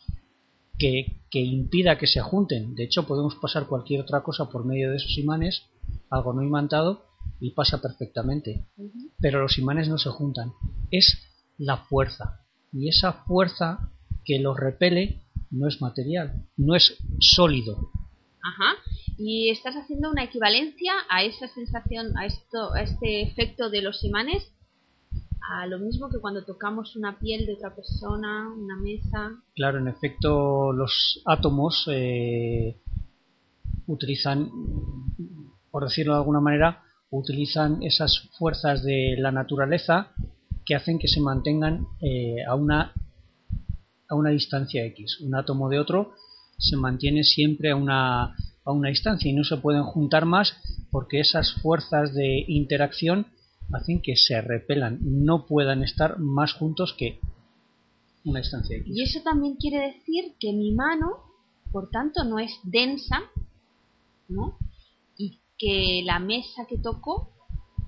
que, 0.79 1.21
que 1.31 1.41
impida 1.41 1.99
que 1.99 2.07
se 2.07 2.21
junten. 2.21 2.75
De 2.75 2.85
hecho, 2.85 3.07
podemos 3.07 3.37
pasar 3.37 3.67
cualquier 3.67 4.01
otra 4.01 4.23
cosa 4.23 4.51
por 4.51 4.65
medio 4.65 4.91
de 4.91 4.97
esos 4.97 5.17
imanes, 5.19 5.63
algo 6.11 6.33
no 6.33 6.43
imantado, 6.43 7.05
y 7.41 7.51
pasa 7.51 7.81
perfectamente. 7.81 8.67
Uh 8.77 8.85
-huh. 8.85 9.11
Pero 9.21 9.41
los 9.41 9.59
imanes 9.59 9.89
no 9.89 9.99
se 9.99 10.11
juntan. 10.11 10.53
Es 10.91 11.19
la 11.59 11.77
fuerza. 11.77 12.41
Y 12.73 12.89
esa 12.89 13.13
fuerza 13.13 13.93
que 14.25 14.39
lo 14.39 14.55
repele 14.55 15.23
no 15.51 15.69
es 15.69 15.81
material, 15.81 16.47
no 16.57 16.75
es 16.75 16.97
sólido. 17.21 17.91
Ajá. 18.43 18.75
Y 19.19 19.51
estás 19.51 19.75
haciendo 19.77 20.11
una 20.11 20.25
equivalencia 20.25 20.93
a 21.09 21.23
esa 21.23 21.49
sensación, 21.49 22.17
a 22.17 22.27
esto, 22.27 22.73
a 22.73 22.83
este 22.83 23.23
efecto 23.23 23.71
de 23.71 23.83
los 23.83 24.03
imanes, 24.05 24.53
a 25.49 25.67
lo 25.67 25.79
mismo 25.79 26.09
que 26.09 26.19
cuando 26.19 26.45
tocamos 26.45 26.97
una 26.97 27.19
piel 27.19 27.47
de 27.47 27.55
otra 27.55 27.75
persona, 27.75 28.49
una 28.53 28.77
mesa. 28.77 29.33
Claro, 29.55 29.79
en 29.79 29.89
efecto, 29.89 30.73
los 30.73 31.23
átomos 31.25 31.87
eh, 31.91 32.81
utilizan, 33.87 34.51
por 35.71 35.85
decirlo 35.85 36.15
de 36.15 36.19
alguna 36.19 36.41
manera, 36.41 36.83
utilizan 37.11 37.83
esas 37.83 38.29
fuerzas 38.39 38.83
de 38.83 39.17
la 39.19 39.31
naturaleza 39.31 40.13
que 40.65 40.75
hacen 40.75 40.99
que 40.99 41.09
se 41.09 41.21
mantengan 41.21 41.87
eh, 42.01 42.45
a 42.49 42.55
una 42.55 42.93
a 44.09 44.15
una 44.15 44.31
distancia 44.31 44.85
x. 44.85 45.21
Un 45.23 45.35
átomo 45.35 45.71
de 45.71 45.79
otro 45.79 46.13
se 46.63 46.77
mantiene 46.77 47.25
siempre 47.25 47.71
a 47.71 47.77
una, 47.77 48.37
a 48.65 48.73
una 48.73 48.89
distancia 48.89 49.31
y 49.31 49.35
no 49.35 49.45
se 49.45 49.57
pueden 49.59 49.83
juntar 49.83 50.25
más 50.25 50.57
porque 50.91 51.21
esas 51.21 51.53
fuerzas 51.61 52.15
de 52.15 52.45
interacción 52.49 53.27
hacen 53.73 54.03
que 54.03 54.17
se 54.17 54.41
repelan, 54.41 54.99
no 55.03 55.47
puedan 55.47 55.83
estar 55.83 56.19
más 56.19 56.53
juntos 56.53 56.95
que 56.97 57.19
una 58.25 58.41
distancia. 58.41 58.77
Y 58.85 59.03
eso 59.03 59.21
también 59.23 59.57
quiere 59.57 59.93
decir 59.93 60.35
que 60.39 60.53
mi 60.53 60.73
mano, 60.73 61.19
por 61.73 61.91
tanto, 61.91 62.25
no 62.25 62.39
es 62.39 62.53
densa, 62.63 63.21
¿no? 64.29 64.59
Y 65.17 65.41
que 65.59 66.03
la 66.05 66.19
mesa 66.19 66.67
que 66.69 66.79
toco 66.79 67.33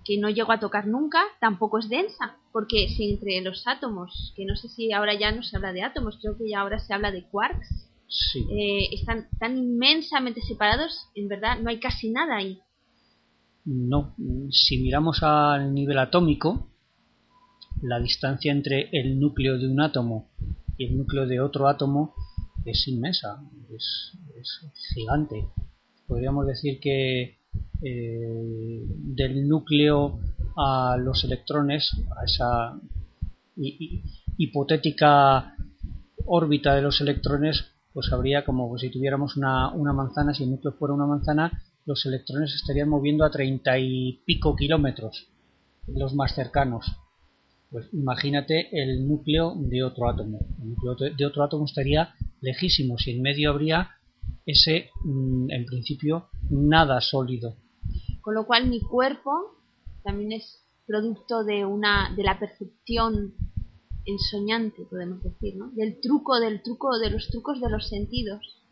que 0.04 0.18
no 0.18 0.28
llego 0.28 0.52
a 0.52 0.60
tocar 0.60 0.86
nunca, 0.86 1.22
tampoco 1.40 1.78
es 1.78 1.88
densa, 1.88 2.36
porque 2.52 2.88
si 2.94 3.12
entre 3.12 3.40
los 3.40 3.66
átomos, 3.66 4.32
que 4.36 4.44
no 4.44 4.54
sé 4.54 4.68
si 4.68 4.92
ahora 4.92 5.14
ya 5.18 5.32
no 5.32 5.42
se 5.42 5.56
habla 5.56 5.72
de 5.72 5.82
átomos, 5.82 6.18
creo 6.20 6.36
que 6.36 6.48
ya 6.48 6.60
ahora 6.60 6.78
se 6.78 6.92
habla 6.92 7.10
de 7.10 7.24
quarks, 7.24 7.88
sí. 8.08 8.46
eh, 8.50 8.88
están 8.92 9.28
tan 9.38 9.56
inmensamente 9.56 10.40
separados, 10.40 11.08
en 11.14 11.28
verdad 11.28 11.58
no 11.60 11.70
hay 11.70 11.78
casi 11.78 12.10
nada 12.10 12.36
ahí. 12.36 12.60
No, 13.64 14.14
si 14.50 14.78
miramos 14.78 15.22
al 15.22 15.72
nivel 15.72 15.98
atómico, 15.98 16.68
la 17.82 17.98
distancia 17.98 18.52
entre 18.52 18.90
el 18.92 19.18
núcleo 19.18 19.58
de 19.58 19.68
un 19.68 19.80
átomo 19.80 20.28
y 20.76 20.86
el 20.86 20.98
núcleo 20.98 21.26
de 21.26 21.40
otro 21.40 21.68
átomo 21.68 22.14
es 22.64 22.86
inmensa, 22.88 23.42
es, 23.74 24.12
es 24.38 24.60
gigante. 24.94 25.46
Podríamos 26.06 26.46
decir 26.46 26.78
que 26.80 27.38
eh, 27.82 28.82
del 28.86 29.46
núcleo 29.48 30.18
a 30.56 30.96
los 30.98 31.24
electrones, 31.24 31.90
a 32.16 32.24
esa 32.24 32.80
hipotética 34.38 35.54
órbita 36.26 36.74
de 36.74 36.82
los 36.82 37.00
electrones, 37.00 37.64
pues 37.94 38.12
habría 38.12 38.44
como 38.44 38.76
si 38.76 38.90
tuviéramos 38.90 39.36
una, 39.36 39.72
una 39.72 39.92
manzana, 39.92 40.34
si 40.34 40.42
el 40.42 40.50
núcleo 40.50 40.74
fuera 40.74 40.94
una 40.94 41.06
manzana, 41.06 41.62
los 41.86 42.04
electrones 42.04 42.52
estarían 42.52 42.88
moviendo 42.88 43.24
a 43.24 43.30
treinta 43.30 43.78
y 43.78 44.20
pico 44.26 44.56
kilómetros, 44.56 45.28
los 45.86 46.12
más 46.14 46.34
cercanos. 46.34 46.84
Pues 47.70 47.88
imagínate 47.92 48.68
el 48.72 49.06
núcleo 49.06 49.54
de 49.56 49.84
otro 49.84 50.08
átomo. 50.08 50.40
El 50.60 50.70
núcleo 50.70 50.96
de 51.16 51.26
otro 51.26 51.44
átomo 51.44 51.66
estaría 51.66 52.14
lejísimo, 52.40 52.98
si 52.98 53.12
en 53.12 53.22
medio 53.22 53.50
habría 53.50 53.90
ese, 54.44 54.90
mm, 55.04 55.50
en 55.50 55.64
principio, 55.64 56.28
nada 56.50 57.00
sólido. 57.00 57.56
Con 58.20 58.34
lo 58.34 58.44
cual 58.46 58.68
mi 58.68 58.80
cuerpo 58.80 59.30
también 60.02 60.32
es 60.32 60.64
producto 60.86 61.44
de 61.44 61.64
una 61.64 62.12
de 62.16 62.24
la 62.24 62.38
percepción 62.38 63.34
ensoñante, 64.06 64.84
podemos 64.88 65.22
decir, 65.22 65.56
¿no? 65.56 65.70
Del 65.70 66.00
truco, 66.00 66.38
del 66.38 66.62
truco, 66.62 66.98
de 66.98 67.10
los 67.10 67.28
trucos 67.28 67.60
de 67.60 67.70
los 67.70 67.88
sentidos. 67.88 68.62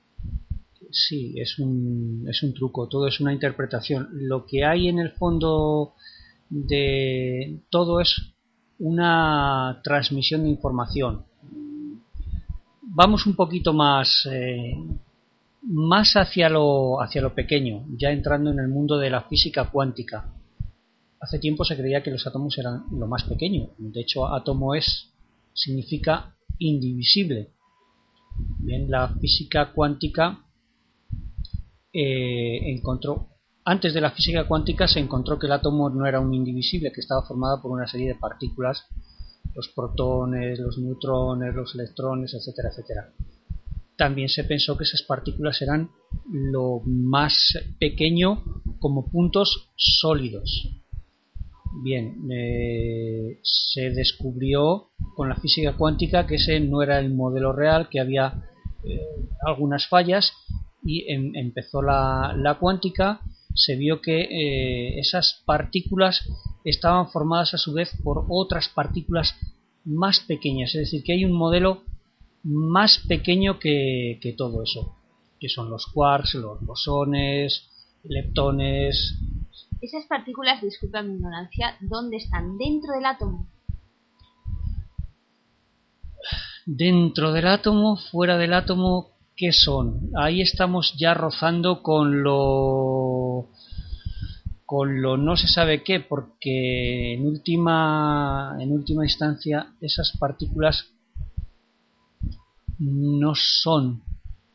Sí, 0.91 1.41
es 1.41 1.59
un, 1.59 2.27
es 2.29 2.43
un 2.43 2.53
truco, 2.53 2.89
todo 2.89 3.07
es 3.09 3.21
una 3.21 3.33
interpretación. 3.33 4.09
Lo 4.13 4.45
que 4.45 4.65
hay 4.65 4.89
en 4.89 4.99
el 4.99 5.13
fondo 5.13 5.95
de 6.51 7.61
todo 7.71 8.01
es 8.01 8.35
una 8.79 9.81
transmisión 9.83 10.43
de 10.43 10.51
información. 10.51 11.25
Vamos 12.83 13.27
un 13.27 13.35
poquito 13.35 13.73
más, 13.73 14.29
eh, 14.31 14.75
más 15.63 16.15
hacia 16.15 16.51
lo, 16.51 17.01
hacia 17.01 17.23
lo 17.23 17.35
pequeño, 17.35 17.87
ya 17.97 18.11
entrando 18.11 18.51
en 18.51 18.59
el 18.59 18.69
mundo 18.69 18.99
de 18.99 19.09
la 19.09 19.23
física 19.23 19.71
cuántica. 19.71 20.35
Hace 21.21 21.39
tiempo 21.39 21.65
se 21.65 21.77
creía 21.77 22.03
que 22.03 22.11
los 22.11 22.27
átomos 22.27 22.59
eran 22.59 22.85
lo 22.91 23.07
más 23.07 23.25
pequeño. 23.25 23.71
De 23.79 24.01
hecho, 24.01 24.27
átomo 24.27 24.75
es 24.75 25.12
significa 25.55 26.37
indivisible. 26.59 27.53
Bien, 28.59 28.91
la 28.91 29.09
física 29.15 29.73
cuántica 29.73 30.47
eh, 31.93 32.73
encontró, 32.73 33.29
antes 33.65 33.95
de 33.95 34.01
la 34.01 34.11
física 34.11 34.49
cuántica 34.49 34.89
se 34.89 35.01
encontró 35.01 35.39
que 35.39 35.47
el 35.47 35.53
átomo 35.53 35.91
no 35.91 36.07
era 36.07 36.21
un 36.21 36.35
indivisible, 36.35 36.93
que 36.93 37.01
estaba 37.01 37.27
formado 37.27 37.61
por 37.61 37.71
una 37.71 37.87
serie 37.87 38.09
de 38.09 38.15
partículas, 38.15 38.87
los 39.55 39.69
protones, 39.69 40.59
los 40.59 40.79
neutrones, 40.79 41.55
los 41.55 41.75
electrones, 41.75 42.35
etcétera, 42.35 42.71
etcétera. 42.71 43.13
También 43.97 44.29
se 44.29 44.45
pensó 44.45 44.77
que 44.77 44.85
esas 44.85 45.03
partículas 45.03 45.61
eran 45.61 45.91
lo 46.31 46.81
más 46.87 47.59
pequeño 47.79 48.43
como 48.81 49.11
puntos 49.11 49.71
sólidos. 49.77 50.71
Bien, 51.83 52.31
eh, 52.31 53.39
se 53.43 53.91
descubrió 53.91 54.92
con 55.15 55.29
la 55.29 55.37
física 55.37 55.77
cuántica 55.77 56.27
que 56.27 56.37
ese 56.37 56.61
no 56.61 56.83
era 56.83 56.99
el 56.99 57.15
modelo 57.15 57.53
real, 57.53 57.89
que 57.89 58.01
había 58.01 58.45
eh, 58.85 59.01
algunas 59.47 59.89
fallas 59.89 60.33
y 60.83 61.11
em, 61.13 61.33
empezó 61.37 61.83
la, 61.83 62.35
la, 62.37 62.59
cuántica, 62.59 63.21
se 63.55 63.77
vio 63.77 64.01
que 64.01 64.23
eh, 64.23 64.99
esas 64.99 65.43
partículas 65.47 66.29
estaban 66.65 67.09
formadas 67.11 67.55
a 67.55 67.59
su 67.59 67.73
vez 67.73 67.91
por 68.03 68.27
otras 68.29 68.69
partículas 68.69 69.35
más 69.85 70.21
pequeñas, 70.21 70.75
es 70.75 70.83
decir, 70.83 71.03
que 71.05 71.13
hay 71.13 71.25
un 71.25 71.33
modelo 71.33 71.83
más 72.43 72.99
pequeño 73.09 73.59
que, 73.59 74.19
que 74.21 74.33
todo 74.33 74.63
eso, 74.63 74.97
que 75.39 75.49
son 75.49 75.71
los 75.71 75.87
quarks, 75.87 76.35
los 76.35 76.61
bosones, 76.65 77.69
leptones, 78.03 79.19
esas 79.83 80.07
partículas, 80.07 80.63
disculpa 80.63 81.03
mi 81.03 81.15
ignorancia, 81.15 81.77
¿dónde 81.81 82.19
están? 82.19 82.57
¿Dentro 82.57 82.95
del 82.95 83.05
átomo? 83.05 83.49
Dentro 86.67 87.33
del 87.33 87.47
átomo, 87.47 87.97
fuera 87.97 88.39
del 88.39 88.55
átomo, 88.55 89.13
¿qué 89.37 89.53
son? 89.53 90.11
Ahí 90.17 90.41
estamos 90.41 90.95
ya 90.99 91.15
rozando 91.15 91.83
con 91.83 92.23
lo 92.23 93.49
con 94.65 95.03
lo 95.03 95.19
no 95.19 95.37
se 95.37 95.49
sabe 95.49 95.83
qué, 95.83 96.01
porque 96.01 97.15
en 97.15 97.27
última 97.27 98.57
en 98.59 98.73
última 98.73 99.05
instancia 99.05 99.75
esas 99.81 100.17
partículas 100.19 100.87
no 102.79 103.35
son 103.35 104.03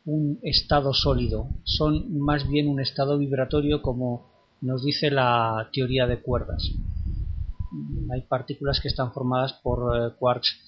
un 0.04 0.38
estado 0.42 0.92
sólido, 0.94 1.48
son 1.64 2.18
más 2.18 2.48
bien 2.48 2.68
un 2.68 2.80
estado 2.80 3.18
vibratorio 3.18 3.82
como 3.82 4.28
nos 4.60 4.84
dice 4.84 5.10
la 5.10 5.68
teoría 5.72 6.06
de 6.06 6.20
cuerdas. 6.20 6.68
Hay 8.10 8.22
partículas 8.22 8.80
que 8.80 8.88
están 8.88 9.12
formadas 9.12 9.52
por 9.62 9.94
eh, 9.94 10.14
quarks, 10.18 10.58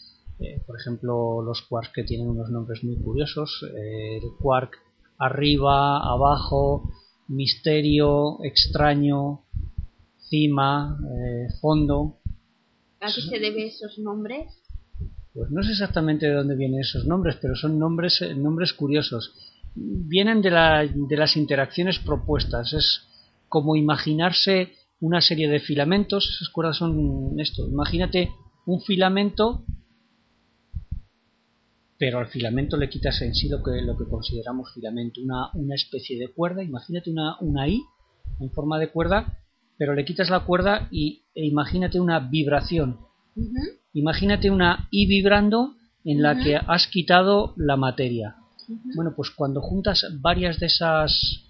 eh, 0.40 0.62
por 0.66 0.78
ejemplo 0.78 1.42
los 1.42 1.62
quarks 1.62 1.92
que 1.94 2.04
tienen 2.04 2.28
unos 2.28 2.50
nombres 2.50 2.82
muy 2.84 2.96
curiosos, 2.96 3.64
eh, 3.74 4.16
el 4.16 4.30
quark 4.38 4.76
arriba, 5.18 5.98
abajo, 5.98 6.90
misterio, 7.28 8.42
extraño, 8.42 9.42
cima, 10.28 10.98
fondo. 11.60 12.20
¿A 13.00 13.06
qué 13.06 13.20
se 13.20 13.38
deben 13.38 13.66
esos 13.66 13.98
nombres? 13.98 14.46
Pues 15.34 15.50
no 15.50 15.62
sé 15.62 15.72
exactamente 15.72 16.26
de 16.26 16.34
dónde 16.34 16.56
vienen 16.56 16.80
esos 16.80 17.06
nombres, 17.06 17.36
pero 17.40 17.54
son 17.54 17.78
nombres, 17.78 18.20
nombres 18.36 18.72
curiosos. 18.72 19.32
Vienen 19.74 20.42
de, 20.42 20.50
la, 20.50 20.86
de 20.86 21.16
las 21.16 21.36
interacciones 21.36 21.98
propuestas. 21.98 22.72
Es 22.72 23.02
como 23.48 23.76
imaginarse 23.76 24.72
una 25.00 25.20
serie 25.20 25.48
de 25.48 25.60
filamentos, 25.60 26.28
esas 26.34 26.48
cuerdas 26.50 26.76
son 26.76 27.38
esto, 27.38 27.66
imagínate 27.66 28.30
un 28.66 28.80
filamento, 28.82 29.64
pero 32.00 32.18
al 32.18 32.28
filamento 32.28 32.78
le 32.78 32.88
quitas 32.88 33.20
en 33.20 33.34
sí 33.34 33.50
lo 33.50 33.62
que, 33.62 33.82
lo 33.82 33.94
que 33.94 34.06
consideramos 34.06 34.72
filamento, 34.72 35.20
una, 35.20 35.50
una 35.52 35.74
especie 35.74 36.18
de 36.18 36.28
cuerda, 36.32 36.62
imagínate 36.62 37.10
una, 37.10 37.38
una 37.40 37.68
I 37.68 37.82
en 38.40 38.50
forma 38.52 38.78
de 38.78 38.88
cuerda, 38.88 39.38
pero 39.76 39.94
le 39.94 40.06
quitas 40.06 40.30
la 40.30 40.46
cuerda 40.46 40.88
y, 40.90 41.24
e 41.34 41.44
imagínate 41.44 42.00
una 42.00 42.18
vibración. 42.18 43.00
Imagínate 43.92 44.50
una 44.50 44.88
I 44.90 45.06
vibrando 45.08 45.74
en 46.02 46.22
la 46.22 46.42
que 46.42 46.56
has 46.56 46.86
quitado 46.86 47.52
la 47.58 47.76
materia. 47.76 48.36
Bueno, 48.96 49.12
pues 49.14 49.28
cuando 49.28 49.60
juntas 49.60 50.06
varias 50.22 50.58
de 50.58 50.66
esas 50.66 51.44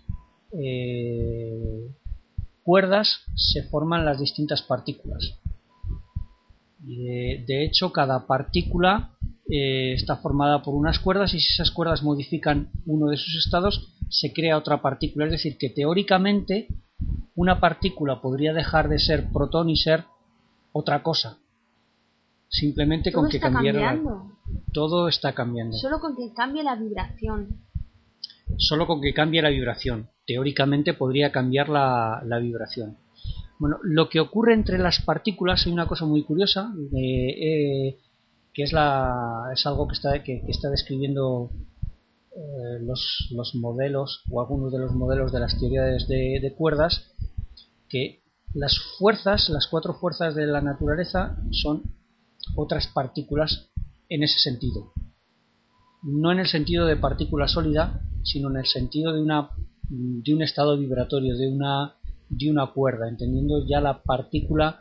eh, 0.52 1.92
cuerdas 2.64 3.20
se 3.36 3.62
forman 3.68 4.04
las 4.04 4.18
distintas 4.18 4.62
partículas. 4.62 5.38
de, 6.80 7.64
hecho, 7.64 7.92
cada 7.92 8.26
partícula 8.26 9.12
eh, 9.50 9.92
está 9.94 10.16
formada 10.16 10.62
por 10.62 10.74
unas 10.74 10.98
cuerdas 10.98 11.34
y 11.34 11.40
si 11.40 11.52
esas 11.52 11.70
cuerdas 11.70 12.02
modifican 12.02 12.70
uno 12.86 13.08
de 13.08 13.16
sus 13.16 13.36
estados, 13.36 13.94
se 14.08 14.32
crea 14.32 14.58
otra 14.58 14.80
partícula. 14.80 15.26
Es 15.26 15.32
decir, 15.32 15.56
que 15.58 15.70
teóricamente 15.70 16.68
una 17.34 17.60
partícula 17.60 18.20
podría 18.20 18.52
dejar 18.52 18.88
de 18.88 18.98
ser 18.98 19.30
protón 19.32 19.70
y 19.70 19.76
ser 19.76 20.04
otra 20.72 21.02
cosa. 21.02 21.38
Simplemente 22.48 23.12
con 23.12 23.28
que 23.28 23.38
cambiara. 23.38 23.98
Todo 24.72 25.08
está 25.08 25.32
cambiando. 25.32 25.76
Solo 25.76 26.00
con 26.00 26.16
que 26.16 26.32
cambie 26.32 26.64
la 26.64 26.74
vibración 26.74 27.70
solo 28.56 28.86
con 28.86 29.00
que 29.00 29.14
cambie 29.14 29.42
la 29.42 29.50
vibración. 29.50 30.08
Teóricamente 30.26 30.94
podría 30.94 31.32
cambiar 31.32 31.68
la, 31.68 32.38
vibración. 32.40 32.98
Bueno, 33.58 33.78
lo 33.82 34.08
que 34.08 34.20
ocurre 34.20 34.54
entre 34.54 34.78
las 34.78 35.02
partículas 35.02 35.66
hay 35.66 35.72
una 35.72 35.86
cosa 35.86 36.06
muy 36.06 36.22
curiosa, 36.22 36.72
eh, 36.96 37.98
que 38.52 38.62
es, 38.62 38.72
la, 38.72 39.50
es 39.52 39.66
algo 39.66 39.86
que 39.88 39.94
está, 39.94 40.22
que, 40.22 40.42
está 40.48 40.70
describiendo 40.70 41.50
eh, 42.36 42.78
los, 42.80 43.28
los, 43.30 43.54
modelos 43.54 44.22
o 44.30 44.40
algunos 44.40 44.72
de 44.72 44.78
los 44.78 44.92
modelos 44.92 45.32
de 45.32 45.40
las 45.40 45.58
teorías 45.58 46.06
de, 46.08 46.40
de 46.40 46.54
cuerdas, 46.54 47.12
que 47.88 48.22
las 48.54 48.78
fuerzas, 48.98 49.48
las 49.48 49.68
cuatro 49.68 49.94
fuerzas 49.94 50.34
de 50.34 50.46
la 50.46 50.60
naturaleza 50.60 51.36
son 51.50 51.82
otras 52.56 52.88
partículas 52.88 53.70
en 54.08 54.22
ese 54.22 54.38
sentido. 54.38 54.92
No 56.02 56.32
en 56.32 56.40
el 56.40 56.46
sentido 56.46 56.86
de 56.86 56.96
partícula 56.96 57.46
sólida, 57.46 58.00
sino 58.24 58.50
en 58.50 58.56
el 58.56 58.66
sentido 58.66 59.12
de, 59.12 59.22
una, 59.22 59.50
de 59.88 60.34
un 60.34 60.42
estado 60.42 60.76
vibratorio, 60.76 61.36
de 61.36 61.48
una, 61.48 61.94
de 62.28 62.50
una 62.50 62.72
cuerda, 62.72 63.08
entendiendo 63.08 63.66
ya 63.66 63.80
la 63.80 64.02
partícula 64.02 64.80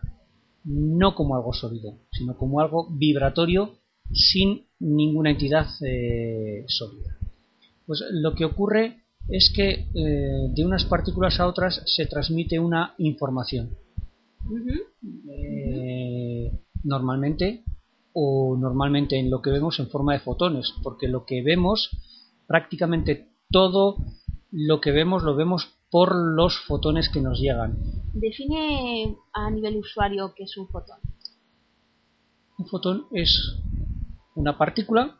no 0.70 1.16
como 1.16 1.36
algo 1.36 1.52
sólido, 1.52 1.98
sino 2.12 2.38
como 2.38 2.60
algo 2.62 2.88
vibratorio 2.92 3.74
sin 4.12 4.68
ninguna 4.80 5.32
entidad 5.32 5.68
eh, 5.82 6.64
sólida. 6.68 7.18
Pues 7.86 8.04
lo 8.12 8.36
que 8.36 8.46
ocurre 8.46 9.04
es 9.28 9.52
que 9.56 9.88
eh, 9.94 10.54
de 10.56 10.66
unas 10.66 10.86
partículas 10.86 11.40
a 11.40 11.48
otras 11.48 11.82
se 11.86 12.06
transmite 12.06 12.60
una 12.60 12.94
información. 13.00 13.72
Eh, 15.28 16.52
normalmente 16.84 17.64
o 18.14 18.56
normalmente 18.58 19.18
en 19.18 19.30
lo 19.30 19.42
que 19.42 19.52
vemos 19.52 19.80
en 19.80 19.90
forma 19.90 20.14
de 20.14 20.20
fotones, 20.20 20.74
porque 20.84 21.08
lo 21.08 21.26
que 21.26 21.42
vemos 21.42 21.90
prácticamente 22.48 23.30
todo 23.52 23.98
lo 24.52 24.82
que 24.82 24.92
vemos 24.92 25.24
lo 25.24 25.36
vemos 25.36 25.79
por 25.92 26.16
los 26.16 26.58
fotones 26.66 27.10
que 27.10 27.22
nos 27.22 27.40
llegan. 27.40 27.78
Define 28.14 29.18
a 29.34 29.50
nivel 29.50 29.78
usuario 29.78 30.34
qué 30.36 30.44
es 30.44 30.58
un 30.58 30.68
fotón. 30.68 31.00
Un 32.58 32.68
fotón 32.68 33.06
es 33.14 33.56
una 34.36 34.58
partícula 34.58 35.20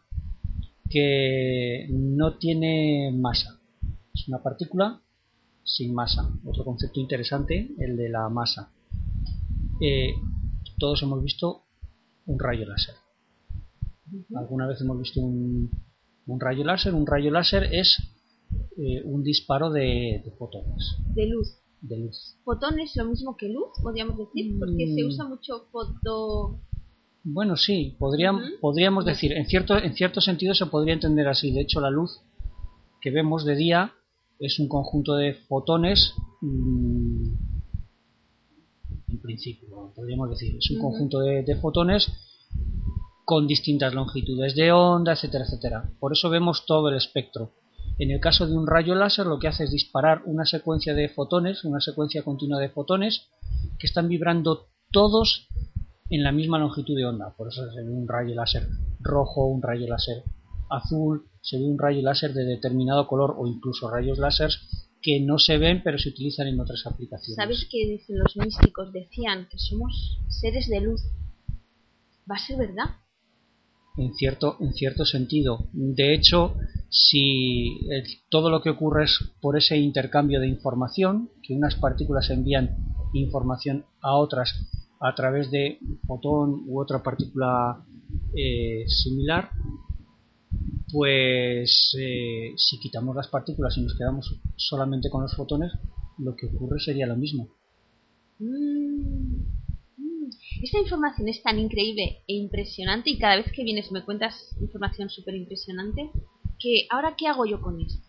que 0.90 1.88
no 1.90 2.38
tiene 2.38 3.12
masa. 3.16 3.60
Es 4.14 4.28
una 4.28 4.42
partícula 4.42 5.02
sin 5.64 5.94
masa. 5.94 6.30
Otro 6.46 6.66
concepto 6.66 7.00
interesante, 7.00 7.70
el 7.78 7.96
de 7.96 8.10
la 8.10 8.28
masa. 8.30 8.72
Eh, 9.82 10.14
todos 10.78 11.02
hemos 11.04 11.24
visto 11.24 11.64
un 12.26 12.40
rayo 12.40 12.66
láser. 12.66 12.96
¿Alguna 14.36 14.68
vez 14.68 14.82
hemos 14.82 15.00
visto 15.00 15.22
un, 15.22 15.70
rayo 16.40 16.64
láser? 16.64 16.94
Un 16.94 17.06
rayo 17.06 17.32
láser 17.32 17.74
es 17.74 17.98
eh, 18.78 19.02
un 19.06 19.24
disparo 19.24 19.70
de, 19.70 20.24
fotones. 20.38 20.96
De 21.14 21.28
luz. 21.28 21.58
De 21.82 21.98
luz. 21.98 22.38
¿Fotones 22.44 22.96
lo 22.96 23.06
mismo 23.06 23.38
que 23.38 23.50
luz, 23.50 23.70
podríamos 23.82 24.18
decir? 24.18 24.58
Porque 24.60 24.88
se 24.88 25.04
mm. 25.04 25.08
usa 25.08 25.28
mucho 25.28 25.68
foto... 25.72 26.62
Bueno, 27.24 27.58
sí, 27.58 27.96
podríamos, 28.00 28.44
podríamos 28.62 29.06
decir, 29.06 29.34
en 29.34 29.46
cierto, 29.46 29.78
en 29.78 29.94
cierto 29.94 30.22
sentido 30.22 30.54
se 30.54 30.66
podría 30.68 30.94
entender 30.94 31.28
así. 31.28 31.52
De 31.52 31.62
hecho, 31.62 31.82
la 31.82 31.90
luz 31.90 32.22
que 33.02 33.12
vemos 33.12 33.46
de 33.46 33.56
día 33.56 33.94
es 34.40 34.60
un 34.60 34.68
conjunto 34.68 35.16
de 35.16 35.34
fotones 35.34 36.14
mm, 36.42 37.34
en 39.10 39.22
principio 39.22 39.92
podríamos 39.96 40.30
decir 40.30 40.56
es 40.58 40.72
un 40.72 40.80
conjunto 40.80 41.20
de, 41.20 41.56
fotones 41.58 42.12
con 43.26 43.48
distintas 43.48 43.94
longitudes 43.94 44.56
de 44.56 44.72
onda 44.72 45.14
etcétera 45.14 45.46
etcétera 45.46 45.90
por 46.00 46.14
eso 46.14 46.30
vemos 46.30 46.66
todo 46.66 46.90
el 46.90 46.96
espectro 46.96 47.52
en 48.00 48.12
el 48.12 48.20
caso 48.20 48.48
de 48.48 48.58
un 48.58 48.66
rayo 48.66 48.96
láser 48.96 49.26
lo 49.26 49.40
que 49.40 49.48
hace 49.48 49.66
es 49.66 49.72
disparar 49.72 50.24
una 50.26 50.46
secuencia 50.46 50.94
de 50.94 51.10
fotones 51.10 51.64
una 51.64 51.80
secuencia 51.80 52.24
continua 52.24 52.60
de 52.60 52.70
fotones 52.70 53.30
que 53.78 53.88
están 53.88 54.08
vibrando 54.08 54.68
todos 54.92 55.48
en 56.10 56.24
la 56.24 56.32
misma 56.32 56.58
longitud 56.58 56.96
de 56.98 57.06
onda 57.06 57.36
por 57.38 57.50
eso 57.50 57.70
se 57.72 57.84
ve 57.84 57.92
un 57.92 58.08
rayo 58.08 58.34
láser 58.34 58.68
rojo 59.00 59.46
un 59.46 59.62
rayo 59.62 59.88
láser 59.88 60.24
azul 60.70 61.26
se 61.42 61.58
ve 61.58 61.66
un 61.66 61.78
rayo 61.78 62.02
láser 62.02 62.34
de 62.34 62.46
determinado 62.46 63.08
color 63.08 63.36
o 63.38 63.48
incluso 63.48 63.90
rayos 63.90 64.18
láser 64.18 64.52
que 65.02 65.20
no 65.22 65.40
se 65.40 65.58
ven 65.58 65.82
pero 65.84 65.98
se 65.98 66.10
utilizan 66.10 66.48
en 66.48 66.60
otras 66.60 66.86
aplicaciones. 66.86 67.36
¿Sabes 67.36 67.68
qué 67.72 67.88
dicen 67.88 68.20
los 68.20 68.36
místicos? 68.36 68.92
Decían 68.92 69.48
que 69.50 69.58
somos 69.58 70.20
seres 70.28 70.68
de 70.68 70.82
luz. 70.82 71.02
¿Va 72.30 72.36
a 72.36 72.46
ser 72.46 72.58
verdad? 72.58 72.96
En 74.00 74.14
cierto, 74.14 74.56
en 74.62 74.74
cierto 74.74 75.04
sentido. 75.04 75.68
De 75.74 76.14
hecho, 76.14 76.56
si 76.90 77.82
todo 78.30 78.50
lo 78.50 78.62
que 78.62 78.70
ocurre 78.70 79.04
es 79.04 79.20
por 79.42 79.58
ese 79.58 79.78
intercambio 79.78 80.40
de 80.40 80.48
información, 80.48 81.30
que 81.44 81.54
unas 81.54 81.76
partículas 81.76 82.30
envían 82.30 82.78
información 83.14 83.84
a 84.02 84.16
otras 84.16 84.54
a 85.02 85.14
través 85.16 85.52
de 85.52 85.80
fotón 86.08 86.64
u 86.66 86.80
otra 86.80 87.04
partícula 87.04 87.84
eh, 88.34 88.86
similar, 88.88 89.50
pues 90.94 91.94
eh, 92.00 92.54
si 92.56 92.80
quitamos 92.80 93.18
las 93.18 93.28
partículas 93.28 93.78
y 93.78 93.82
nos 93.82 93.98
quedamos 93.98 94.40
solamente 94.56 95.10
con 95.10 95.24
los 95.24 95.36
fotones, 95.36 95.74
lo 96.20 96.38
que 96.38 96.48
ocurre 96.48 96.80
sería 96.80 97.06
lo 97.06 97.18
mismo. 97.18 97.50
Mm. 98.40 99.59
Esta 100.62 100.80
información 100.80 101.28
es 101.28 101.42
tan 101.44 101.60
increíble 101.60 102.24
e 102.28 102.34
impresionante 102.36 103.10
y 103.10 103.20
cada 103.20 103.38
vez 103.38 103.52
que 103.52 103.64
vienes 103.64 103.92
me 103.92 104.04
cuentas 104.04 104.34
información 104.60 105.10
súper 105.10 105.36
impresionante 105.36 106.12
que 106.60 106.88
ahora 106.90 107.16
qué 107.18 107.28
hago 107.28 107.46
yo 107.46 107.62
con 107.62 107.80
esto. 107.80 108.08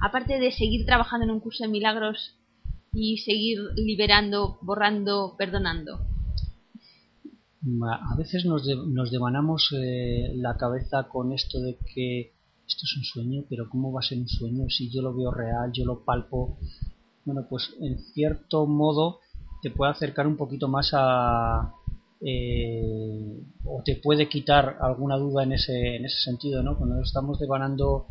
Aparte 0.00 0.38
de 0.38 0.52
seguir 0.52 0.86
trabajando 0.86 1.24
en 1.24 1.32
un 1.32 1.40
curso 1.40 1.64
de 1.64 1.70
milagros 1.70 2.36
y 2.92 3.18
seguir 3.18 3.58
liberando, 3.76 4.58
borrando, 4.62 5.34
perdonando 5.36 6.00
a 7.82 8.16
veces 8.16 8.44
nos, 8.44 8.66
nos 8.86 9.10
devanamos 9.10 9.74
eh, 9.76 10.32
la 10.36 10.56
cabeza 10.56 11.08
con 11.08 11.32
esto 11.32 11.60
de 11.60 11.76
que 11.94 12.32
esto 12.66 12.82
es 12.84 12.96
un 12.96 13.04
sueño, 13.04 13.44
pero 13.48 13.68
¿cómo 13.68 13.92
va 13.92 14.00
a 14.00 14.02
ser 14.02 14.18
un 14.18 14.28
sueño 14.28 14.68
si 14.68 14.90
yo 14.90 15.02
lo 15.02 15.14
veo 15.14 15.30
real, 15.30 15.70
yo 15.72 15.84
lo 15.84 16.04
palpo? 16.04 16.58
Bueno, 17.24 17.46
pues 17.48 17.74
en 17.80 17.98
cierto 17.98 18.66
modo 18.66 19.20
te 19.62 19.70
puede 19.70 19.92
acercar 19.92 20.26
un 20.26 20.36
poquito 20.36 20.68
más 20.68 20.90
a... 20.92 21.72
Eh, 22.20 23.40
o 23.64 23.82
te 23.84 23.96
puede 23.96 24.28
quitar 24.28 24.78
alguna 24.80 25.16
duda 25.16 25.44
en 25.44 25.52
ese, 25.52 25.96
en 25.96 26.04
ese 26.04 26.20
sentido, 26.20 26.62
¿no? 26.62 26.76
Cuando 26.76 27.00
estamos 27.00 27.38
devanando 27.38 28.06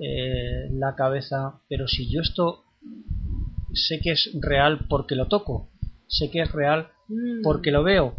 eh, 0.00 0.68
la 0.72 0.96
cabeza, 0.96 1.60
pero 1.68 1.86
si 1.86 2.10
yo 2.10 2.22
esto 2.22 2.64
sé 3.72 4.00
que 4.00 4.12
es 4.12 4.30
real 4.40 4.86
porque 4.88 5.14
lo 5.14 5.28
toco, 5.28 5.70
sé 6.08 6.30
que 6.30 6.42
es 6.42 6.50
real 6.50 6.88
mm. 7.08 7.42
porque 7.42 7.70
lo 7.70 7.84
veo, 7.84 8.16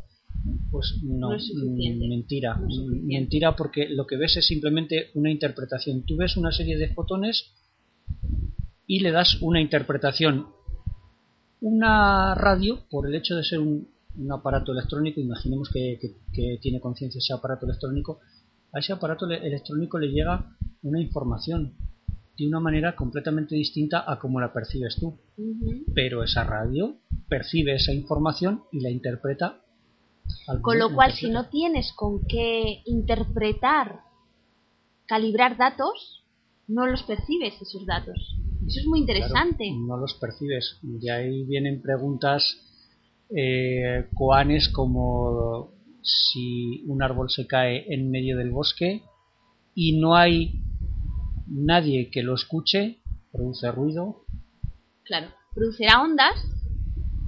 pues 0.71 0.99
no, 1.03 1.29
mm, 1.31 2.09
mentira. 2.09 2.59
mentira 3.03 3.55
porque 3.55 3.89
lo 3.89 4.05
que 4.05 4.17
ves 4.17 4.37
es 4.37 4.45
simplemente 4.45 5.09
una 5.15 5.31
interpretación. 5.31 6.05
Tú 6.05 6.17
ves 6.17 6.37
una 6.37 6.51
serie 6.51 6.77
de 6.77 6.93
fotones 6.93 7.51
y 8.87 8.99
le 8.99 9.11
das 9.11 9.41
una 9.41 9.61
interpretación. 9.61 10.47
Una 11.65 12.35
radio, 12.35 12.85
por 12.91 13.07
el 13.07 13.15
hecho 13.15 13.35
de 13.35 13.43
ser 13.43 13.59
un, 13.59 13.89
aparato 14.31 14.71
electrónico, 14.71 15.19
imaginemos 15.19 15.67
que, 15.73 15.97
tiene 16.61 16.79
conciencia 16.79 17.17
ese 17.17 17.33
aparato 17.33 17.65
electrónico, 17.65 18.19
a 18.71 18.77
ese 18.77 18.93
aparato 18.93 19.25
electrónico 19.25 19.97
le 19.97 20.09
llega 20.09 20.55
una 20.83 21.01
información 21.01 21.73
de 22.37 22.47
una 22.47 22.59
manera 22.59 22.95
completamente 22.95 23.55
distinta 23.55 24.03
a 24.05 24.19
como 24.19 24.39
la 24.39 24.53
percibes 24.53 24.97
tú. 24.99 25.17
Pero 25.95 26.23
esa 26.23 26.43
radio 26.43 26.97
percibe 27.27 27.73
esa 27.73 27.93
información 27.93 28.65
y 28.71 28.81
la 28.81 28.91
interpreta 28.91 29.61
con 30.61 30.77
lo 30.77 30.93
cual, 30.93 31.13
si 31.13 31.31
no 31.31 31.49
tienes 31.49 31.91
con 31.93 32.27
qué 32.27 32.83
interpretar, 32.85 34.01
calibrar 35.07 35.57
datos, 35.57 36.23
no 36.67 36.85
los 36.85 37.01
percibes 37.03 37.59
esos 37.59 37.87
datos. 37.87 38.37
Eso 38.67 38.79
es 38.79 38.85
muy 38.87 38.99
interesante. 38.99 39.71
no 39.71 39.97
los 39.97 40.15
percibes. 40.15 40.77
De 40.81 41.11
ahí 41.11 41.43
vienen 41.43 41.81
preguntas 41.81 42.43
eh, 43.29 44.07
coanes 44.13 44.69
como 44.69 45.71
si 46.01 46.83
un 46.87 47.01
árbol 47.01 47.29
se 47.29 47.47
cae 47.47 47.91
en 47.93 48.11
medio 48.11 48.37
del 48.37 48.51
bosque 48.51 49.01
y 49.73 49.99
no 49.99 50.15
hay 50.15 50.61
nadie 51.47 52.09
que 52.11 52.23
lo 52.23 52.35
escuche, 52.35 52.99
produce 53.31 53.71
ruido. 53.71 54.25
Claro, 55.03 55.29
producirá 55.53 56.01
ondas 56.01 56.35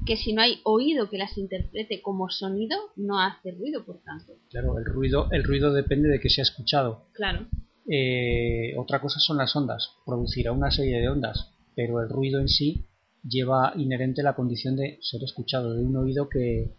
que 0.07 0.15
si 0.15 0.33
no 0.33 0.41
hay 0.41 0.61
oído 0.63 1.09
que 1.09 1.17
las 1.17 1.37
interprete 1.37 2.01
como 2.01 2.29
sonido, 2.29 2.77
no 2.95 3.19
hace 3.19 3.51
ruido, 3.51 3.85
por 3.85 4.01
tanto. 4.01 4.33
Claro, 4.49 4.79
el 4.79 4.85
ruido, 4.85 5.27
el 5.31 5.43
ruido 5.43 5.73
depende 5.73 6.07
de 6.07 6.19
que 6.19 6.29
sea 6.29 6.43
escuchado. 6.43 7.03
Claro. 7.13 7.45
Eh, 7.89 8.73
otra 8.77 8.99
cosa 9.01 9.19
son 9.19 9.37
las 9.37 9.55
ondas, 9.55 9.95
producirá 10.05 10.51
una 10.51 10.71
serie 10.71 10.99
de 10.99 11.09
ondas, 11.09 11.53
pero 11.75 12.01
el 12.01 12.09
ruido 12.09 12.39
en 12.39 12.49
sí 12.49 12.85
lleva 13.23 13.73
inherente 13.75 14.23
la 14.23 14.35
condición 14.35 14.75
de 14.75 14.99
ser 15.01 15.23
escuchado, 15.23 15.73
de 15.73 15.83
un 15.83 15.95
oído 15.95 16.27
que, 16.27 16.75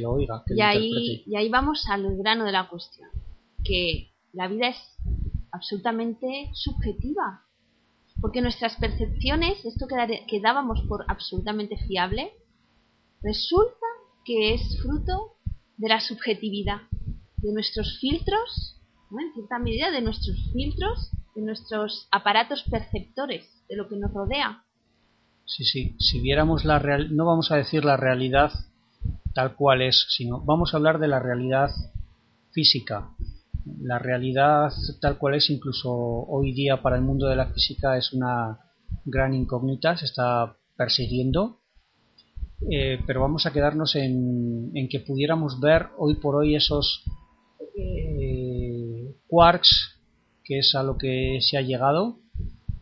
lo 0.00 0.12
oiga, 0.12 0.42
que 0.46 0.54
y 0.54 0.60
ahí, 0.60 1.24
Y 1.26 1.36
ahí 1.36 1.48
vamos 1.48 1.84
al 1.88 2.16
grano 2.16 2.44
de 2.44 2.52
la 2.52 2.68
cuestión, 2.68 3.08
que 3.64 4.12
la 4.32 4.48
vida 4.48 4.68
es 4.68 4.76
absolutamente 5.50 6.50
subjetiva, 6.54 7.42
porque 8.20 8.40
nuestras 8.40 8.76
percepciones, 8.76 9.64
esto 9.64 9.86
que 9.88 10.40
dábamos 10.40 10.80
por 10.88 11.04
absolutamente 11.08 11.76
fiable, 11.76 12.32
resulta 13.22 13.86
que 14.24 14.54
es 14.54 14.78
fruto 14.80 15.36
de 15.76 15.88
la 15.88 16.00
subjetividad, 16.00 16.82
de 17.38 17.52
nuestros 17.52 17.98
filtros, 18.00 18.80
en 19.20 19.32
cierta 19.34 19.58
medida 19.58 19.90
de 19.90 20.02
nuestros 20.02 20.36
filtros, 20.52 21.10
de 21.34 21.42
nuestros 21.42 22.08
aparatos 22.10 22.64
perceptores, 22.70 23.44
de 23.68 23.76
lo 23.76 23.88
que 23.88 23.96
nos 23.96 24.12
rodea. 24.12 24.64
Sí, 25.44 25.64
sí, 25.64 25.96
si 25.98 26.20
viéramos 26.20 26.64
la 26.64 26.78
real, 26.78 27.14
no 27.14 27.26
vamos 27.26 27.50
a 27.50 27.56
decir 27.56 27.84
la 27.84 27.96
realidad 27.96 28.52
tal 29.34 29.56
cual 29.56 29.82
es, 29.82 30.06
sino 30.10 30.40
vamos 30.40 30.72
a 30.72 30.76
hablar 30.76 30.98
de 30.98 31.08
la 31.08 31.18
realidad 31.18 31.70
física. 32.52 33.10
La 33.80 33.98
realidad 33.98 34.72
tal 35.00 35.18
cual 35.18 35.34
es, 35.34 35.50
incluso 35.50 35.90
hoy 35.92 36.52
día 36.52 36.82
para 36.82 36.96
el 36.96 37.02
mundo 37.02 37.28
de 37.28 37.36
la 37.36 37.46
física, 37.46 37.96
es 37.96 38.12
una 38.12 38.58
gran 39.04 39.34
incógnita, 39.34 39.96
se 39.96 40.04
está 40.04 40.56
persiguiendo 40.76 41.62
eh, 42.70 43.00
pero 43.06 43.20
vamos 43.20 43.46
a 43.46 43.52
quedarnos 43.52 43.96
en, 43.96 44.72
que 44.88 45.00
pudiéramos 45.00 45.60
ver 45.60 45.86
hoy 45.98 46.14
por 46.16 46.36
hoy 46.36 46.54
esos 46.54 47.02
eh, 47.76 48.21
quarks, 49.32 49.96
que 50.44 50.58
es 50.58 50.74
a 50.74 50.82
lo 50.82 50.98
que 50.98 51.38
se 51.40 51.56
ha 51.56 51.62
llegado. 51.62 52.18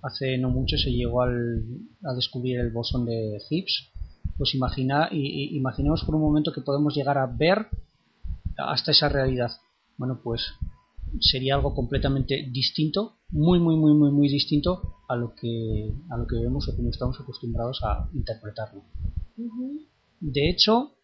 Hace 0.03 0.37
no 0.37 0.51
mucho 0.51 0.77
se 0.77 0.91
llegó 0.91 1.23
al, 1.23 1.63
a 2.03 2.13
descubrir 2.15 2.59
el 2.59 2.73
bosón 2.73 3.05
de 3.05 3.41
Higgs. 3.49 3.89
Pues 4.37 4.57
imagina, 4.57 5.09
y, 5.13 5.57
imaginemos 5.57 6.03
por 6.03 6.17
un 6.17 6.23
momento 6.23 6.53
que 6.53 6.63
podemos 6.63 6.93
llegar 6.97 7.19
a 7.19 7.27
ver 7.27 7.69
hasta 8.59 8.91
esa 8.91 9.09
realidad. 9.09 9.53
Bueno, 9.97 10.21
pues 10.25 10.43
sería 11.21 11.55
algo 11.55 11.73
completamente 11.73 12.49
distinto, 12.51 13.19
muy, 13.31 13.61
muy, 13.61 13.77
muy, 13.77 13.95
muy, 13.95 14.11
muy 14.11 14.29
distinto 14.29 14.97
a 15.09 15.15
lo 15.15 15.37
que, 15.37 15.93
a 16.11 16.17
lo 16.17 16.27
que 16.27 16.37
vemos 16.37 16.69
o 16.69 16.75
como 16.75 16.91
estamos 16.91 17.21
acostumbrados 17.21 17.81
a 17.85 18.09
interpretarlo. 18.13 18.83
De 20.19 20.51
hecho, 20.51 20.95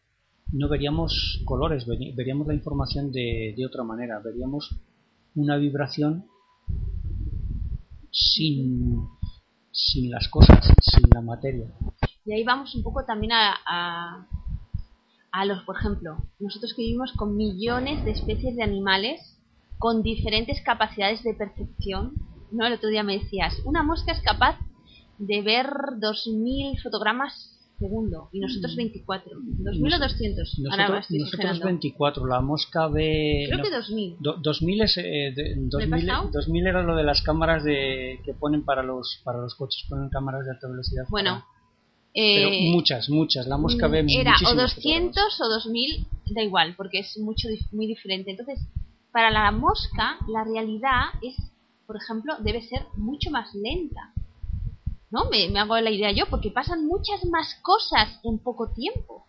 no 0.52 0.68
veríamos 0.68 1.40
colores, 1.44 1.86
veríamos 1.86 2.48
la 2.48 2.54
información 2.54 3.12
de, 3.12 3.54
otra 3.64 3.84
manera, 3.84 4.18
veríamos 4.18 4.76
una 5.36 5.56
vibración 5.56 6.26
sin, 8.10 9.06
sin 9.70 10.10
las 10.10 10.28
cosas, 10.28 10.72
sin 10.80 11.08
la 11.14 11.20
materia. 11.20 11.70
Y 12.24 12.32
ahí 12.32 12.42
vamos 12.42 12.74
un 12.74 12.82
poco 12.82 13.04
también 13.04 13.32
a, 13.32 14.26
a, 15.30 15.44
los, 15.44 15.62
por 15.64 15.76
ejemplo, 15.76 16.16
nosotros 16.40 16.74
que 16.74 16.82
vivimos 16.82 17.12
con 17.12 17.36
millones 17.36 18.04
de 18.04 18.12
especies 18.12 18.56
de 18.56 18.64
animales 18.64 19.20
con 19.78 20.02
diferentes 20.02 20.60
capacidades 20.62 21.22
de 21.22 21.34
percepción. 21.34 22.14
¿no? 22.50 22.66
El 22.66 22.72
otro 22.72 22.88
día 22.88 23.02
me 23.02 23.18
decías, 23.18 23.54
una 23.64 23.82
mosca 23.82 24.12
es 24.12 24.22
capaz 24.22 24.58
de 25.18 25.42
ver 25.42 25.66
2.000 25.66 26.82
fotogramas 26.82 27.55
segundo 27.78 28.28
y 28.32 28.40
nosotros 28.40 28.76
24. 28.76 29.38
Mm. 29.38 29.64
¿2.000 29.64 29.94
o 29.94 29.98
200? 29.98 30.58
Nosotros, 30.58 31.10
nosotros 31.10 31.60
24. 31.60 32.26
La 32.26 32.40
mosca 32.40 32.88
ve... 32.88 33.46
Creo 33.48 33.62
que 33.62 33.70
2.000. 33.70 34.40
2000, 34.42 34.82
es, 34.82 34.96
eh, 34.98 35.34
2000, 35.56 36.66
era 36.66 36.82
lo 36.82 36.96
de 36.96 37.04
las 37.04 37.22
cámaras 37.22 37.64
de, 37.64 38.20
que 38.24 38.34
ponen 38.34 38.64
para 38.64 38.82
los, 38.82 39.20
para 39.24 39.40
los 39.40 39.54
coches, 39.54 39.84
ponen 39.88 40.08
cámaras 40.08 40.44
de 40.44 40.52
alta 40.52 40.68
velocidad. 40.68 41.04
Bueno. 41.08 41.44
Pero 42.14 42.48
eh, 42.48 42.70
muchas, 42.72 43.10
muchas. 43.10 43.46
La 43.46 43.58
mosca 43.58 43.88
ve 43.88 44.06
Era 44.08 44.34
o 44.50 44.54
200 44.54 45.22
o 45.38 45.48
2000, 45.48 46.06
da 46.34 46.42
igual, 46.42 46.74
porque 46.74 47.00
es 47.00 47.18
mucho 47.18 47.48
muy 47.72 47.86
diferente. 47.86 48.30
Entonces, 48.30 48.58
para 49.12 49.30
la 49.30 49.50
mosca, 49.50 50.16
la 50.26 50.42
realidad 50.42 51.04
es, 51.22 51.36
por 51.86 51.96
ejemplo, 51.96 52.34
debe 52.40 52.62
ser 52.62 52.86
mucho 52.96 53.30
más 53.30 53.54
lenta. 53.54 54.14
¿No? 55.10 55.28
Me, 55.30 55.58
hago 55.58 55.78
la 55.78 55.90
idea 55.90 56.12
yo, 56.12 56.24
porque 56.30 56.50
pasan 56.50 56.86
muchas 56.86 57.24
más 57.26 57.58
cosas 57.62 58.20
en 58.24 58.38
poco 58.38 58.72
tiempo. 58.72 59.26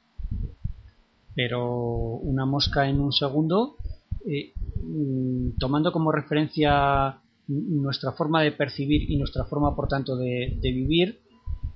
Pero 1.36 2.16
una 2.18 2.46
mosca 2.46 2.90
en 2.90 3.00
un 3.00 3.12
segundo, 3.12 3.78
eh, 4.26 4.54
mm, 4.82 5.58
tomando 5.60 5.92
como 5.92 6.12
referencia 6.12 7.22
nuestra 7.48 8.12
forma 8.12 8.42
de 8.42 8.52
percibir 8.52 9.10
y 9.10 9.18
nuestra 9.18 9.46
forma, 9.46 9.76
por 9.76 9.88
tanto, 9.88 10.18
de, 10.18 10.60
vivir, 10.62 11.22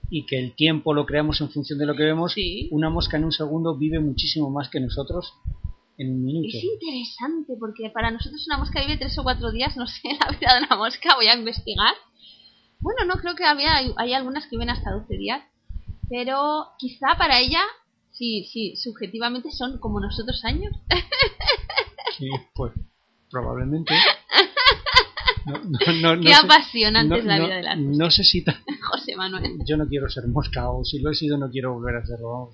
y 0.10 0.26
que 0.26 0.38
el 0.38 0.54
tiempo 0.56 0.94
lo 0.94 1.06
creamos 1.06 1.40
en 1.40 1.50
función 1.50 1.80
de 1.80 1.86
lo 1.86 1.96
que 1.96 2.04
vemos, 2.04 2.36
una 2.72 2.90
mosca 2.90 3.18
en 3.18 3.26
un 3.26 3.32
segundo 3.32 3.78
vive 3.78 4.00
muchísimo 4.00 4.50
más 4.50 4.68
que 4.70 4.82
nosotros 4.82 5.34
en 5.98 6.16
un 6.16 6.26
minuto. 6.26 6.50
Es 6.58 6.64
interesante, 6.64 7.54
porque 7.58 7.90
para 7.90 8.12
nosotros 8.12 8.46
una 8.48 8.58
mosca 8.58 8.82
vive 8.82 8.98
tres 8.98 9.18
o 9.18 9.24
cuatro 9.24 9.52
días, 9.52 9.78
no 9.78 9.88
sé 9.88 10.02
la 10.20 10.38
vida 10.38 10.54
de 10.60 10.66
una 10.66 10.76
mosca, 10.76 11.16
voy 11.16 11.28
a 11.28 11.36
investigar. 11.36 11.94
Bueno, 12.82 13.06
no, 13.06 13.22
creo 13.22 13.36
que 13.36 13.46
había, 13.46 13.78
hay, 13.98 14.14
algunas 14.14 14.46
que 14.46 14.58
viven 14.58 14.70
hasta 14.70 14.92
12 14.92 15.16
días. 15.18 15.44
Pero 16.10 16.68
quizá 16.78 17.16
para 17.18 17.40
ella, 17.40 17.62
sí, 18.12 18.50
sí, 18.52 18.76
subjetivamente 18.76 19.52
son 19.52 19.80
como 19.80 20.00
nosotros 20.00 20.44
años. 20.46 20.74
Sí, 22.18 22.30
pues 22.54 22.74
probablemente. 23.32 23.96
Qué 26.22 26.34
apasionante 26.34 27.20
es 27.20 27.26
la 27.26 27.40
vida 27.40 27.56
de 27.56 27.64
las 27.64 27.78
No 27.80 28.12
sé 28.12 28.24
si... 28.24 28.44
José 28.82 29.16
Manuel. 29.16 29.58
Yo 29.66 29.78
no 29.78 29.88
quiero 29.88 30.10
ser 30.10 30.28
mosca, 30.28 30.70
o 30.70 30.84
si 30.84 31.00
lo 31.00 31.12
he 31.12 31.16
sido 31.16 31.38
no 31.38 31.50
quiero 31.50 31.74
volver 31.74 31.96
a 31.96 32.06
serlo. 32.06 32.52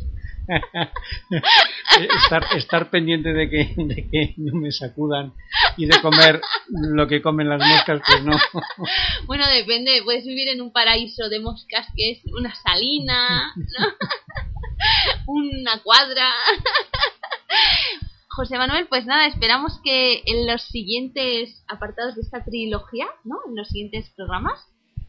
estar, 2.23 2.45
estar 2.55 2.89
pendiente 2.89 3.33
de 3.33 3.49
que, 3.49 3.73
de 3.75 4.07
que 4.09 4.33
no 4.37 4.57
me 4.59 4.71
sacudan 4.71 5.33
y 5.77 5.85
de 5.85 6.01
comer 6.01 6.41
lo 6.69 7.07
que 7.07 7.21
comen 7.21 7.49
las 7.49 7.61
moscas, 7.65 8.01
pues 8.05 8.23
no. 8.23 8.35
Bueno, 9.27 9.45
depende, 9.47 10.01
puedes 10.03 10.25
vivir 10.25 10.49
en 10.49 10.61
un 10.61 10.71
paraíso 10.71 11.29
de 11.29 11.39
moscas 11.39 11.87
que 11.95 12.11
es 12.11 12.19
una 12.37 12.53
salina, 12.55 13.53
una 15.27 15.81
cuadra. 15.83 16.29
José 18.29 18.57
Manuel, 18.57 18.87
pues 18.87 19.05
nada, 19.05 19.25
esperamos 19.27 19.79
que 19.83 20.21
en 20.25 20.45
los 20.45 20.61
siguientes 20.61 21.63
apartados 21.67 22.15
de 22.15 22.21
esta 22.21 22.43
trilogía, 22.43 23.07
¿no? 23.23 23.37
En 23.47 23.55
los 23.55 23.67
siguientes 23.69 24.11
programas, 24.15 24.59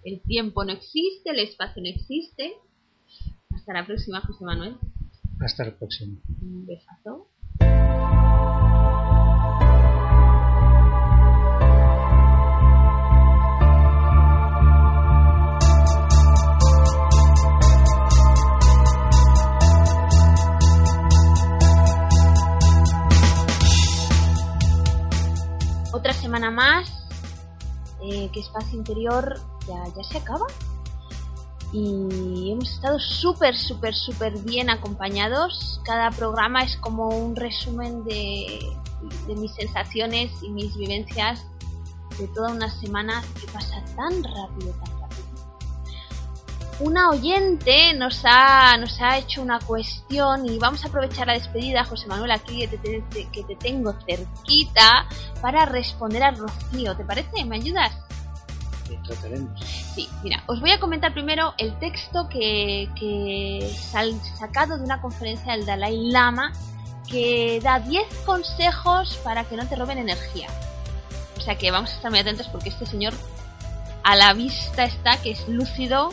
el 0.02 0.22
tiempo 0.22 0.64
no 0.64 0.72
existe, 0.72 1.30
el 1.30 1.40
espacio 1.40 1.82
no 1.82 1.88
existe. 1.90 2.54
Hasta 3.54 3.74
la 3.74 3.84
próxima, 3.84 4.20
José 4.22 4.44
Manuel. 4.44 4.76
Hasta 5.40 5.66
la 5.66 5.76
próxima. 5.76 6.18
Un 6.40 6.66
besazo. 6.66 7.28
Semana 26.28 26.50
más, 26.50 26.90
eh, 28.02 28.28
que 28.34 28.40
espacio 28.40 28.76
interior 28.76 29.40
ya, 29.66 29.82
ya 29.96 30.04
se 30.04 30.18
acaba 30.18 30.46
y 31.72 32.50
hemos 32.52 32.70
estado 32.70 32.98
súper, 32.98 33.56
súper, 33.56 33.94
súper 33.94 34.38
bien 34.40 34.68
acompañados. 34.68 35.80
Cada 35.84 36.10
programa 36.10 36.60
es 36.60 36.76
como 36.76 37.08
un 37.08 37.34
resumen 37.34 38.04
de, 38.04 38.58
de, 39.26 39.36
mis 39.36 39.54
sensaciones 39.54 40.30
y 40.42 40.50
mis 40.50 40.76
vivencias 40.76 41.46
de 42.18 42.28
toda 42.28 42.52
una 42.52 42.70
semana 42.70 43.22
que 43.40 43.50
pasa 43.50 43.82
tan 43.96 44.22
rápido, 44.22 44.72
tan. 44.84 44.97
Una 46.80 47.10
oyente 47.10 47.92
nos 47.94 48.22
ha, 48.24 48.76
nos 48.76 49.00
ha 49.00 49.18
hecho 49.18 49.42
una 49.42 49.58
cuestión 49.58 50.46
y 50.46 50.58
vamos 50.58 50.84
a 50.84 50.88
aprovechar 50.88 51.26
la 51.26 51.32
despedida, 51.32 51.84
José 51.84 52.06
Manuel, 52.06 52.30
aquí 52.30 52.66
que 52.68 52.78
te, 52.78 53.02
que 53.32 53.42
te 53.42 53.56
tengo 53.56 53.94
cerquita, 54.06 55.08
para 55.42 55.66
responder 55.66 56.22
a 56.22 56.30
Rocío. 56.30 56.96
¿Te 56.96 57.04
parece? 57.04 57.44
¿Me 57.44 57.56
ayudas? 57.56 57.92
Sí, 59.94 60.08
mira, 60.22 60.42
os 60.46 60.60
voy 60.60 60.70
a 60.70 60.80
comentar 60.80 61.12
primero 61.12 61.52
el 61.58 61.78
texto 61.78 62.28
que, 62.28 62.88
que 62.98 63.70
sacado 64.38 64.78
de 64.78 64.84
una 64.84 65.00
conferencia 65.00 65.52
del 65.52 65.66
Dalai 65.66 66.10
Lama 66.10 66.52
que 67.10 67.60
da 67.62 67.80
10 67.80 68.06
consejos 68.24 69.18
para 69.24 69.44
que 69.44 69.56
no 69.56 69.66
te 69.66 69.76
roben 69.76 69.98
energía. 69.98 70.48
O 71.36 71.40
sea 71.40 71.56
que 71.56 71.70
vamos 71.70 71.90
a 71.90 71.94
estar 71.94 72.10
muy 72.10 72.20
atentos 72.20 72.48
porque 72.48 72.68
este 72.68 72.86
señor 72.86 73.14
a 74.04 74.16
la 74.16 74.32
vista 74.34 74.84
está 74.84 75.16
que 75.18 75.30
es 75.32 75.48
lúcido, 75.48 76.10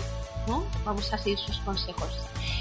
Vamos 0.84 1.12
a 1.14 1.18
seguir 1.18 1.40
sus 1.40 1.58
consejos. 1.60 2.10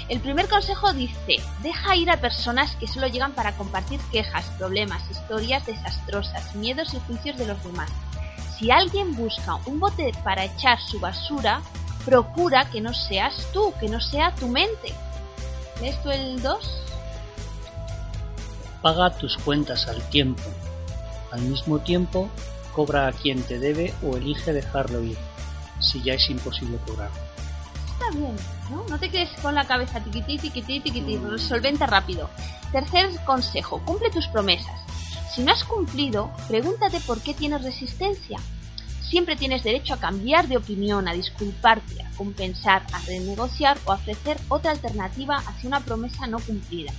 El 0.09 0.19
primer 0.19 0.47
consejo 0.47 0.93
dice, 0.93 1.37
deja 1.61 1.95
ir 1.95 2.09
a 2.09 2.21
personas 2.21 2.75
que 2.75 2.87
solo 2.87 3.07
llegan 3.07 3.33
para 3.33 3.55
compartir 3.57 3.99
quejas, 4.11 4.45
problemas, 4.57 5.03
historias 5.09 5.65
desastrosas, 5.65 6.55
miedos 6.55 6.93
y 6.93 6.99
juicios 6.99 7.37
de 7.37 7.47
los 7.47 7.63
demás 7.63 7.91
si 8.57 8.71
alguien 8.71 9.15
busca 9.15 9.55
un 9.65 9.79
bote 9.79 10.11
para 10.23 10.45
echar 10.45 10.79
su 10.81 10.99
basura, 10.99 11.61
procura 12.05 12.69
que 12.69 12.81
no 12.81 12.93
seas 12.93 13.47
tú, 13.51 13.73
que 13.79 13.89
no 13.89 13.99
sea 13.99 14.33
tu 14.35 14.47
mente. 14.47 14.93
¿Ves 15.81 16.01
tú 16.01 16.09
el 16.09 16.41
2? 16.41 16.81
Paga 18.81 19.09
tus 19.17 19.37
cuentas 19.37 19.87
al 19.87 20.01
tiempo. 20.09 20.43
Al 21.31 21.41
mismo 21.41 21.79
tiempo, 21.79 22.29
cobra 22.73 23.07
a 23.07 23.11
quien 23.11 23.41
te 23.43 23.59
debe 23.59 23.93
o 24.03 24.15
elige 24.15 24.53
dejarlo 24.53 25.03
ir, 25.03 25.17
si 25.81 26.01
ya 26.01 26.13
es 26.13 26.29
imposible 26.29 26.77
cobrar. 26.87 27.09
Está 27.95 28.11
bien, 28.11 28.35
¿no? 28.69 28.85
No 28.89 28.99
te 28.99 29.09
quedes 29.09 29.29
con 29.41 29.55
la 29.55 29.65
cabeza 29.65 30.03
tiquití, 30.03 30.37
tiquití, 30.37 30.81
tiquití, 30.81 31.17
resolvente 31.17 31.87
rápido. 31.87 32.29
Tercer 32.73 33.09
consejo, 33.23 33.81
cumple 33.85 34.09
tus 34.09 34.27
promesas. 34.27 34.81
Si 35.33 35.41
no 35.43 35.53
has 35.53 35.63
cumplido, 35.63 36.29
pregúntate 36.49 36.99
por 36.99 37.21
qué 37.21 37.33
tienes 37.33 37.63
resistencia. 37.63 38.37
Siempre 39.09 39.37
tienes 39.37 39.63
derecho 39.63 39.93
a 39.93 39.99
cambiar 39.99 40.49
de 40.49 40.57
opinión, 40.57 41.07
a 41.07 41.13
disculparte, 41.13 42.03
a 42.03 42.09
compensar, 42.17 42.85
a 42.91 42.99
renegociar 42.99 43.77
o 43.85 43.93
a 43.93 43.95
ofrecer 43.95 44.37
otra 44.49 44.71
alternativa 44.71 45.37
hacia 45.37 45.67
una 45.67 45.79
promesa 45.79 46.27
no 46.27 46.39
cumplida, 46.39 46.91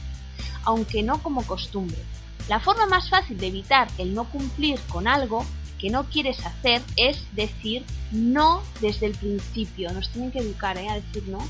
aunque 0.65 1.03
no 1.03 1.23
como 1.23 1.43
costumbre. 1.43 1.99
La 2.49 2.59
forma 2.59 2.87
más 2.87 3.11
fácil 3.11 3.37
de 3.37 3.49
evitar 3.49 3.89
el 3.99 4.15
no 4.15 4.25
cumplir 4.25 4.81
con 4.89 5.09
algo 5.09 5.45
que 5.79 5.91
no 5.91 6.05
quieres 6.05 6.45
hacer 6.45 6.83
es 6.97 7.19
decir 7.33 7.85
no 8.13 8.63
desde 8.81 9.07
el 9.07 9.15
principio. 9.15 9.93
Nos 9.93 10.09
tienen 10.11 10.31
que 10.31 10.39
educar 10.39 10.77
¿eh? 10.79 10.89
a 10.89 10.95
decir 10.95 11.25
no. 11.29 11.47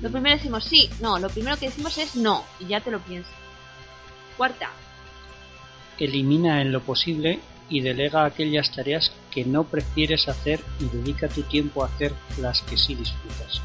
Lo 0.00 0.10
primero 0.10 0.36
decimos 0.36 0.64
sí, 0.64 0.88
no, 1.02 1.18
lo 1.18 1.28
primero 1.28 1.58
que 1.58 1.66
decimos 1.66 1.98
es 1.98 2.16
no, 2.16 2.44
y 2.60 2.66
ya 2.66 2.80
te 2.80 2.90
lo 2.90 2.98
piensas. 3.00 3.34
Cuarta, 4.38 4.70
Elimina 5.98 6.60
en 6.60 6.72
lo 6.72 6.80
posible 6.82 7.40
y 7.68 7.80
delega 7.80 8.24
aquellas 8.24 8.70
tareas 8.70 9.12
que 9.30 9.44
no 9.44 9.64
prefieres 9.64 10.28
hacer 10.28 10.60
y 10.78 10.84
dedica 10.84 11.28
tu 11.28 11.42
tiempo 11.42 11.82
a 11.82 11.86
hacer 11.86 12.12
las 12.38 12.62
que 12.62 12.76
sí 12.76 12.94
disfrutas. 12.94 13.60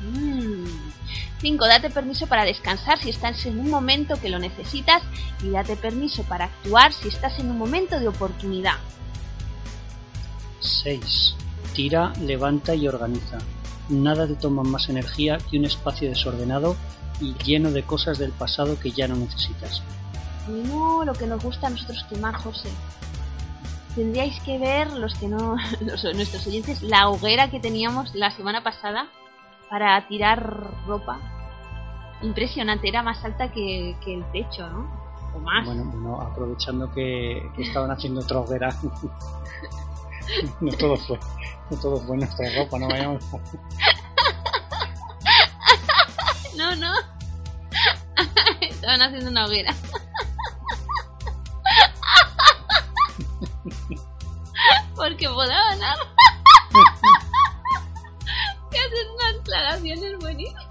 5. 1.41 1.65
Mm. 1.65 1.69
Date 1.69 1.89
permiso 1.89 2.27
para 2.27 2.45
descansar 2.45 2.99
si 2.99 3.09
estás 3.09 3.45
en 3.45 3.59
un 3.59 3.69
momento 3.69 4.19
que 4.19 4.29
lo 4.29 4.39
necesitas 4.39 5.03
y 5.43 5.49
date 5.49 5.75
permiso 5.75 6.23
para 6.23 6.45
actuar 6.45 6.93
si 6.93 7.09
estás 7.09 7.37
en 7.39 7.51
un 7.51 7.57
momento 7.57 7.99
de 7.99 8.07
oportunidad. 8.07 8.77
6. 10.61 11.35
Tira, 11.73 12.13
levanta 12.21 12.73
y 12.73 12.87
organiza. 12.87 13.37
Nada 13.89 14.25
te 14.25 14.35
toma 14.35 14.63
más 14.63 14.87
energía 14.87 15.37
que 15.37 15.57
un 15.57 15.65
espacio 15.65 16.07
desordenado 16.07 16.75
y 17.19 17.33
lleno 17.43 17.71
de 17.71 17.83
cosas 17.83 18.17
del 18.17 18.31
pasado 18.31 18.79
que 18.79 18.91
ya 18.91 19.07
no 19.07 19.15
necesitas 19.15 19.81
no 20.47 21.03
lo 21.05 21.13
que 21.13 21.27
nos 21.27 21.43
gusta 21.43 21.67
a 21.67 21.69
nosotros 21.69 22.05
quemar, 22.09 22.35
José. 22.35 22.69
tendríais 23.95 24.39
que 24.41 24.57
ver 24.57 24.91
los 24.93 25.13
que 25.15 25.27
no, 25.27 25.55
nuestros 26.15 26.47
oyentes, 26.47 26.81
la 26.81 27.09
hoguera 27.09 27.49
que 27.49 27.59
teníamos 27.59 28.13
la 28.15 28.31
semana 28.31 28.63
pasada 28.63 29.07
para 29.69 30.07
tirar 30.07 30.85
ropa. 30.85 31.19
Impresionante, 32.21 32.87
era 32.87 33.01
más 33.01 33.23
alta 33.25 33.51
que, 33.51 33.95
el 34.05 34.23
techo, 34.31 34.69
¿no? 34.69 34.87
O 35.35 35.39
más. 35.39 35.65
Bueno, 35.65 35.85
bueno 35.85 36.21
aprovechando 36.21 36.91
que, 36.91 37.49
estaban 37.57 37.89
haciendo 37.91 38.21
otra 38.21 38.39
hoguera. 38.39 38.69
no 40.61 40.71
todo 40.73 40.97
fue, 40.97 41.19
no 41.69 41.77
todo 41.77 41.99
fue 42.01 42.17
nuestra 42.17 42.45
ropa, 42.55 42.79
no 42.79 42.87
vayamos. 42.87 43.23
no, 46.57 46.75
no. 46.75 46.93
estaban 48.61 49.01
haciendo 49.01 49.29
una 49.29 49.45
hoguera. 49.45 49.73
Porque 54.95 55.27
ganar. 55.27 55.97
que 58.69 58.79
hacen 58.79 59.09
unas 59.15 59.35
aclaraciones 59.41 60.19
buenísimas. 60.19 60.67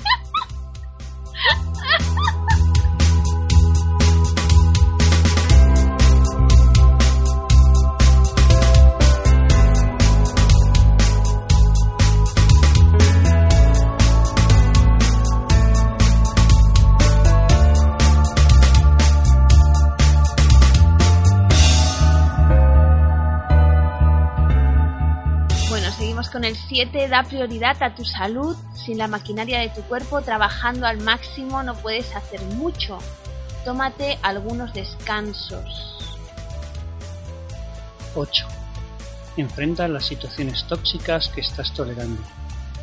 Con 26.30 26.44
el 26.44 26.56
7, 26.56 27.08
da 27.08 27.22
prioridad 27.22 27.82
a 27.82 27.94
tu 27.94 28.04
salud. 28.04 28.56
Sin 28.74 28.98
la 28.98 29.08
maquinaria 29.08 29.60
de 29.60 29.68
tu 29.68 29.82
cuerpo 29.82 30.22
trabajando 30.22 30.86
al 30.86 30.98
máximo 30.98 31.62
no 31.62 31.74
puedes 31.74 32.14
hacer 32.14 32.40
mucho. 32.42 32.98
Tómate 33.64 34.18
algunos 34.22 34.72
descansos. 34.72 35.96
8. 38.14 38.46
Enfrenta 39.36 39.86
las 39.88 40.06
situaciones 40.06 40.64
tóxicas 40.66 41.28
que 41.28 41.42
estás 41.42 41.72
tolerando, 41.72 42.22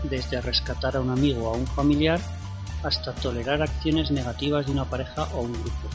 desde 0.04 0.40
rescatar 0.42 0.96
a 0.96 1.02
un 1.02 1.10
amigo 1.10 1.50
o 1.50 1.54
a 1.54 1.58
un 1.58 1.68
familiar 1.68 2.20
hasta 2.84 3.14
tolerar 3.14 3.62
acciones 3.62 4.12
negativas 4.12 4.66
de 4.66 4.72
una 4.72 4.86
pareja 4.86 5.28
o 5.34 5.42
un 5.42 5.54
grupo. 5.54 5.90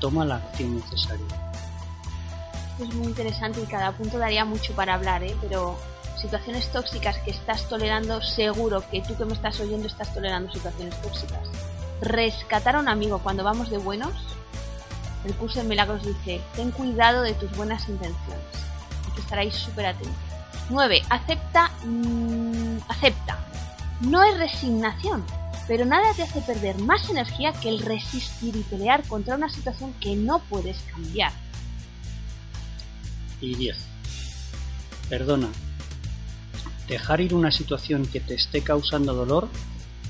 Toma 0.00 0.24
la 0.24 0.36
acción 0.36 0.76
necesaria. 0.76 1.26
Es 2.80 2.94
muy 2.94 3.08
interesante 3.08 3.60
y 3.60 3.66
cada 3.66 3.92
punto 3.92 4.18
daría 4.18 4.44
mucho 4.44 4.72
para 4.74 4.94
hablar, 4.94 5.22
¿eh? 5.22 5.36
pero 5.40 5.78
situaciones 6.20 6.70
tóxicas 6.72 7.18
que 7.18 7.30
estás 7.30 7.68
tolerando, 7.68 8.22
seguro 8.22 8.82
que 8.90 9.02
tú 9.02 9.16
que 9.16 9.24
me 9.24 9.34
estás 9.34 9.60
oyendo 9.60 9.86
estás 9.86 10.12
tolerando 10.14 10.52
situaciones 10.52 11.00
tóxicas. 11.02 11.48
Rescatar 12.00 12.76
a 12.76 12.80
un 12.80 12.88
amigo 12.88 13.18
cuando 13.18 13.44
vamos 13.44 13.70
de 13.70 13.78
buenos. 13.78 14.12
El 15.24 15.34
curso 15.34 15.60
de 15.60 15.68
milagros 15.68 16.04
dice, 16.04 16.40
ten 16.54 16.70
cuidado 16.70 17.22
de 17.22 17.34
tus 17.34 17.54
buenas 17.56 17.88
intenciones. 17.88 18.44
Hay 19.06 19.12
que 19.14 19.20
estar 19.20 19.52
súper 19.52 19.86
atento. 19.86 20.10
9. 20.70 21.02
Acepta. 21.10 21.70
Mm, 21.84 22.78
acepta. 22.88 23.38
No 24.00 24.22
es 24.22 24.36
resignación, 24.38 25.24
pero 25.66 25.84
nada 25.84 26.12
te 26.14 26.22
hace 26.22 26.40
perder 26.40 26.78
más 26.78 27.08
energía 27.08 27.52
que 27.52 27.68
el 27.68 27.78
resistir 27.78 28.56
y 28.56 28.62
pelear 28.62 29.06
contra 29.06 29.36
una 29.36 29.48
situación 29.48 29.94
que 30.00 30.16
no 30.16 30.40
puedes 30.40 30.78
cambiar. 30.92 31.32
Y 33.40 33.54
10. 33.54 33.76
Perdona, 35.08 35.48
dejar 36.88 37.20
ir 37.20 37.34
una 37.34 37.50
situación 37.50 38.06
que 38.06 38.20
te 38.20 38.34
esté 38.34 38.62
causando 38.62 39.14
dolor, 39.14 39.48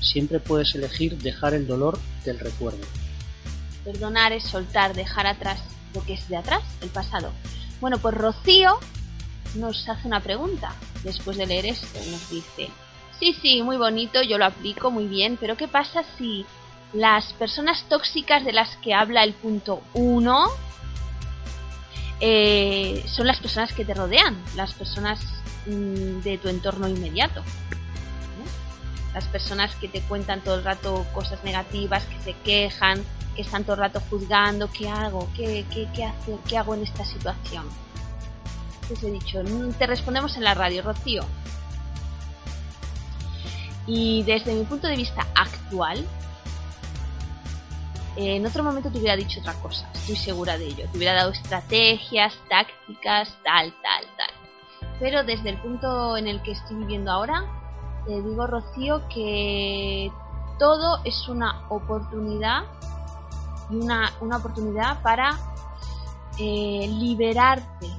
siempre 0.01 0.39
puedes 0.39 0.75
elegir 0.75 1.17
dejar 1.17 1.53
el 1.53 1.67
dolor 1.67 1.99
del 2.23 2.39
recuerdo. 2.39 2.85
Perdonar 3.83 4.33
es 4.33 4.43
soltar, 4.43 4.93
dejar 4.93 5.27
atrás 5.27 5.61
lo 5.93 6.03
que 6.03 6.13
es 6.13 6.27
de 6.27 6.37
atrás, 6.37 6.63
el 6.81 6.89
pasado. 6.89 7.31
Bueno, 7.79 7.97
pues 7.97 8.15
Rocío 8.15 8.79
nos 9.55 9.87
hace 9.87 10.07
una 10.07 10.19
pregunta 10.19 10.75
después 11.03 11.37
de 11.37 11.45
leer 11.45 11.65
esto. 11.67 11.99
Nos 12.11 12.29
dice, 12.29 12.69
sí, 13.19 13.35
sí, 13.41 13.61
muy 13.61 13.77
bonito, 13.77 14.21
yo 14.21 14.37
lo 14.37 14.45
aplico 14.45 14.91
muy 14.91 15.07
bien, 15.07 15.37
pero 15.39 15.55
¿qué 15.55 15.67
pasa 15.67 16.03
si 16.17 16.45
las 16.93 17.33
personas 17.33 17.83
tóxicas 17.89 18.45
de 18.45 18.53
las 18.53 18.75
que 18.77 18.93
habla 18.93 19.23
el 19.23 19.33
punto 19.33 19.81
1 19.93 20.47
eh, 22.21 23.03
son 23.07 23.27
las 23.27 23.39
personas 23.39 23.73
que 23.73 23.83
te 23.83 23.93
rodean, 23.93 24.41
las 24.55 24.73
personas 24.73 25.19
de 25.65 26.37
tu 26.37 26.49
entorno 26.49 26.87
inmediato. 26.87 27.43
Las 29.13 29.25
personas 29.25 29.75
que 29.75 29.87
te 29.87 30.01
cuentan 30.01 30.41
todo 30.41 30.55
el 30.55 30.63
rato 30.63 31.05
cosas 31.13 31.43
negativas, 31.43 32.03
que 32.05 32.19
se 32.19 32.33
quejan, 32.43 33.03
que 33.35 33.41
están 33.41 33.63
todo 33.63 33.75
el 33.75 33.81
rato 33.81 34.01
juzgando, 34.09 34.69
¿qué 34.71 34.89
hago? 34.89 35.29
¿Qué, 35.35 35.65
qué, 35.71 35.87
qué, 35.93 36.11
qué 36.47 36.57
hago 36.57 36.75
en 36.75 36.83
esta 36.83 37.05
situación? 37.05 37.65
Pues 38.87 39.01
he 39.03 39.11
dicho, 39.11 39.41
mm, 39.43 39.73
te 39.73 39.87
respondemos 39.87 40.35
en 40.37 40.43
la 40.43 40.53
radio, 40.53 40.83
Rocío. 40.83 41.25
Y 43.87 44.23
desde 44.23 44.53
mi 44.53 44.63
punto 44.63 44.87
de 44.87 44.95
vista 44.95 45.25
actual, 45.35 46.05
en 48.15 48.45
otro 48.45 48.63
momento 48.63 48.89
te 48.89 48.97
hubiera 48.97 49.15
dicho 49.15 49.39
otra 49.41 49.53
cosa, 49.55 49.89
estoy 49.93 50.15
segura 50.15 50.57
de 50.57 50.67
ello. 50.67 50.87
Te 50.91 50.97
hubiera 50.97 51.13
dado 51.13 51.31
estrategias, 51.31 52.33
tácticas, 52.49 53.29
tal, 53.43 53.73
tal, 53.81 54.05
tal. 54.17 54.34
Pero 54.99 55.23
desde 55.23 55.49
el 55.49 55.57
punto 55.61 56.15
en 56.17 56.27
el 56.27 56.41
que 56.41 56.51
estoy 56.51 56.77
viviendo 56.77 57.11
ahora, 57.11 57.45
te 58.05 58.21
digo, 58.21 58.47
Rocío, 58.47 59.07
que 59.09 60.11
todo 60.57 60.99
es 61.03 61.27
una 61.27 61.65
oportunidad 61.69 62.63
y 63.69 63.75
una, 63.75 64.11
oportunidad 64.37 65.01
para 65.01 65.37
eh, 66.37 66.87
liberarte. 66.87 67.89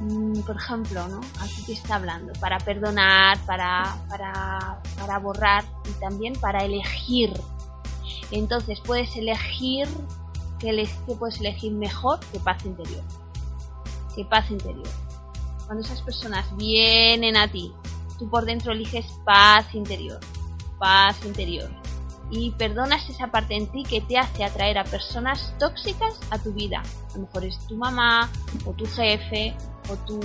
Mm, 0.00 0.40
por 0.40 0.56
ejemplo, 0.56 1.08
¿no? 1.08 1.20
Aquí 1.40 1.62
te 1.64 1.72
está 1.72 1.96
hablando, 1.96 2.32
para 2.40 2.58
perdonar, 2.58 3.38
para, 3.46 3.96
para, 4.08 4.80
para 4.98 5.18
borrar 5.18 5.64
y 5.88 5.92
también 6.00 6.34
para 6.34 6.64
elegir. 6.64 7.32
Entonces 8.30 8.80
puedes 8.84 9.16
elegir 9.16 9.88
que, 10.58 10.88
que 11.06 11.14
puedes 11.14 11.40
elegir 11.40 11.72
mejor 11.72 12.20
que 12.32 12.38
paz 12.38 12.64
interior. 12.66 13.02
Que 14.14 14.24
paz 14.24 14.50
interior 14.50 15.07
cuando 15.68 15.84
esas 15.84 16.00
personas 16.00 16.46
vienen 16.56 17.36
a 17.36 17.46
ti, 17.46 17.74
tú 18.18 18.28
por 18.30 18.46
dentro 18.46 18.72
eliges 18.72 19.04
paz 19.22 19.74
interior, 19.74 20.18
paz 20.78 21.22
interior. 21.26 21.70
Y 22.30 22.52
perdonas 22.52 23.08
esa 23.10 23.28
parte 23.28 23.54
en 23.54 23.66
ti 23.66 23.84
que 23.84 24.00
te 24.00 24.16
hace 24.16 24.44
atraer 24.44 24.78
a 24.78 24.84
personas 24.84 25.54
tóxicas 25.58 26.18
a 26.30 26.38
tu 26.38 26.52
vida. 26.52 26.82
A 27.10 27.16
lo 27.16 27.26
mejor 27.26 27.44
es 27.44 27.58
tu 27.66 27.76
mamá, 27.76 28.30
o 28.64 28.72
tu 28.72 28.86
jefe, 28.86 29.54
o 29.90 29.96
tu... 30.06 30.18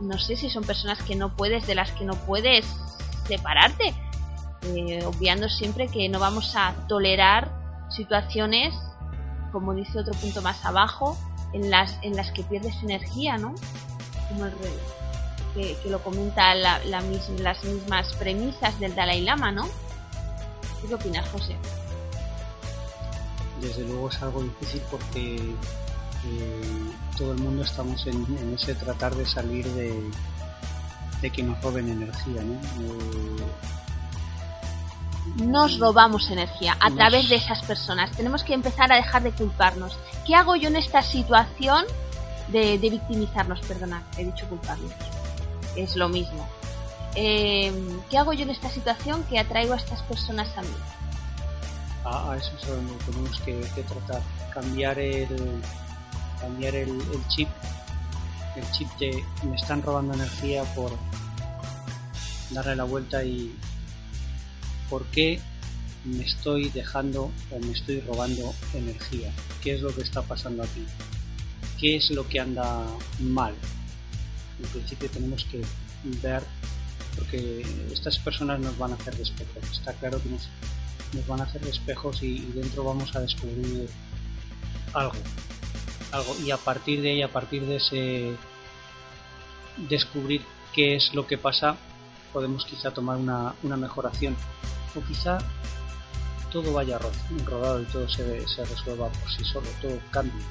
No 0.00 0.16
sé 0.16 0.36
si 0.36 0.48
son 0.48 0.62
personas 0.62 1.02
que 1.02 1.16
no 1.16 1.34
puedes, 1.34 1.66
de 1.66 1.74
las 1.74 1.90
que 1.92 2.04
no 2.04 2.14
puedes 2.14 2.66
separarte. 3.26 3.94
Eh, 4.62 5.04
obviando 5.04 5.48
siempre 5.48 5.88
que 5.88 6.08
no 6.08 6.20
vamos 6.20 6.54
a 6.54 6.72
tolerar 6.88 7.52
situaciones, 7.90 8.74
como 9.50 9.74
dice 9.74 9.98
otro 9.98 10.14
punto 10.14 10.40
más 10.40 10.64
abajo, 10.64 11.16
en 11.52 11.68
las, 11.68 11.98
en 12.02 12.14
las 12.14 12.30
que 12.30 12.44
pierdes 12.44 12.80
energía, 12.82 13.38
¿no? 13.38 13.54
Como 14.28 14.46
el 14.46 14.52
rey, 14.52 15.76
que, 15.82 15.90
lo 15.90 16.02
comenta 16.02 16.54
la, 16.54 16.78
las 16.84 17.04
mismas 17.64 18.14
premisas 18.18 18.78
del 18.78 18.94
Dalai 18.94 19.22
Lama, 19.22 19.52
¿no? 19.52 19.68
¿Qué 20.86 20.94
opinas, 20.94 21.28
José? 21.30 21.56
Desde 23.60 23.84
luego 23.84 24.08
es 24.08 24.22
algo 24.22 24.42
difícil 24.42 24.82
porque 24.90 25.36
eh, 25.36 26.90
todo 27.16 27.32
el 27.32 27.38
mundo 27.38 27.62
estamos 27.62 28.06
en, 28.06 28.54
ese 28.54 28.74
tratar 28.74 29.14
de 29.14 29.26
salir 29.26 29.66
de, 29.72 30.10
de 31.22 31.30
que 31.30 31.42
nos 31.42 31.60
roben 31.62 31.88
energía, 31.88 32.42
¿no? 32.42 32.54
Eh, 32.54 33.46
nos 35.36 35.78
robamos 35.78 36.30
energía 36.30 36.76
a 36.80 36.90
través 36.90 37.28
de 37.28 37.36
esas 37.36 37.62
personas. 37.64 38.10
Tenemos 38.12 38.44
que 38.44 38.54
empezar 38.54 38.92
a 38.92 38.96
dejar 38.96 39.22
de 39.22 39.32
culparnos. 39.32 39.98
¿Qué 40.24 40.34
hago 40.34 40.56
yo 40.56 40.68
en 40.68 40.76
esta 40.76 41.02
situación 41.02 41.84
de, 42.48 42.78
victimizarnos, 42.78 43.60
perdonad, 43.60 44.02
he 44.18 44.24
dicho 44.24 44.48
culparnos. 44.48 44.92
Es 45.74 45.96
lo 45.96 46.08
mismo. 46.08 46.48
Eh, 47.14 47.72
¿Qué 48.10 48.18
hago 48.18 48.32
yo 48.32 48.42
en 48.42 48.50
esta 48.50 48.68
situación 48.70 49.24
que 49.24 49.38
atraigo 49.38 49.74
a 49.74 49.76
estas 49.76 50.02
personas 50.02 50.48
a 50.56 50.62
mí? 50.62 50.76
a 52.04 52.36
eso 52.36 52.52
es 52.60 52.68
lo 52.68 52.98
que 52.98 53.04
tenemos 53.04 53.40
que, 53.74 53.82
tratar. 53.82 54.22
Cambiar 54.52 54.98
el, 54.98 55.28
cambiar 56.40 56.74
el, 56.76 56.98
chip. 57.28 57.48
El 58.54 58.70
chip 58.70 58.88
de 58.98 59.22
me 59.42 59.56
están 59.56 59.82
robando 59.82 60.14
energía 60.14 60.62
por 60.74 60.92
darle 62.50 62.76
la 62.76 62.84
vuelta 62.84 63.22
y 63.24 63.54
por 64.88 65.04
qué 65.06 65.40
me 66.04 66.24
estoy 66.24 66.70
dejando 66.70 67.30
o 67.50 67.58
me 67.58 67.72
estoy 67.72 68.00
robando 68.00 68.54
energía. 68.72 69.32
¿Qué 69.62 69.74
es 69.74 69.82
lo 69.82 69.94
que 69.94 70.02
está 70.02 70.22
pasando 70.22 70.62
aquí? 70.62 70.86
Qué 71.78 71.96
es 71.96 72.10
lo 72.10 72.26
que 72.28 72.40
anda 72.40 72.86
mal. 73.20 73.54
En 74.58 74.68
principio 74.68 75.08
tenemos 75.10 75.44
que 75.44 75.62
ver, 76.22 76.42
porque 77.16 77.66
estas 77.92 78.18
personas 78.18 78.60
nos 78.60 78.76
van 78.78 78.92
a 78.92 78.94
hacer 78.94 79.14
espejos. 79.20 79.62
Está 79.72 79.92
claro 79.94 80.22
que 80.22 80.28
nos, 80.28 80.48
nos 81.12 81.26
van 81.26 81.40
a 81.40 81.44
hacer 81.44 81.66
espejos 81.66 82.22
y, 82.22 82.38
dentro 82.54 82.84
vamos 82.84 83.14
a 83.14 83.20
descubrir 83.20 83.88
algo. 84.94 85.14
algo. 86.12 86.36
Y 86.44 86.50
a 86.50 86.56
partir 86.56 87.02
de 87.02 87.10
ahí, 87.10 87.22
a 87.22 87.32
partir 87.32 87.64
de 87.66 87.76
ese 87.76 88.36
descubrir 89.88 90.42
qué 90.74 90.96
es 90.96 91.14
lo 91.14 91.26
que 91.26 91.36
pasa, 91.36 91.76
podemos 92.32 92.64
quizá 92.64 92.90
tomar 92.90 93.18
una, 93.18 93.54
una 93.62 93.76
mejoración. 93.76 94.36
O 94.94 95.00
quizá 95.06 95.38
todo 96.50 96.72
vaya 96.72 96.98
rodado 97.44 97.82
y 97.82 97.84
todo 97.84 98.08
se, 98.08 98.48
se 98.48 98.64
resuelva 98.64 99.08
por 99.08 99.30
sí 99.30 99.44
solo, 99.44 99.66
todo 99.82 99.98
cambie. 100.10 100.42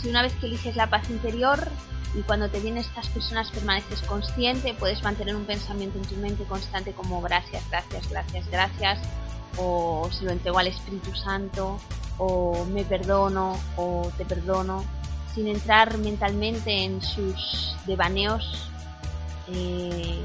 Si 0.00 0.08
una 0.08 0.22
vez 0.22 0.32
que 0.34 0.46
eliges 0.46 0.76
la 0.76 0.88
paz 0.88 1.08
interior 1.10 1.68
y 2.14 2.22
cuando 2.22 2.48
te 2.48 2.60
vienen 2.60 2.82
estas 2.82 3.08
personas 3.08 3.50
permaneces 3.50 4.02
consciente, 4.02 4.74
puedes 4.74 5.02
mantener 5.02 5.36
un 5.36 5.44
pensamiento 5.44 5.98
en 5.98 6.04
tu 6.04 6.16
mente 6.16 6.44
constante 6.44 6.92
como 6.92 7.20
gracias, 7.20 7.62
gracias, 7.70 8.08
gracias, 8.08 8.48
gracias, 8.50 8.98
o 9.58 10.08
se 10.12 10.24
lo 10.24 10.30
entrego 10.30 10.58
al 10.58 10.68
Espíritu 10.68 11.14
Santo, 11.14 11.78
o 12.18 12.64
me 12.66 12.84
perdono, 12.84 13.58
o 13.76 14.10
te 14.16 14.24
perdono, 14.24 14.84
sin 15.34 15.48
entrar 15.48 15.98
mentalmente 15.98 16.84
en 16.84 17.02
sus 17.02 17.76
devaneos. 17.86 18.70
Eh, 19.48 20.22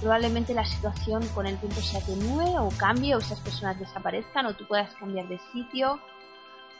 probablemente 0.00 0.52
la 0.52 0.66
situación 0.66 1.26
con 1.28 1.46
el 1.46 1.56
tiempo 1.58 1.80
se 1.80 1.96
atenúe 1.96 2.58
o 2.58 2.68
cambie 2.76 3.14
o 3.14 3.18
esas 3.18 3.40
personas 3.40 3.78
desaparezcan 3.78 4.46
o 4.46 4.54
tú 4.54 4.66
puedas 4.66 4.92
cambiar 4.96 5.26
de 5.28 5.40
sitio 5.52 5.98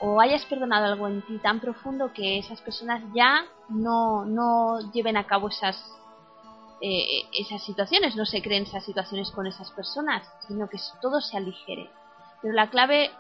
o 0.07 0.20
hayas 0.20 0.44
perdonado 0.44 0.84
algo 0.84 1.09
en 1.09 1.22
ti 1.22 1.38
tan 1.38 1.61
profundo 1.61 2.12
que 2.12 2.38
esas 2.38 2.61
personas 2.61 3.02
ya 3.14 3.46
no, 3.70 4.26
no 4.26 4.92
lleven 4.92 5.16
a 5.16 5.26
cabo 5.26 5.48
esas, 5.48 5.82
eh, 6.82 7.22
esas 7.32 7.64
situaciones, 7.64 8.14
no 8.14 8.26
se 8.26 8.42
creen 8.42 8.64
esas 8.64 8.84
situaciones 8.84 9.30
con 9.30 9.46
esas 9.46 9.70
personas, 9.70 10.22
sino 10.46 10.68
que 10.68 10.76
todo 11.00 11.22
se 11.22 11.38
aligere. 11.38 11.88
Pero 12.42 12.52
la 12.52 12.68
clave 12.68 13.11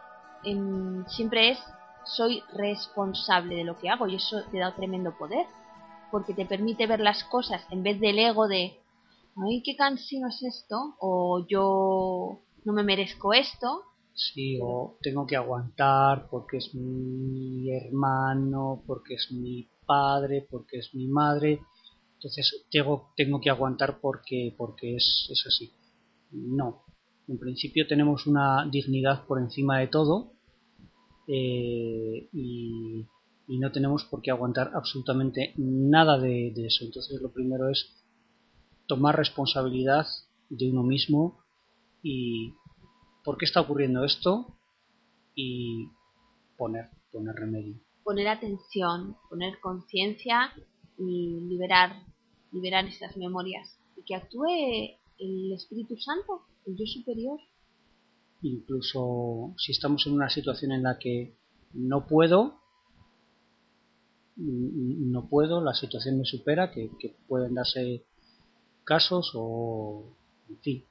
siempre 1.08 1.52
es 1.52 1.58
soy 2.04 2.42
responsable 2.52 3.56
de 3.56 3.64
lo 3.64 3.78
que 3.78 3.88
hago 3.88 4.06
y 4.06 4.16
eso 4.16 4.42
te 4.50 4.58
da 4.58 4.74
tremendo 4.74 5.16
poder 5.16 5.46
porque 6.10 6.34
te 6.34 6.44
permite 6.44 6.86
ver 6.86 7.00
las 7.00 7.24
cosas 7.24 7.64
en 7.70 7.82
vez 7.82 7.98
del 7.98 8.18
ego 8.18 8.46
de 8.46 8.78
ay 9.42 9.62
qué 9.64 9.74
cansino 9.74 10.28
es 10.28 10.42
esto 10.42 10.96
o 11.00 11.46
yo 11.48 12.40
no 12.66 12.72
me 12.74 12.82
merezco 12.82 13.32
esto 13.32 13.84
Sí, 14.14 14.60
o 14.62 14.96
tengo 15.02 15.26
que 15.26 15.34
aguantar 15.34 16.28
porque 16.30 16.58
es 16.58 16.72
mi 16.72 17.68
hermano, 17.70 18.84
porque 18.86 19.14
es 19.14 19.32
mi 19.32 19.68
padre, 19.84 20.46
porque 20.48 20.78
es 20.78 20.94
mi 20.94 21.08
madre. 21.08 21.60
Entonces 22.14 22.64
tengo, 22.70 23.12
tengo 23.16 23.40
que 23.40 23.50
aguantar 23.50 23.98
porque, 24.00 24.54
porque 24.56 24.94
es, 24.94 25.28
es 25.30 25.44
así. 25.46 25.72
No. 26.30 26.84
En 27.26 27.38
principio 27.38 27.88
tenemos 27.88 28.26
una 28.26 28.68
dignidad 28.70 29.26
por 29.26 29.40
encima 29.40 29.78
de 29.78 29.88
todo 29.88 30.32
eh, 31.26 32.28
y, 32.32 33.06
no 33.48 33.72
tenemos 33.72 34.04
por 34.04 34.22
qué 34.22 34.30
aguantar 34.30 34.72
absolutamente 34.74 35.54
nada 35.56 36.18
de, 36.18 36.52
de 36.54 36.66
eso. 36.66 36.84
Entonces 36.84 37.20
lo 37.20 37.32
primero 37.32 37.68
es 37.68 38.04
tomar 38.86 39.16
responsabilidad 39.16 40.06
de 40.50 40.70
uno 40.70 40.82
mismo 40.82 41.40
y, 42.02 42.52
por 43.24 43.38
qué 43.38 43.46
está 43.46 43.60
ocurriendo 43.60 44.04
esto 44.04 44.58
y 45.34 45.88
poner, 46.56 46.90
poner 47.10 47.34
remedio. 47.34 47.80
Poner 48.04 48.28
atención, 48.28 49.16
poner 49.30 49.58
conciencia 49.60 50.52
y 50.98 51.40
liberar, 51.48 52.04
liberar 52.52 52.84
esas 52.84 53.16
memorias. 53.16 53.78
Y 53.96 54.02
que 54.02 54.14
actúe 54.14 54.46
el 55.18 55.52
Espíritu 55.52 55.96
Santo, 55.96 56.42
el 56.66 56.76
yo 56.76 56.84
superior. 56.86 57.40
Incluso 58.42 59.54
si 59.56 59.72
estamos 59.72 60.06
en 60.06 60.12
una 60.12 60.28
situación 60.28 60.72
en 60.72 60.82
la 60.82 60.98
que 60.98 61.34
no 61.72 62.06
puedo, 62.06 62.60
no 64.36 65.28
puedo, 65.28 65.62
la 65.62 65.74
situación 65.74 66.18
me 66.18 66.24
supera, 66.24 66.70
que, 66.70 66.90
que 66.98 67.16
pueden 67.26 67.54
darse 67.54 68.04
casos 68.84 69.32
o, 69.34 70.14
en 70.50 70.58
fin, 70.58 70.84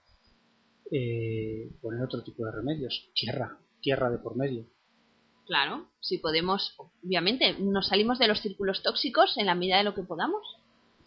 eh, 0.92 1.72
poner 1.82 2.04
otro 2.04 2.24
tipo 2.24 2.46
de 2.46 2.52
remedios. 2.52 3.10
Tierra, 3.14 3.58
tierra 3.82 4.10
de 4.10 4.18
por 4.20 4.36
medio. 4.36 4.66
Claro, 5.46 5.90
si 6.00 6.20
podemos, 6.20 6.76
obviamente, 6.78 7.56
nos 7.60 7.88
salimos 7.88 8.20
de 8.20 8.28
los 8.28 8.40
círculos 8.40 8.82
tóxicos 8.82 9.38
en 9.38 9.46
la 9.46 9.56
medida 9.56 9.78
de 9.78 9.84
lo 9.84 9.94
que 9.94 10.04
podamos. 10.04 10.58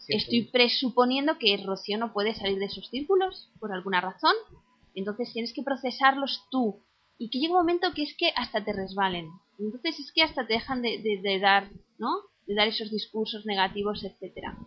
Estoy 0.07 0.43
presuponiendo 0.43 1.37
que 1.37 1.57
Rocío 1.65 1.97
no 1.97 2.13
puede 2.13 2.35
salir 2.35 2.59
de 2.59 2.65
esos 2.65 2.87
círculos 2.89 3.49
por 3.59 3.73
alguna 3.73 3.99
razón. 3.99 4.33
Entonces 4.93 5.33
tienes 5.33 5.53
que 5.53 5.63
procesarlos 5.63 6.45
tú. 6.49 6.81
Y 7.17 7.29
que 7.29 7.39
llegue 7.39 7.51
un 7.51 7.59
momento 7.59 7.93
que 7.93 8.03
es 8.03 8.15
que 8.15 8.31
hasta 8.35 8.63
te 8.63 8.73
resbalen. 8.73 9.29
Entonces 9.59 9.99
es 9.99 10.11
que 10.11 10.21
hasta 10.21 10.45
te 10.45 10.53
dejan 10.53 10.81
de, 10.81 10.99
de 11.01 11.39
dar, 11.39 11.69
¿no? 11.97 12.21
De 12.45 12.53
dar 12.53 12.67
esos 12.67 12.91
discursos 12.91 13.45
negativos, 13.45 14.03
etcétera. 14.03 14.57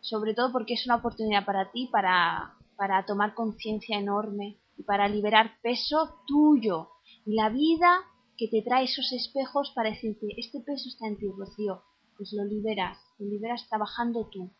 Sobre 0.00 0.34
todo 0.34 0.52
porque 0.52 0.74
es 0.74 0.84
una 0.84 0.96
oportunidad 0.96 1.44
para 1.46 1.72
ti 1.72 1.88
para 1.90 2.55
para 2.76 3.04
tomar 3.06 3.34
conciencia 3.34 3.98
enorme 3.98 4.58
y 4.76 4.82
para 4.82 5.08
liberar 5.08 5.52
peso 5.62 6.20
tuyo 6.26 6.90
y 7.24 7.34
la 7.34 7.48
vida 7.48 8.00
que 8.36 8.48
te 8.48 8.62
trae 8.62 8.84
esos 8.84 9.10
espejos 9.12 9.72
para 9.74 9.90
decirte, 9.90 10.26
este 10.36 10.60
peso 10.60 10.88
está 10.88 11.06
en 11.06 11.16
ti, 11.16 11.26
Rocío, 11.36 11.82
pues 12.16 12.32
lo 12.34 12.44
liberas, 12.44 12.98
lo 13.18 13.26
liberas 13.26 13.66
trabajando 13.68 14.28
tú. 14.30 14.50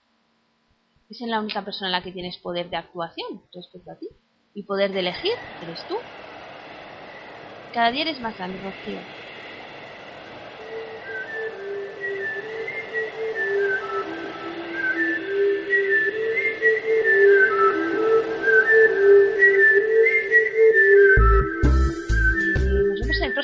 Es 1.08 1.20
la 1.20 1.40
única 1.40 1.64
persona 1.64 1.88
en 1.88 1.92
la 1.92 2.02
que 2.02 2.12
tienes 2.12 2.38
poder 2.38 2.68
de 2.68 2.76
actuación 2.76 3.42
respecto 3.52 3.90
a 3.90 3.98
ti 3.98 4.08
y 4.54 4.64
poder 4.64 4.92
de 4.92 5.00
elegir, 5.00 5.32
eres 5.60 5.84
tú. 5.86 5.96
Cada 7.72 7.90
día 7.90 8.02
eres 8.02 8.20
más 8.20 8.38
grande, 8.38 8.58
Rocío. 8.58 9.06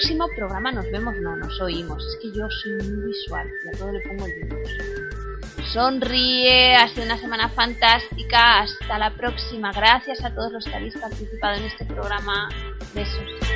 Próximo 0.03 0.26
programa 0.34 0.72
nos 0.72 0.90
vemos, 0.90 1.14
no, 1.18 1.36
nos 1.36 1.61
oímos. 1.61 2.05
Es 2.05 2.16
que 2.20 2.36
yo 2.36 2.48
soy 2.50 2.72
muy 2.72 3.07
visual 3.07 3.48
y 3.64 3.68
a 3.68 3.78
todo 3.78 3.92
le 3.92 4.00
pongo 4.00 4.26
el 4.26 4.34
dibujos. 4.34 4.70
Sonríe, 5.72 6.74
hace 6.74 7.05
una 7.05 7.16
semana 7.18 7.48
fantástica. 7.50 8.62
Hasta 8.62 8.98
la 8.98 9.14
próxima. 9.14 9.70
Gracias 9.70 10.24
a 10.24 10.34
todos 10.34 10.50
los 10.50 10.64
que 10.64 10.74
habéis 10.74 10.96
participado 10.96 11.57
en 11.57 11.64
este 11.66 11.84
programa. 11.84 12.48
Besos. 12.92 13.51